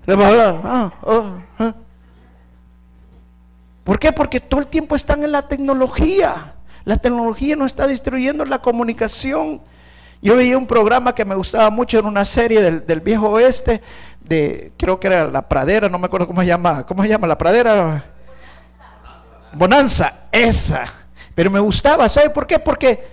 Le 0.05 0.15
va 0.15 0.25
a 0.25 0.29
hablar. 0.29 0.61
Ah, 0.63 0.93
oh, 1.03 1.31
ah. 1.59 1.75
¿Por 3.83 3.99
qué? 3.99 4.11
Porque 4.11 4.39
todo 4.39 4.59
el 4.59 4.67
tiempo 4.67 4.95
están 4.95 5.23
en 5.23 5.31
la 5.31 5.47
tecnología. 5.47 6.53
La 6.85 6.97
tecnología 6.97 7.55
no 7.55 7.65
está 7.65 7.87
destruyendo 7.87 8.45
la 8.45 8.59
comunicación. 8.59 9.61
Yo 10.21 10.35
veía 10.35 10.57
un 10.57 10.67
programa 10.67 11.15
que 11.15 11.25
me 11.25 11.35
gustaba 11.35 11.69
mucho 11.69 11.99
en 11.99 12.05
una 12.05 12.25
serie 12.25 12.61
del, 12.61 12.99
viejo 13.01 13.29
oeste, 13.29 13.81
de, 14.21 14.71
creo 14.77 14.99
que 14.99 15.07
era 15.07 15.27
La 15.27 15.47
Pradera, 15.47 15.89
no 15.89 15.97
me 15.97 16.05
acuerdo 16.05 16.27
cómo 16.27 16.41
se 16.41 16.47
llama, 16.47 16.85
¿cómo 16.85 17.01
se 17.01 17.09
llama 17.09 17.25
La 17.25 17.37
Pradera? 17.37 18.05
Bonanza, 19.53 20.13
esa. 20.31 20.85
Pero 21.33 21.49
me 21.49 21.59
gustaba, 21.59 22.07
¿sabe 22.07 22.29
por 22.29 22.45
qué? 22.45 22.59
Porque 22.59 23.03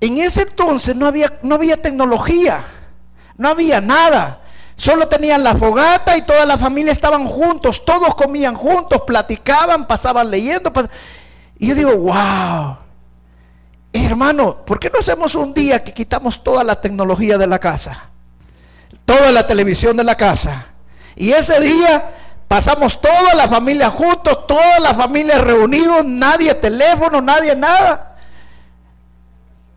en 0.00 0.18
ese 0.18 0.42
entonces 0.42 0.96
no 0.96 1.06
había, 1.06 1.38
no 1.42 1.56
había 1.56 1.76
tecnología, 1.76 2.64
no 3.36 3.48
había 3.48 3.80
nada. 3.82 4.40
Solo 4.76 5.08
tenían 5.08 5.42
la 5.42 5.56
fogata 5.56 6.16
y 6.18 6.22
toda 6.22 6.44
la 6.44 6.58
familia 6.58 6.92
estaban 6.92 7.26
juntos, 7.26 7.82
todos 7.84 8.14
comían 8.14 8.54
juntos, 8.54 9.02
platicaban, 9.06 9.86
pasaban 9.86 10.30
leyendo. 10.30 10.70
Y 11.58 11.68
yo 11.68 11.74
digo, 11.74 11.96
wow, 11.96 12.76
hermano, 13.92 14.64
¿por 14.66 14.78
qué 14.78 14.90
no 14.92 15.00
hacemos 15.00 15.34
un 15.34 15.54
día 15.54 15.82
que 15.82 15.94
quitamos 15.94 16.44
toda 16.44 16.62
la 16.62 16.78
tecnología 16.78 17.38
de 17.38 17.46
la 17.46 17.58
casa? 17.58 18.10
Toda 19.06 19.32
la 19.32 19.46
televisión 19.46 19.96
de 19.96 20.04
la 20.04 20.14
casa. 20.14 20.66
Y 21.14 21.30
ese 21.30 21.58
día 21.58 22.14
pasamos 22.46 23.00
toda 23.00 23.34
la 23.34 23.48
familia 23.48 23.88
juntos, 23.88 24.46
toda 24.46 24.78
la 24.78 24.94
familia 24.94 25.38
reunidos, 25.38 26.04
nadie 26.04 26.54
teléfono, 26.54 27.22
nadie 27.22 27.56
nada. 27.56 28.18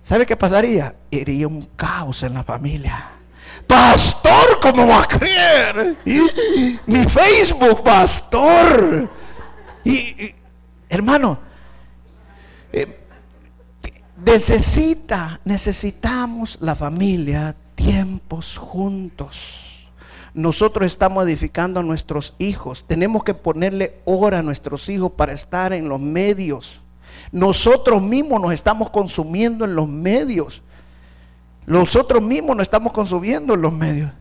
¿Sabe 0.04 0.26
qué 0.26 0.36
pasaría? 0.36 0.96
Iría 1.10 1.48
un 1.48 1.70
caos 1.78 2.24
en 2.24 2.34
la 2.34 2.44
familia. 2.44 3.19
Pastor, 3.70 4.60
¿cómo 4.62 4.88
va 4.88 5.04
a 5.04 5.06
creer? 5.06 5.98
Mi 6.88 7.06
Facebook, 7.06 7.84
pastor. 7.84 9.08
Y, 9.86 10.34
hermano, 10.90 11.38
eh, 12.74 13.00
Necesita, 14.26 15.40
necesitamos 15.46 16.58
la 16.60 16.76
familia, 16.76 17.56
tiempos 17.76 18.58
juntos. 18.58 19.90
Nosotros 20.34 20.88
estamos 20.88 21.26
edificando 21.26 21.80
a 21.80 21.84
nuestros 21.84 22.34
hijos. 22.38 22.84
Tenemos 22.86 23.24
que 23.24 23.34
ponerle 23.34 24.02
hora 24.04 24.40
a 24.40 24.44
nuestros 24.44 24.90
hijos 24.90 25.14
para 25.14 25.32
estar 25.32 25.72
en 25.72 25.88
los 25.88 26.02
medios. 26.02 26.82
Nosotros 27.32 28.02
mismos 28.02 28.42
nos 28.42 28.54
estamos 28.54 28.90
consumiendo 28.90 29.64
en 29.64 29.76
los 29.76 29.88
medios. 29.88 30.62
Nosotros 31.66 32.22
mismos 32.22 32.56
nos 32.56 32.64
estamos 32.64 32.94
consumiendo 32.94 33.54
en 33.54 33.62
los 33.62 33.74
medios. 33.74 34.12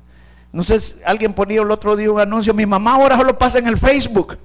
No 0.53 0.65
sé, 0.65 0.81
alguien 1.05 1.35
ponía 1.35 1.61
el 1.61 1.71
otro 1.71 1.95
día 1.97 2.11
un 2.11 2.21
anuncio, 2.21 2.55
mi 2.55 2.67
mamá 2.67 2.95
ahora 2.95 3.17
solo 3.17 3.39
pasa 3.39 3.59
en 3.59 3.67
el 3.67 3.77
Facebook. 3.77 4.39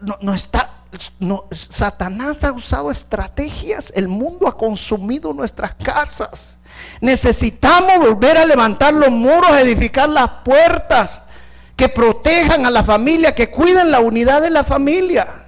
No, 0.00 0.18
no 0.20 0.34
está, 0.34 0.82
no, 1.18 1.44
Satanás 1.50 2.42
ha 2.44 2.52
usado 2.52 2.90
estrategias, 2.90 3.92
el 3.94 4.08
mundo 4.08 4.48
ha 4.48 4.56
consumido 4.56 5.32
nuestras 5.32 5.74
casas. 5.74 6.58
Necesitamos 7.00 7.98
volver 7.98 8.36
a 8.36 8.46
levantar 8.46 8.92
los 8.94 9.10
muros, 9.10 9.58
edificar 9.58 10.08
las 10.08 10.28
puertas 10.44 11.22
que 11.76 11.88
protejan 11.88 12.66
a 12.66 12.70
la 12.70 12.82
familia, 12.82 13.34
que 13.34 13.50
cuiden 13.50 13.90
la 13.90 14.00
unidad 14.00 14.42
de 14.42 14.50
la 14.50 14.64
familia. 14.64 15.44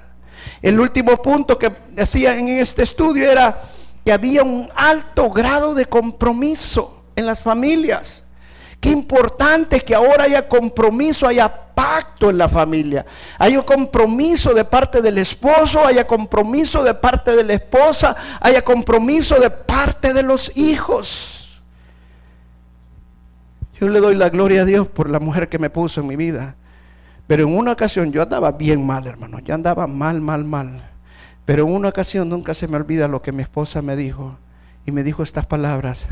El 0.63 0.81
último 0.81 1.17
punto 1.17 1.59
que 1.59 1.73
decía 1.93 2.37
en 2.37 2.49
este 2.49 2.83
estudio 2.83 3.31
era 3.31 3.63
que 4.07 4.13
había 4.13 4.45
un 4.45 4.71
alto 4.77 5.31
grado 5.31 5.75
de 5.75 5.87
compromiso 5.87 7.03
en 7.17 7.27
las 7.27 7.41
familias. 7.41 8.23
Qué 8.79 8.91
importante 8.91 9.81
que 9.81 9.97
ahora 9.97 10.23
haya 10.23 10.49
compromiso, 10.49 11.27
haya 11.27 11.53
pacto 11.75 12.31
en 12.31 12.39
la 12.39 12.49
familia. 12.49 13.05
Haya 13.37 13.61
compromiso 13.63 14.55
de 14.55 14.65
parte 14.65 15.03
del 15.03 15.19
esposo, 15.19 15.85
haya 15.85 16.07
compromiso 16.07 16.85
de 16.85 16.95
parte 16.95 17.35
de 17.35 17.43
la 17.43 17.55
esposa, 17.55 18.15
haya 18.41 18.63
compromiso 18.63 19.41
de 19.41 19.51
parte 19.51 20.13
de 20.13 20.23
los 20.23 20.57
hijos. 20.57 21.61
Yo 23.81 23.89
le 23.89 23.99
doy 23.99 24.15
la 24.15 24.29
gloria 24.29 24.63
a 24.63 24.65
Dios 24.65 24.87
por 24.87 25.11
la 25.11 25.19
mujer 25.19 25.49
que 25.49 25.59
me 25.59 25.69
puso 25.69 26.01
en 26.01 26.07
mi 26.07 26.15
vida. 26.15 26.55
Pero 27.27 27.43
en 27.43 27.59
una 27.59 27.73
ocasión 27.73 28.13
yo 28.13 28.23
andaba 28.23 28.53
bien 28.53 28.87
mal, 28.87 29.09
hermano. 29.09 29.41
Yo 29.41 29.53
andaba 29.53 29.89
mal, 29.89 30.21
mal, 30.21 30.45
mal. 30.45 30.96
Pero 31.47 31.67
en 31.67 31.73
una 31.73 31.89
ocasión 31.89 32.29
nunca 32.29 32.53
se 32.53 32.69
me 32.69 32.77
olvida 32.77 33.09
lo 33.09 33.23
que 33.23 33.33
mi 33.33 33.43
esposa 33.43 33.81
me 33.81 33.97
dijo. 33.97 34.37
Y 34.85 34.91
me 34.91 35.03
dijo 35.03 35.23
estas 35.23 35.47
palabras. 35.47 36.07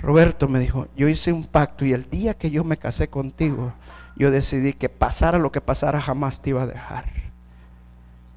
Roberto 0.00 0.48
me 0.48 0.58
dijo, 0.58 0.88
yo 0.96 1.08
hice 1.08 1.32
un 1.32 1.44
pacto 1.44 1.86
y 1.86 1.92
el 1.92 2.10
día 2.10 2.34
que 2.34 2.50
yo 2.50 2.62
me 2.62 2.76
casé 2.76 3.08
contigo, 3.08 3.72
yo 4.16 4.30
decidí 4.30 4.74
que 4.74 4.90
pasara 4.90 5.38
lo 5.38 5.50
que 5.50 5.62
pasara, 5.62 6.00
jamás 6.00 6.42
te 6.42 6.50
iba 6.50 6.62
a 6.62 6.66
dejar. 6.66 7.06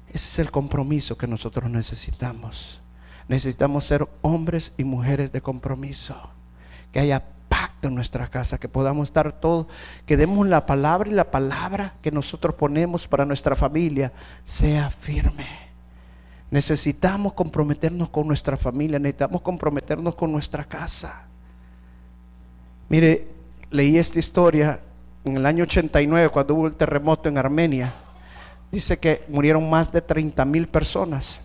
Ese 0.08 0.30
es 0.30 0.38
el 0.38 0.50
compromiso 0.50 1.18
que 1.18 1.26
nosotros 1.26 1.68
necesitamos. 1.68 2.80
Necesitamos 3.28 3.84
ser 3.84 4.08
hombres 4.22 4.72
y 4.78 4.84
mujeres 4.84 5.30
de 5.32 5.42
compromiso. 5.42 6.16
Que 6.92 7.00
haya 7.00 7.22
pacto 7.48 7.88
en 7.88 7.94
nuestra 7.94 8.28
casa, 8.28 8.58
que 8.58 8.68
podamos 8.68 9.08
estar 9.08 9.32
todos, 9.38 9.66
que 10.06 10.16
demos 10.16 10.46
la 10.46 10.64
palabra 10.64 11.10
y 11.10 11.12
la 11.12 11.30
palabra 11.30 11.94
que 12.00 12.10
nosotros 12.10 12.54
ponemos 12.54 13.06
para 13.06 13.26
nuestra 13.26 13.54
familia 13.56 14.12
sea 14.44 14.90
firme. 14.90 15.67
Necesitamos 16.50 17.34
comprometernos 17.34 18.08
con 18.08 18.26
nuestra 18.26 18.56
familia, 18.56 18.98
necesitamos 18.98 19.42
comprometernos 19.42 20.14
con 20.14 20.32
nuestra 20.32 20.64
casa. 20.64 21.26
Mire, 22.88 23.28
leí 23.70 23.98
esta 23.98 24.18
historia 24.18 24.80
en 25.24 25.36
el 25.36 25.44
año 25.44 25.64
89 25.64 26.30
cuando 26.30 26.54
hubo 26.54 26.66
el 26.66 26.74
terremoto 26.74 27.28
en 27.28 27.36
Armenia. 27.36 27.92
Dice 28.72 28.98
que 28.98 29.24
murieron 29.28 29.68
más 29.68 29.92
de 29.92 30.00
30 30.00 30.44
mil 30.46 30.68
personas. 30.68 31.40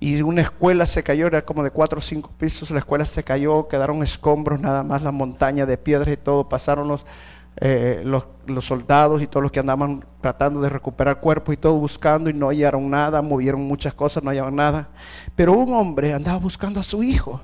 Y 0.00 0.20
una 0.20 0.42
escuela 0.42 0.86
se 0.86 1.02
cayó, 1.02 1.26
era 1.26 1.46
como 1.46 1.62
de 1.62 1.70
cuatro 1.70 1.98
o 1.98 2.02
cinco 2.02 2.30
pisos, 2.36 2.70
la 2.70 2.80
escuela 2.80 3.06
se 3.06 3.24
cayó, 3.24 3.68
quedaron 3.68 4.02
escombros, 4.02 4.60
nada 4.60 4.82
más 4.82 5.00
la 5.00 5.12
montaña 5.12 5.64
de 5.64 5.78
piedras 5.78 6.12
y 6.12 6.18
todo, 6.18 6.46
pasaron 6.46 6.88
los, 6.88 7.06
eh, 7.56 8.02
los, 8.04 8.24
los, 8.46 8.64
soldados 8.64 9.22
y 9.22 9.26
todos 9.26 9.42
los 9.42 9.52
que 9.52 9.60
andaban 9.60 10.04
tratando 10.20 10.60
de 10.60 10.68
recuperar 10.68 11.20
cuerpos 11.20 11.54
y 11.54 11.56
todo 11.56 11.74
buscando 11.74 12.28
y 12.28 12.32
no 12.32 12.48
hallaron 12.48 12.90
nada, 12.90 13.22
movieron 13.22 13.62
muchas 13.62 13.94
cosas, 13.94 14.22
no 14.22 14.30
hallaron 14.30 14.56
nada. 14.56 14.88
Pero 15.36 15.52
un 15.52 15.72
hombre 15.72 16.12
andaba 16.12 16.38
buscando 16.38 16.80
a 16.80 16.82
su 16.82 17.02
hijo 17.02 17.40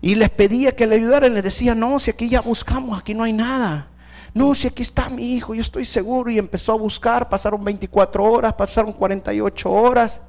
y 0.00 0.14
les 0.14 0.30
pedía 0.30 0.74
que 0.74 0.86
le 0.86 0.96
ayudaran. 0.96 1.34
Les 1.34 1.42
decía, 1.42 1.74
no, 1.74 1.98
si 1.98 2.10
aquí 2.10 2.28
ya 2.28 2.40
buscamos, 2.40 2.98
aquí 2.98 3.14
no 3.14 3.24
hay 3.24 3.32
nada. 3.32 3.88
No, 4.34 4.54
si 4.54 4.68
aquí 4.68 4.82
está 4.82 5.08
mi 5.08 5.34
hijo, 5.34 5.54
yo 5.54 5.62
estoy 5.62 5.84
seguro. 5.84 6.30
Y 6.30 6.38
empezó 6.38 6.72
a 6.72 6.76
buscar, 6.76 7.28
pasaron 7.28 7.64
24 7.64 8.22
horas, 8.22 8.54
pasaron 8.54 8.92
48 8.92 9.70
horas. 9.70 10.20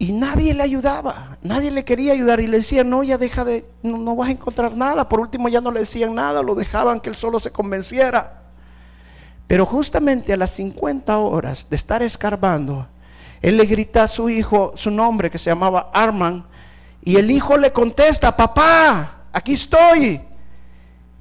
Y 0.00 0.12
nadie 0.12 0.54
le 0.54 0.62
ayudaba, 0.62 1.36
nadie 1.42 1.70
le 1.70 1.84
quería 1.84 2.14
ayudar. 2.14 2.40
Y 2.40 2.46
le 2.46 2.56
decía, 2.56 2.82
no, 2.82 3.02
ya 3.02 3.18
deja 3.18 3.44
de, 3.44 3.66
no, 3.82 3.98
no 3.98 4.16
vas 4.16 4.30
a 4.30 4.32
encontrar 4.32 4.74
nada. 4.74 5.06
Por 5.06 5.20
último 5.20 5.46
ya 5.50 5.60
no 5.60 5.70
le 5.70 5.80
decían 5.80 6.14
nada, 6.14 6.42
lo 6.42 6.54
dejaban 6.54 7.00
que 7.00 7.10
él 7.10 7.16
solo 7.16 7.38
se 7.38 7.50
convenciera. 7.50 8.44
Pero 9.46 9.66
justamente 9.66 10.32
a 10.32 10.38
las 10.38 10.52
50 10.52 11.18
horas 11.18 11.66
de 11.68 11.76
estar 11.76 12.02
escarbando, 12.02 12.88
él 13.42 13.58
le 13.58 13.66
grita 13.66 14.04
a 14.04 14.08
su 14.08 14.30
hijo 14.30 14.72
su 14.74 14.90
nombre 14.90 15.30
que 15.30 15.36
se 15.36 15.50
llamaba 15.50 15.90
Arman 15.92 16.46
y 17.04 17.16
el 17.16 17.30
hijo 17.30 17.58
le 17.58 17.70
contesta, 17.70 18.34
papá, 18.34 19.26
aquí 19.30 19.52
estoy. 19.52 20.22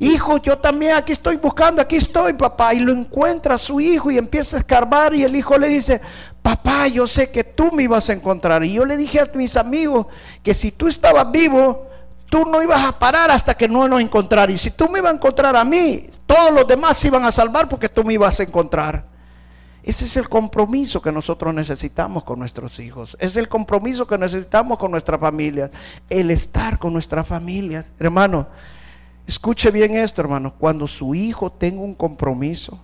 Hijo, 0.02 0.38
yo 0.38 0.58
también 0.58 0.94
aquí 0.94 1.12
estoy 1.12 1.36
buscando, 1.36 1.82
aquí 1.82 1.98
estoy, 1.98 2.32
papá. 2.32 2.74
Y 2.74 2.80
lo 2.80 2.94
encuentra 2.94 3.58
su 3.58 3.82
hijo 3.82 4.10
y 4.10 4.18
empieza 4.18 4.56
a 4.56 4.60
escarbar 4.62 5.14
y 5.14 5.24
el 5.24 5.36
hijo 5.36 5.58
le 5.58 5.68
dice, 5.68 6.00
papá, 6.42 6.88
yo 6.88 7.08
sé 7.08 7.32
que 7.32 7.44
tú 7.44 7.72
me 7.72 7.84
ibas 7.84 8.10
a 8.10 8.14
encontrar. 8.14 8.64
Y 8.64 8.74
yo 8.74 8.86
le 8.86 8.98
dije 8.98 9.20
a 9.20 9.30
mis 9.34 9.56
amigos 9.58 10.08
que 10.44 10.54
si 10.54 10.72
tú 10.72 10.88
estabas 10.88 11.32
vivo, 11.32 11.88
tú 12.30 12.46
no 12.46 12.62
ibas 12.62 12.84
a 12.84 12.98
parar 12.98 13.32
hasta 13.32 13.56
que 13.56 13.68
no 13.68 13.88
nos 13.88 14.02
encontrara. 14.02 14.52
Y 14.52 14.58
si 14.58 14.72
tú 14.72 14.88
me 14.90 15.00
ibas 15.00 15.12
a 15.12 15.16
encontrar 15.16 15.56
a 15.56 15.66
mí, 15.66 16.10
todos 16.26 16.52
los 16.54 16.68
demás 16.68 16.98
se 16.98 17.08
iban 17.08 17.26
a 17.26 17.32
salvar 17.32 17.68
porque 17.68 17.90
tú 17.90 18.04
me 18.04 18.14
ibas 18.14 18.40
a 18.40 18.44
encontrar. 18.44 19.06
Ese 19.82 20.06
es 20.06 20.18
el 20.18 20.30
compromiso 20.30 21.02
que 21.02 21.12
nosotros 21.12 21.54
necesitamos 21.54 22.24
con 22.24 22.40
nuestros 22.40 22.80
hijos. 22.80 23.18
Es 23.20 23.36
el 23.38 23.48
compromiso 23.48 24.06
que 24.06 24.18
necesitamos 24.18 24.78
con 24.78 24.92
nuestra 24.92 25.18
familia. 25.18 25.72
El 26.10 26.32
estar 26.32 26.78
con 26.78 26.94
nuestras 26.94 27.28
familias. 27.28 27.92
Hermano, 27.98 28.48
escuche 29.26 29.72
bien 29.72 29.96
esto, 29.96 30.22
hermano. 30.22 30.54
Cuando 30.60 30.86
su 30.88 31.16
hijo 31.16 31.52
tenga 31.52 31.82
un 31.82 31.96
compromiso, 31.96 32.80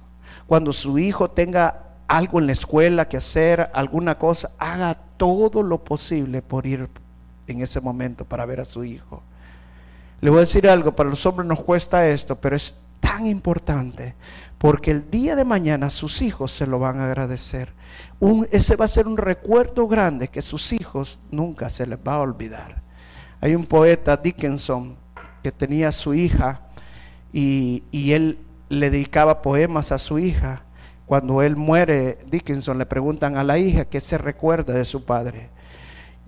cuando 0.48 0.72
su 0.74 0.98
hijo 0.98 1.30
tenga 1.30 1.85
algo 2.08 2.40
en 2.40 2.48
la 2.48 2.54
escuela 2.54 3.08
que 3.08 3.18
hacer, 3.18 3.70
alguna 3.74 4.16
cosa, 4.16 4.52
haga 4.58 4.96
todo 5.18 5.64
lo 5.64 5.84
posible 5.84 6.42
por 6.42 6.66
ir 6.66 6.90
en 7.48 7.62
ese 7.62 7.82
momento 7.82 8.26
para 8.26 8.46
ver 8.46 8.60
a 8.60 8.66
su 8.66 8.84
hijo. 8.84 9.24
Le 10.22 10.30
voy 10.30 10.38
a 10.38 10.42
decir 10.42 10.68
algo, 10.68 10.96
para 10.96 11.10
los 11.10 11.26
hombres 11.26 11.48
nos 11.48 11.62
cuesta 11.62 12.08
esto, 12.08 12.36
pero 12.36 12.56
es 12.56 12.76
tan 13.00 13.26
importante 13.28 14.16
porque 14.58 14.92
el 14.92 15.10
día 15.12 15.36
de 15.36 15.46
mañana 15.46 15.90
sus 15.90 16.22
hijos 16.22 16.52
se 16.52 16.66
lo 16.66 16.80
van 16.80 17.00
a 17.00 17.06
agradecer. 17.06 17.74
ese 18.52 18.76
va 18.76 18.86
a 18.86 18.90
ser 18.90 19.08
un 19.08 19.18
recuerdo 19.18 19.88
grande 19.88 20.30
que 20.30 20.42
sus 20.42 20.74
hijos 20.74 21.20
nunca 21.30 21.70
se 21.70 21.86
les 21.86 22.00
va 22.00 22.16
a 22.16 22.22
olvidar. 22.22 22.82
Hay 23.42 23.54
un 23.54 23.66
poeta, 23.66 24.18
Dickinson, 24.18 24.96
que 25.44 25.52
tenía 25.52 25.90
a 25.90 25.92
su 25.92 26.14
hija 26.16 26.62
y, 27.32 27.84
y 27.92 28.14
él 28.14 28.40
le 28.70 28.90
dedicaba 28.90 29.42
poemas 29.42 29.92
a 29.92 30.00
su 30.00 30.18
hija. 30.18 30.64
Cuando 31.06 31.42
él 31.44 31.56
muere, 31.56 32.18
Dickinson 32.30 32.78
le 32.78 32.86
preguntan 32.86 33.38
a 33.38 33.44
la 33.44 33.60
hija 33.60 33.86
qué 33.86 34.00
se 34.00 34.18
recuerda 34.18 34.74
de 34.74 34.86
su 34.86 35.06
padre. 35.06 35.50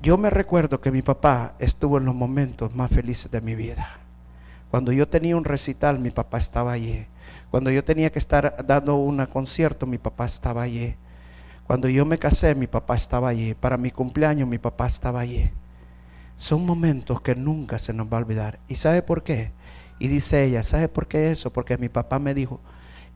Yo 0.01 0.17
me 0.17 0.29
recuerdo 0.29 0.79
que 0.79 0.91
mi 0.91 1.01
papá 1.01 1.55
estuvo 1.57 1.97
en 1.97 2.05
los 2.05 2.13
momentos 2.13 2.75
más 2.75 2.91
felices 2.91 3.31
de 3.31 3.41
mi 3.41 3.55
vida. 3.55 3.97
Cuando 4.69 4.91
yo 4.91 5.07
tenía 5.07 5.35
un 5.35 5.45
recital, 5.45 5.97
mi 5.97 6.11
papá 6.11 6.37
estaba 6.37 6.73
allí. 6.73 7.07
Cuando 7.49 7.71
yo 7.71 7.83
tenía 7.83 8.11
que 8.11 8.19
estar 8.19 8.63
dando 8.67 8.97
un 8.97 9.25
concierto, 9.25 9.87
mi 9.87 9.97
papá 9.97 10.25
estaba 10.25 10.61
allí. 10.61 10.95
Cuando 11.65 11.89
yo 11.89 12.05
me 12.05 12.19
casé, 12.19 12.53
mi 12.53 12.67
papá 12.67 12.95
estaba 12.95 13.29
allí. 13.29 13.55
Para 13.55 13.77
mi 13.77 13.89
cumpleaños, 13.89 14.47
mi 14.47 14.59
papá 14.59 14.85
estaba 14.85 15.21
allí. 15.21 15.49
Son 16.35 16.63
momentos 16.65 17.19
que 17.21 17.35
nunca 17.35 17.79
se 17.79 17.93
nos 17.93 18.07
va 18.07 18.17
a 18.17 18.21
olvidar. 18.21 18.59
¿Y 18.67 18.75
sabe 18.75 19.01
por 19.01 19.23
qué? 19.23 19.51
Y 19.97 20.07
dice 20.07 20.43
ella, 20.43 20.61
¿sabe 20.61 20.87
por 20.87 21.07
qué 21.07 21.31
eso? 21.31 21.51
Porque 21.51 21.77
mi 21.79 21.89
papá 21.89 22.19
me 22.19 22.35
dijo, 22.35 22.61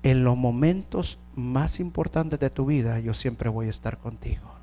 en 0.01 0.23
los 0.23 0.35
momentos 0.35 1.19
más 1.35 1.79
importantes 1.79 2.39
de 2.39 2.49
tu 2.49 2.65
vida, 2.65 2.99
yo 2.99 3.13
siempre 3.13 3.49
voy 3.49 3.67
a 3.67 3.71
estar 3.71 3.97
contigo. 3.97 4.61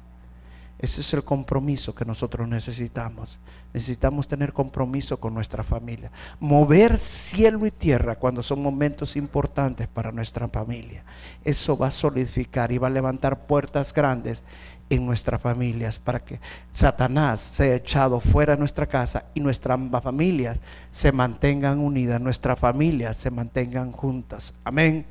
Ese 0.79 1.01
es 1.01 1.13
el 1.13 1.25
compromiso 1.25 1.93
que 1.93 2.05
nosotros 2.05 2.47
necesitamos. 2.47 3.41
Necesitamos 3.75 4.29
tener 4.29 4.53
compromiso 4.53 5.19
con 5.19 5.35
nuestra 5.35 5.65
familia. 5.65 6.13
Mover 6.39 6.99
cielo 6.99 7.67
y 7.67 7.73
tierra 7.73 8.15
cuando 8.15 8.45
son 8.45 8.63
momentos 8.63 9.17
importantes 9.17 9.89
para 9.89 10.13
nuestra 10.13 10.47
familia. 10.47 11.03
Eso 11.45 11.77
va 11.77 11.89
a 11.89 11.91
solidificar 11.91 12.71
y 12.71 12.79
va 12.79 12.87
a 12.87 12.91
levantar 12.91 13.47
puertas 13.47 13.93
grandes 13.93 14.45
en 14.89 15.05
nuestras 15.05 15.43
familias 15.43 15.99
para 15.99 16.21
que 16.21 16.41
Satanás 16.71 17.41
sea 17.41 17.75
echado 17.75 18.21
fuera 18.21 18.55
de 18.55 18.61
nuestra 18.61 18.87
casa 18.87 19.25
y 19.35 19.41
nuestras 19.41 19.79
familias 20.03 20.63
se 20.93 21.11
mantengan 21.13 21.81
unidas, 21.81 22.21
nuestras 22.21 22.59
familias 22.59 23.17
se 23.17 23.31
mantengan 23.31 23.91
juntas. 23.93 24.55
Amén. 24.65 25.05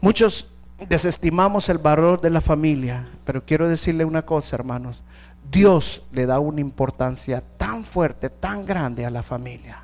Muchos 0.00 0.48
desestimamos 0.88 1.68
el 1.68 1.78
valor 1.78 2.20
de 2.20 2.30
la 2.30 2.40
familia, 2.40 3.08
pero 3.24 3.44
quiero 3.44 3.68
decirle 3.68 4.04
una 4.04 4.22
cosa, 4.22 4.56
hermanos. 4.56 5.02
Dios 5.50 6.02
le 6.12 6.26
da 6.26 6.38
una 6.38 6.60
importancia 6.60 7.42
tan 7.56 7.84
fuerte, 7.84 8.30
tan 8.30 8.64
grande 8.64 9.04
a 9.04 9.10
la 9.10 9.22
familia. 9.22 9.82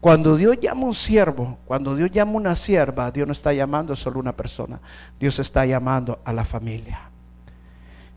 Cuando 0.00 0.36
Dios 0.36 0.58
llama 0.60 0.82
a 0.82 0.86
un 0.86 0.94
siervo, 0.94 1.58
cuando 1.64 1.96
Dios 1.96 2.10
llama 2.10 2.32
a 2.32 2.36
una 2.36 2.56
sierva, 2.56 3.10
Dios 3.10 3.26
no 3.26 3.32
está 3.32 3.52
llamando 3.52 3.96
solo 3.96 4.20
una 4.20 4.36
persona, 4.36 4.80
Dios 5.18 5.38
está 5.38 5.64
llamando 5.64 6.20
a 6.24 6.32
la 6.32 6.44
familia. 6.44 7.10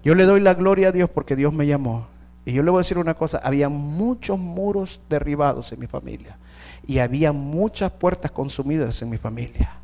Yo 0.03 0.13
le 0.13 0.26
doy 0.26 0.41
la 0.41 0.53
gloria 0.53 0.89
a 0.89 0.91
Dios 0.91 1.09
porque 1.09 1.36
Dios 1.36 1.53
me 1.53 1.65
llamó. 1.65 2.07
Y 2.45 2.53
yo 2.53 2.63
le 2.63 2.72
voy 2.72 2.80
a 2.80 2.84
decir 2.84 2.97
una 2.97 3.13
cosa, 3.13 3.39
había 3.43 3.68
muchos 3.68 4.39
muros 4.39 5.01
derribados 5.09 5.72
en 5.72 5.80
mi 5.80 5.88
familia 5.88 6.38
y 6.86 6.99
había 6.99 7.34
muchas 7.34 7.91
puertas 7.91 8.32
consumidas 8.32 9.01
en 9.01 9.09
mi 9.09 9.18
familia. 9.18 9.76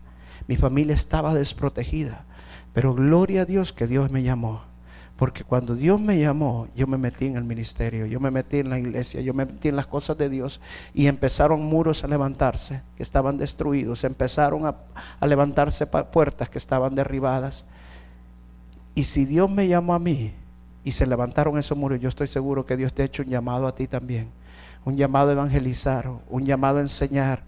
Mi 0.48 0.58
familia 0.58 0.96
estaba 0.96 1.34
desprotegida. 1.34 2.26
Pero 2.74 2.94
gloria 2.94 3.44
a 3.44 3.46
Dios 3.46 3.72
que 3.72 3.88
Dios 3.88 4.12
me 4.12 4.24
llamó. 4.24 4.62
Porque 5.16 5.44
cuando 5.44 5.76
Dios 5.76 6.02
me 6.02 6.20
llamó, 6.20 6.68
yo 6.76 6.88
me 6.88 6.98
metí 6.98 7.28
en 7.28 7.36
el 7.36 7.44
ministerio, 7.44 8.08
yo 8.08 8.20
me 8.20 8.32
metí 8.32 8.58
en 8.58 8.70
la 8.70 8.80
iglesia, 8.80 9.22
yo 9.22 9.34
me 9.34 9.46
metí 9.46 9.68
en 9.68 9.76
las 9.76 9.86
cosas 9.86 10.18
de 10.18 10.28
Dios 10.28 10.60
y 10.94 11.06
empezaron 11.06 11.64
muros 11.64 12.04
a 12.04 12.08
levantarse 12.08 12.82
que 12.98 13.04
estaban 13.04 13.38
destruidos, 13.38 14.04
empezaron 14.04 14.66
a, 14.66 14.76
a 15.20 15.28
levantarse 15.28 15.86
puertas 15.86 16.50
que 16.50 16.58
estaban 16.58 16.96
derribadas. 16.96 17.64
Y 18.96 19.04
si 19.04 19.26
Dios 19.26 19.52
me 19.52 19.68
llamó 19.68 19.94
a 19.94 20.00
mí 20.00 20.34
y 20.84 20.92
se 20.92 21.06
levantaron 21.06 21.60
esos 21.60 21.78
muros, 21.78 22.00
yo 22.00 22.10
estoy 22.10 22.28
seguro 22.28 22.66
que 22.66 22.76
Dios 22.76 22.92
te 22.92 23.04
ha 23.04 23.06
hecho 23.06 23.22
un 23.22 23.30
llamado 23.30 23.68
a 23.68 23.76
ti 23.76 23.88
también, 23.88 24.30
un 24.84 24.98
llamado 24.98 25.30
a 25.30 25.34
evangelizar, 25.34 26.10
un 26.28 26.44
llamado 26.44 26.80
a 26.80 26.82
enseñar, 26.82 27.44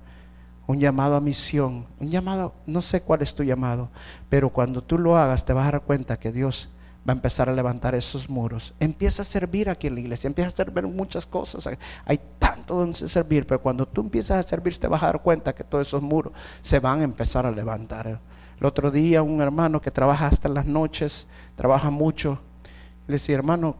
un 0.67 0.79
llamado 0.79 1.15
a 1.15 1.21
misión, 1.21 1.85
un 1.99 2.09
llamado, 2.09 2.53
no 2.65 2.81
sé 2.81 3.01
cuál 3.01 3.21
es 3.21 3.35
tu 3.35 3.43
llamado, 3.43 3.89
pero 4.29 4.49
cuando 4.49 4.81
tú 4.81 4.97
lo 4.97 5.17
hagas 5.17 5.45
te 5.45 5.53
vas 5.53 5.67
a 5.67 5.71
dar 5.73 5.81
cuenta 5.81 6.17
que 6.17 6.31
Dios 6.31 6.69
va 7.07 7.13
a 7.13 7.15
empezar 7.15 7.49
a 7.49 7.53
levantar 7.53 7.93
esos 7.93 8.29
muros. 8.29 8.73
Empieza 8.79 9.21
a 9.21 9.25
servir 9.25 9.69
aquí 9.69 9.87
en 9.87 9.93
la 9.93 9.99
iglesia, 9.99 10.27
empieza 10.27 10.47
a 10.47 10.51
servir 10.51 10.87
muchas 10.87 11.27
cosas. 11.27 11.69
Hay 12.03 12.19
tanto 12.39 12.75
donde 12.75 13.07
servir, 13.07 13.45
pero 13.45 13.61
cuando 13.61 13.87
tú 13.87 14.01
empiezas 14.01 14.43
a 14.43 14.49
servir 14.49 14.77
te 14.77 14.87
vas 14.87 15.03
a 15.03 15.07
dar 15.07 15.21
cuenta 15.21 15.53
que 15.53 15.63
todos 15.63 15.87
esos 15.87 16.01
muros 16.01 16.33
se 16.61 16.79
van 16.79 17.01
a 17.01 17.03
empezar 17.03 17.45
a 17.45 17.51
levantar. 17.51 18.19
El 18.59 18.65
otro 18.65 18.89
día 18.89 19.21
un 19.21 19.41
hermano 19.41 19.81
que 19.81 19.91
trabaja 19.91 20.27
hasta 20.27 20.49
las 20.49 20.65
noches, 20.65 21.27
trabaja 21.55 21.91
mucho, 21.91 22.39
le 23.07 23.13
decía, 23.13 23.35
hermano, 23.35 23.75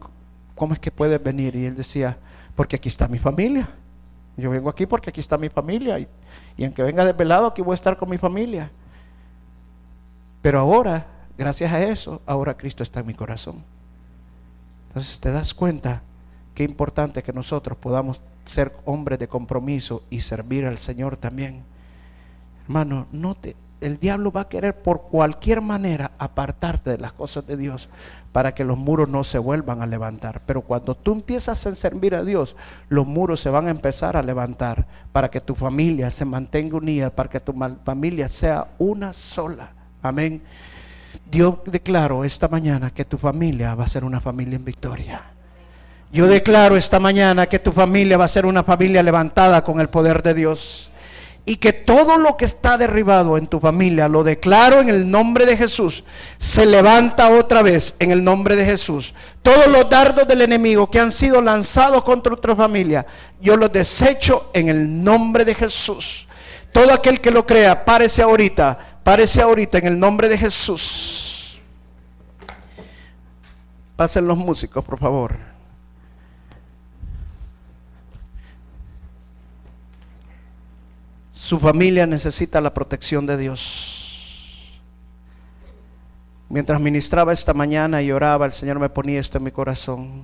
¿cómo 0.54 0.74
es 0.74 0.78
que 0.78 0.92
puedes 0.92 1.20
venir? 1.20 1.56
Y 1.56 1.66
él 1.66 1.74
decía, 1.74 2.16
porque 2.54 2.76
aquí 2.76 2.88
está 2.88 3.08
mi 3.08 3.18
familia. 3.18 3.68
Yo 4.36 4.50
vengo 4.50 4.68
aquí 4.68 4.86
porque 4.86 5.10
aquí 5.10 5.20
está 5.20 5.38
mi 5.38 5.48
familia. 5.48 5.98
Y, 5.98 6.08
y 6.56 6.64
aunque 6.64 6.82
venga 6.82 7.04
desvelado, 7.04 7.46
aquí 7.46 7.62
voy 7.62 7.72
a 7.72 7.74
estar 7.74 7.96
con 7.96 8.08
mi 8.08 8.18
familia. 8.18 8.70
Pero 10.42 10.58
ahora, 10.60 11.06
gracias 11.36 11.72
a 11.72 11.82
eso, 11.82 12.22
ahora 12.24 12.56
Cristo 12.56 12.82
está 12.82 13.00
en 13.00 13.06
mi 13.06 13.14
corazón. 13.14 13.62
Entonces 14.88 15.20
te 15.20 15.32
das 15.32 15.52
cuenta 15.52 16.02
qué 16.54 16.64
importante 16.64 17.22
que 17.22 17.32
nosotros 17.32 17.76
podamos 17.76 18.22
ser 18.46 18.74
hombres 18.84 19.18
de 19.18 19.28
compromiso 19.28 20.02
y 20.08 20.20
servir 20.20 20.64
al 20.64 20.78
Señor 20.78 21.16
también. 21.16 21.64
Hermano, 22.64 23.06
no 23.12 23.34
te, 23.34 23.56
el 23.80 23.98
diablo 23.98 24.32
va 24.32 24.42
a 24.42 24.48
querer 24.48 24.82
por 24.82 25.02
cualquier 25.02 25.60
manera 25.60 26.12
apartarte 26.18 26.90
de 26.90 26.98
las 26.98 27.12
cosas 27.12 27.46
de 27.46 27.56
Dios 27.56 27.88
para 28.32 28.54
que 28.54 28.64
los 28.64 28.76
muros 28.76 29.08
no 29.08 29.24
se 29.24 29.38
vuelvan 29.38 29.82
a 29.82 29.86
levantar. 29.86 30.42
Pero 30.46 30.62
cuando 30.62 30.94
tú 30.94 31.12
empiezas 31.12 31.66
a 31.66 31.74
servir 31.74 32.14
a 32.14 32.24
Dios, 32.24 32.56
los 32.88 33.06
muros 33.06 33.40
se 33.40 33.50
van 33.50 33.66
a 33.66 33.70
empezar 33.70 34.16
a 34.16 34.22
levantar 34.22 34.86
para 35.12 35.30
que 35.30 35.40
tu 35.40 35.54
familia 35.54 36.10
se 36.10 36.24
mantenga 36.24 36.76
unida, 36.76 37.10
para 37.10 37.28
que 37.28 37.40
tu 37.40 37.54
familia 37.84 38.28
sea 38.28 38.68
una 38.78 39.12
sola. 39.12 39.70
Amén. 40.02 40.42
Dios 41.30 41.56
declaro 41.66 42.24
esta 42.24 42.48
mañana 42.48 42.90
que 42.90 43.04
tu 43.04 43.18
familia 43.18 43.74
va 43.74 43.84
a 43.84 43.88
ser 43.88 44.04
una 44.04 44.20
familia 44.20 44.56
en 44.56 44.64
victoria. 44.64 45.22
Yo 46.12 46.26
declaro 46.26 46.76
esta 46.76 47.00
mañana 47.00 47.46
que 47.46 47.58
tu 47.58 47.72
familia 47.72 48.16
va 48.16 48.26
a 48.26 48.28
ser 48.28 48.46
una 48.46 48.62
familia 48.62 49.02
levantada 49.02 49.62
con 49.64 49.80
el 49.80 49.88
poder 49.88 50.22
de 50.22 50.34
Dios 50.34 50.90
y 51.48 51.56
que 51.56 51.72
todo 51.72 52.18
lo 52.18 52.36
que 52.36 52.44
está 52.44 52.76
derribado 52.76 53.38
en 53.38 53.46
tu 53.46 53.60
familia, 53.60 54.08
lo 54.08 54.24
declaro 54.24 54.80
en 54.80 54.88
el 54.88 55.08
nombre 55.08 55.46
de 55.46 55.56
Jesús, 55.56 56.02
se 56.38 56.66
levanta 56.66 57.30
otra 57.30 57.62
vez 57.62 57.94
en 58.00 58.10
el 58.10 58.24
nombre 58.24 58.56
de 58.56 58.64
Jesús. 58.64 59.14
Todos 59.42 59.68
los 59.68 59.88
dardos 59.88 60.26
del 60.26 60.42
enemigo 60.42 60.90
que 60.90 60.98
han 60.98 61.12
sido 61.12 61.40
lanzados 61.40 62.02
contra 62.02 62.34
tu 62.34 62.56
familia, 62.56 63.06
yo 63.40 63.56
los 63.56 63.72
desecho 63.72 64.50
en 64.52 64.68
el 64.68 65.04
nombre 65.04 65.44
de 65.44 65.54
Jesús. 65.54 66.26
Todo 66.72 66.92
aquel 66.92 67.20
que 67.20 67.30
lo 67.30 67.46
crea, 67.46 67.84
párese 67.84 68.22
ahorita, 68.22 69.00
párese 69.04 69.40
ahorita 69.40 69.78
en 69.78 69.86
el 69.86 70.00
nombre 70.00 70.28
de 70.28 70.36
Jesús. 70.36 71.60
Pasen 73.94 74.26
los 74.26 74.36
músicos, 74.36 74.84
por 74.84 74.98
favor. 74.98 75.55
Su 81.46 81.60
familia 81.60 82.08
necesita 82.08 82.60
la 82.60 82.74
protección 82.74 83.24
de 83.24 83.36
Dios. 83.36 84.80
Mientras 86.48 86.80
ministraba 86.80 87.32
esta 87.32 87.54
mañana 87.54 88.02
y 88.02 88.10
oraba, 88.10 88.46
el 88.46 88.52
Señor 88.52 88.80
me 88.80 88.88
ponía 88.88 89.20
esto 89.20 89.38
en 89.38 89.44
mi 89.44 89.52
corazón. 89.52 90.22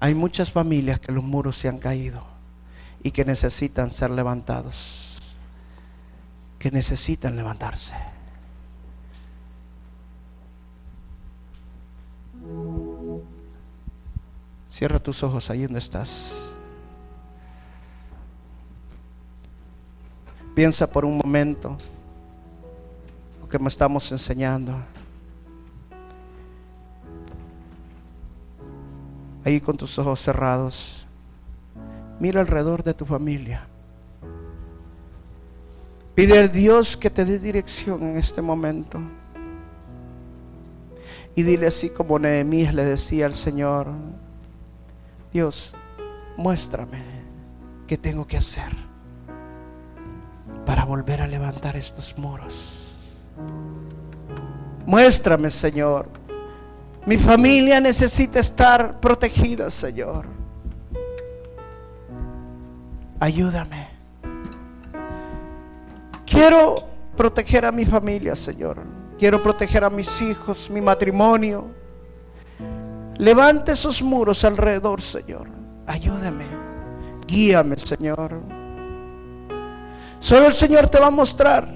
Hay 0.00 0.14
muchas 0.14 0.50
familias 0.50 0.98
que 0.98 1.12
los 1.12 1.22
muros 1.22 1.56
se 1.56 1.68
han 1.68 1.78
caído 1.78 2.24
y 3.00 3.12
que 3.12 3.24
necesitan 3.24 3.92
ser 3.92 4.10
levantados. 4.10 5.22
Que 6.58 6.72
necesitan 6.72 7.36
levantarse. 7.36 7.94
Cierra 14.68 14.98
tus 14.98 15.22
ojos 15.22 15.48
ahí 15.48 15.62
donde 15.62 15.78
estás. 15.78 16.47
Piensa 20.58 20.90
por 20.90 21.04
un 21.04 21.18
momento 21.18 21.78
lo 23.40 23.48
que 23.48 23.60
me 23.60 23.68
estamos 23.68 24.10
enseñando. 24.10 24.74
Ahí 29.44 29.60
con 29.60 29.76
tus 29.76 29.96
ojos 30.00 30.18
cerrados, 30.18 31.06
mira 32.18 32.40
alrededor 32.40 32.82
de 32.82 32.92
tu 32.92 33.04
familia. 33.04 33.68
Pide 36.16 36.40
a 36.40 36.48
Dios 36.48 36.96
que 36.96 37.08
te 37.08 37.24
dé 37.24 37.38
dirección 37.38 38.02
en 38.02 38.16
este 38.16 38.42
momento. 38.42 38.98
Y 41.36 41.44
dile 41.44 41.68
así 41.68 41.88
como 41.88 42.18
Nehemías 42.18 42.74
le 42.74 42.84
decía 42.84 43.26
al 43.26 43.34
Señor, 43.34 43.92
Dios, 45.32 45.72
muéstrame 46.36 47.00
qué 47.86 47.96
tengo 47.96 48.26
que 48.26 48.38
hacer 48.38 48.87
volver 50.88 51.20
a 51.20 51.26
levantar 51.26 51.76
estos 51.76 52.16
muros. 52.16 52.54
Muéstrame, 54.86 55.50
Señor. 55.50 56.08
Mi 57.04 57.18
familia 57.18 57.78
necesita 57.78 58.40
estar 58.40 58.98
protegida, 58.98 59.68
Señor. 59.70 60.24
Ayúdame. 63.20 63.88
Quiero 66.24 66.74
proteger 67.16 67.66
a 67.66 67.72
mi 67.72 67.84
familia, 67.84 68.34
Señor. 68.34 68.78
Quiero 69.18 69.42
proteger 69.42 69.84
a 69.84 69.90
mis 69.90 70.22
hijos, 70.22 70.70
mi 70.70 70.80
matrimonio. 70.80 71.66
Levante 73.18 73.72
esos 73.72 74.00
muros 74.00 74.42
alrededor, 74.42 75.02
Señor. 75.02 75.48
Ayúdame. 75.86 76.46
Guíame, 77.26 77.76
Señor. 77.76 78.57
Solo 80.20 80.46
el 80.46 80.54
Señor 80.54 80.88
te 80.88 80.98
va 80.98 81.06
a 81.06 81.10
mostrar 81.10 81.72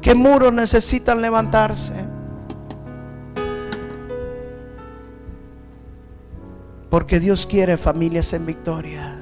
qué 0.00 0.14
muros 0.14 0.52
necesitan 0.52 1.20
levantarse. 1.20 1.92
Porque 6.90 7.20
Dios 7.20 7.46
quiere 7.46 7.76
familias 7.76 8.32
en 8.32 8.46
victoria. 8.46 9.18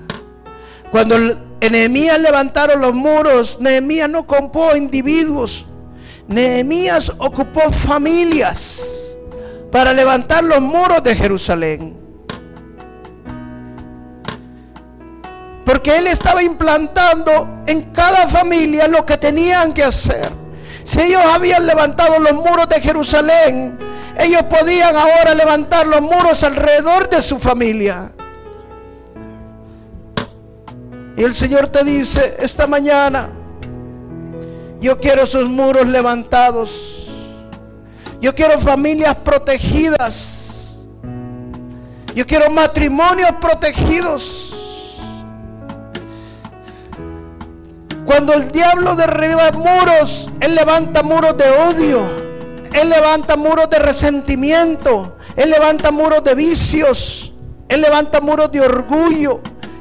Cuando 0.91 1.17
Nehemías 1.61 2.21
levantaron 2.21 2.81
los 2.81 2.95
muros, 2.95 3.59
Nehemías 3.61 4.09
no 4.09 4.27
compró 4.27 4.77
individuos, 4.77 5.67
Nehemías 6.29 7.11
ocupó 7.19 7.73
familias 7.73 9.17
para 9.73 9.93
levantar 9.93 10.45
los 10.45 10.61
muros 10.61 11.03
de 11.03 11.17
Jerusalén. 11.17 12.06
Porque 15.67 15.97
él 15.99 16.07
estaba 16.07 16.45
implantando 16.45 17.65
en 17.67 17.91
cada 17.91 18.29
familia 18.29 18.87
lo 18.87 19.05
que 19.05 19.17
tenían 19.19 19.75
que 19.75 19.83
hacer. 19.83 20.31
Si 20.85 21.01
ellos 21.01 21.21
habían 21.25 21.67
levantado 21.67 22.21
los 22.21 22.35
muros 22.35 22.69
de 22.69 22.81
Jerusalén, 22.81 23.77
ellos 24.17 24.45
podían 24.45 24.97
ahora 24.97 25.35
levantar 25.35 25.85
los 25.89 26.01
muros 26.01 26.45
alrededor 26.45 27.11
de 27.11 27.21
su 27.21 27.41
familia. 27.41 28.13
Y 31.17 31.25
el 31.25 31.35
Señor 31.35 31.67
te 31.67 31.83
dice 31.83 32.37
esta 32.39 32.69
mañana, 32.69 33.29
yo 34.81 35.01
quiero 35.01 35.25
esos 35.25 35.49
muros 35.49 35.89
levantados. 35.89 37.09
Yo 38.21 38.33
quiero 38.37 38.61
familias 38.61 39.17
protegidas. 39.17 40.79
Yo 42.15 42.25
quiero 42.25 42.51
matrimonios 42.51 43.33
protegidos. 43.41 44.56
Cuando 48.07 48.35
el 48.35 48.53
diablo 48.53 48.95
derriba 48.95 49.51
muros, 49.51 50.31
él 50.41 50.55
levanta 50.55 51.03
muros 51.03 51.37
de 51.37 51.51
odio. 51.51 52.07
Él 52.73 52.89
levanta 52.89 53.37
muros 53.37 53.69
de 53.69 53.79
resentimiento. 53.79 55.17
Él 55.35 55.51
levanta 55.51 55.91
muros 55.91 56.23
de 56.23 56.35
vicios. 56.35 57.33
Él 57.69 57.81
levanta 57.81 58.21
muros 58.21 58.53
de 58.53 58.61
orgullo, 58.61 59.41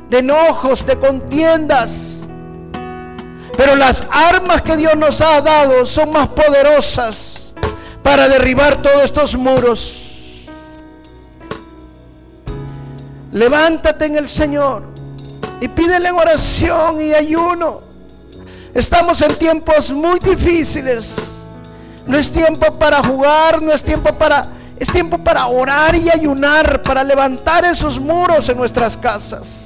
de 0.10 0.20
enojos, 0.20 0.86
de 0.86 1.00
contiendas. 1.00 2.16
Pero 3.56 3.76
las 3.76 4.06
armas 4.10 4.64
que 4.64 4.76
Dios 4.76 4.96
nos 4.96 5.22
ha 5.22 5.40
dado 5.42 5.86
son 5.86 6.12
más 6.12 6.28
poderosas 6.30 7.54
para 8.02 8.28
derribar 8.28 8.82
todos 8.82 9.04
estos 9.04 9.36
muros. 9.36 10.02
Levántate 13.32 14.06
en 14.06 14.18
el 14.18 14.28
Señor 14.28 14.84
y 15.62 15.68
pídele 15.68 16.10
en 16.10 16.16
oración 16.16 17.02
y 17.02 17.14
ayuno. 17.14 17.95
Estamos 18.76 19.22
en 19.22 19.36
tiempos 19.36 19.90
muy 19.90 20.20
difíciles. 20.20 21.16
No 22.06 22.18
es 22.18 22.30
tiempo 22.30 22.78
para 22.78 23.02
jugar, 23.02 23.62
no 23.62 23.72
es 23.72 23.82
tiempo 23.82 24.14
para... 24.14 24.50
Es 24.78 24.92
tiempo 24.92 25.18
para 25.18 25.48
orar 25.48 25.96
y 25.96 26.10
ayunar, 26.10 26.82
para 26.82 27.02
levantar 27.02 27.64
esos 27.64 27.98
muros 27.98 28.50
en 28.50 28.58
nuestras 28.58 28.98
casas. 28.98 29.66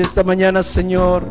esta 0.00 0.24
mañana, 0.24 0.62
Señor, 0.62 1.22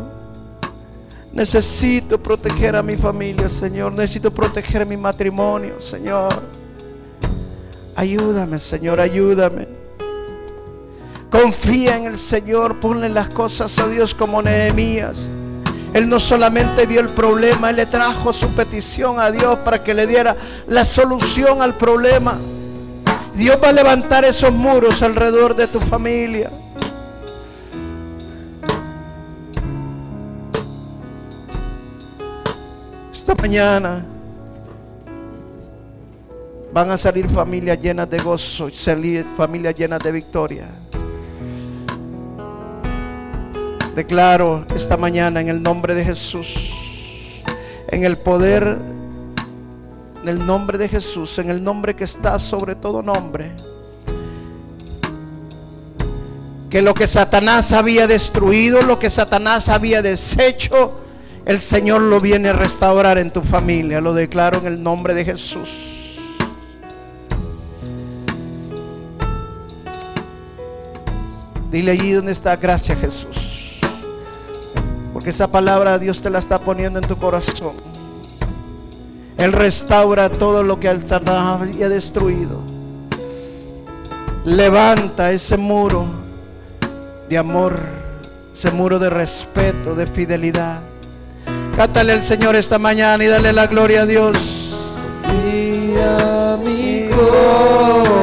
necesito 1.32 2.18
proteger 2.18 2.76
a 2.76 2.82
mi 2.82 2.96
familia, 2.96 3.48
Señor. 3.48 3.92
Necesito 3.92 4.30
proteger 4.30 4.86
mi 4.86 4.96
matrimonio, 4.96 5.80
Señor. 5.80 6.42
Ayúdame, 7.96 8.58
Señor, 8.58 9.00
ayúdame. 9.00 9.83
Confía 11.34 11.96
en 11.96 12.04
el 12.04 12.16
Señor, 12.16 12.78
ponle 12.78 13.08
las 13.08 13.28
cosas 13.28 13.76
a 13.80 13.88
Dios 13.88 14.14
como 14.14 14.40
Nehemías. 14.40 15.28
Él 15.92 16.08
no 16.08 16.20
solamente 16.20 16.86
vio 16.86 17.00
el 17.00 17.08
problema, 17.08 17.70
Él 17.70 17.76
le 17.76 17.86
trajo 17.86 18.32
su 18.32 18.46
petición 18.50 19.18
a 19.18 19.32
Dios 19.32 19.58
para 19.64 19.82
que 19.82 19.94
le 19.94 20.06
diera 20.06 20.36
la 20.68 20.84
solución 20.84 21.60
al 21.60 21.74
problema. 21.74 22.38
Dios 23.34 23.58
va 23.60 23.70
a 23.70 23.72
levantar 23.72 24.24
esos 24.24 24.52
muros 24.52 25.02
alrededor 25.02 25.56
de 25.56 25.66
tu 25.66 25.80
familia. 25.80 26.52
Esta 33.10 33.34
mañana 33.34 34.04
van 36.72 36.90
a 36.92 36.96
salir 36.96 37.28
familias 37.28 37.82
llenas 37.82 38.08
de 38.08 38.18
gozo 38.18 38.70
salir 38.70 39.26
familias 39.36 39.74
llenas 39.74 40.00
de 40.00 40.12
victoria. 40.12 40.68
Declaro 43.94 44.64
esta 44.74 44.96
mañana 44.96 45.40
en 45.40 45.48
el 45.48 45.62
nombre 45.62 45.94
de 45.94 46.04
Jesús, 46.04 46.72
en 47.88 48.04
el 48.04 48.16
poder 48.16 48.76
del 50.24 50.44
nombre 50.44 50.78
de 50.78 50.88
Jesús, 50.88 51.38
en 51.38 51.48
el 51.48 51.62
nombre 51.62 51.94
que 51.94 52.02
está 52.02 52.40
sobre 52.40 52.74
todo 52.74 53.04
nombre, 53.04 53.52
que 56.70 56.82
lo 56.82 56.92
que 56.92 57.06
Satanás 57.06 57.70
había 57.70 58.08
destruido, 58.08 58.82
lo 58.82 58.98
que 58.98 59.10
Satanás 59.10 59.68
había 59.68 60.02
deshecho, 60.02 61.00
el 61.46 61.60
Señor 61.60 62.00
lo 62.00 62.18
viene 62.18 62.48
a 62.48 62.52
restaurar 62.52 63.18
en 63.18 63.30
tu 63.30 63.42
familia. 63.42 64.00
Lo 64.00 64.12
declaro 64.12 64.58
en 64.58 64.66
el 64.66 64.82
nombre 64.82 65.14
de 65.14 65.24
Jesús. 65.24 65.68
Dile 71.70 71.92
allí 71.92 72.10
donde 72.10 72.32
está, 72.32 72.56
gracias 72.56 72.98
Jesús. 72.98 73.53
Porque 75.14 75.30
esa 75.30 75.46
palabra 75.46 75.98
Dios 75.98 76.20
te 76.20 76.28
la 76.28 76.40
está 76.40 76.58
poniendo 76.58 76.98
en 76.98 77.06
tu 77.06 77.16
corazón. 77.16 77.72
Él 79.38 79.52
restaura 79.52 80.28
todo 80.28 80.62
lo 80.62 80.78
que 80.78 80.88
Satanás 81.00 81.62
había 81.62 81.88
destruido. 81.88 82.58
Levanta 84.44 85.32
ese 85.32 85.56
muro 85.56 86.04
de 87.28 87.38
amor, 87.38 87.78
ese 88.52 88.70
muro 88.72 88.98
de 88.98 89.08
respeto, 89.08 89.94
de 89.94 90.06
fidelidad. 90.06 90.80
Cántale 91.76 92.12
al 92.12 92.22
Señor 92.22 92.56
esta 92.56 92.78
mañana 92.78 93.24
y 93.24 93.28
dale 93.28 93.52
la 93.52 93.66
gloria 93.68 94.02
a 94.02 94.06
Dios. 94.06 94.36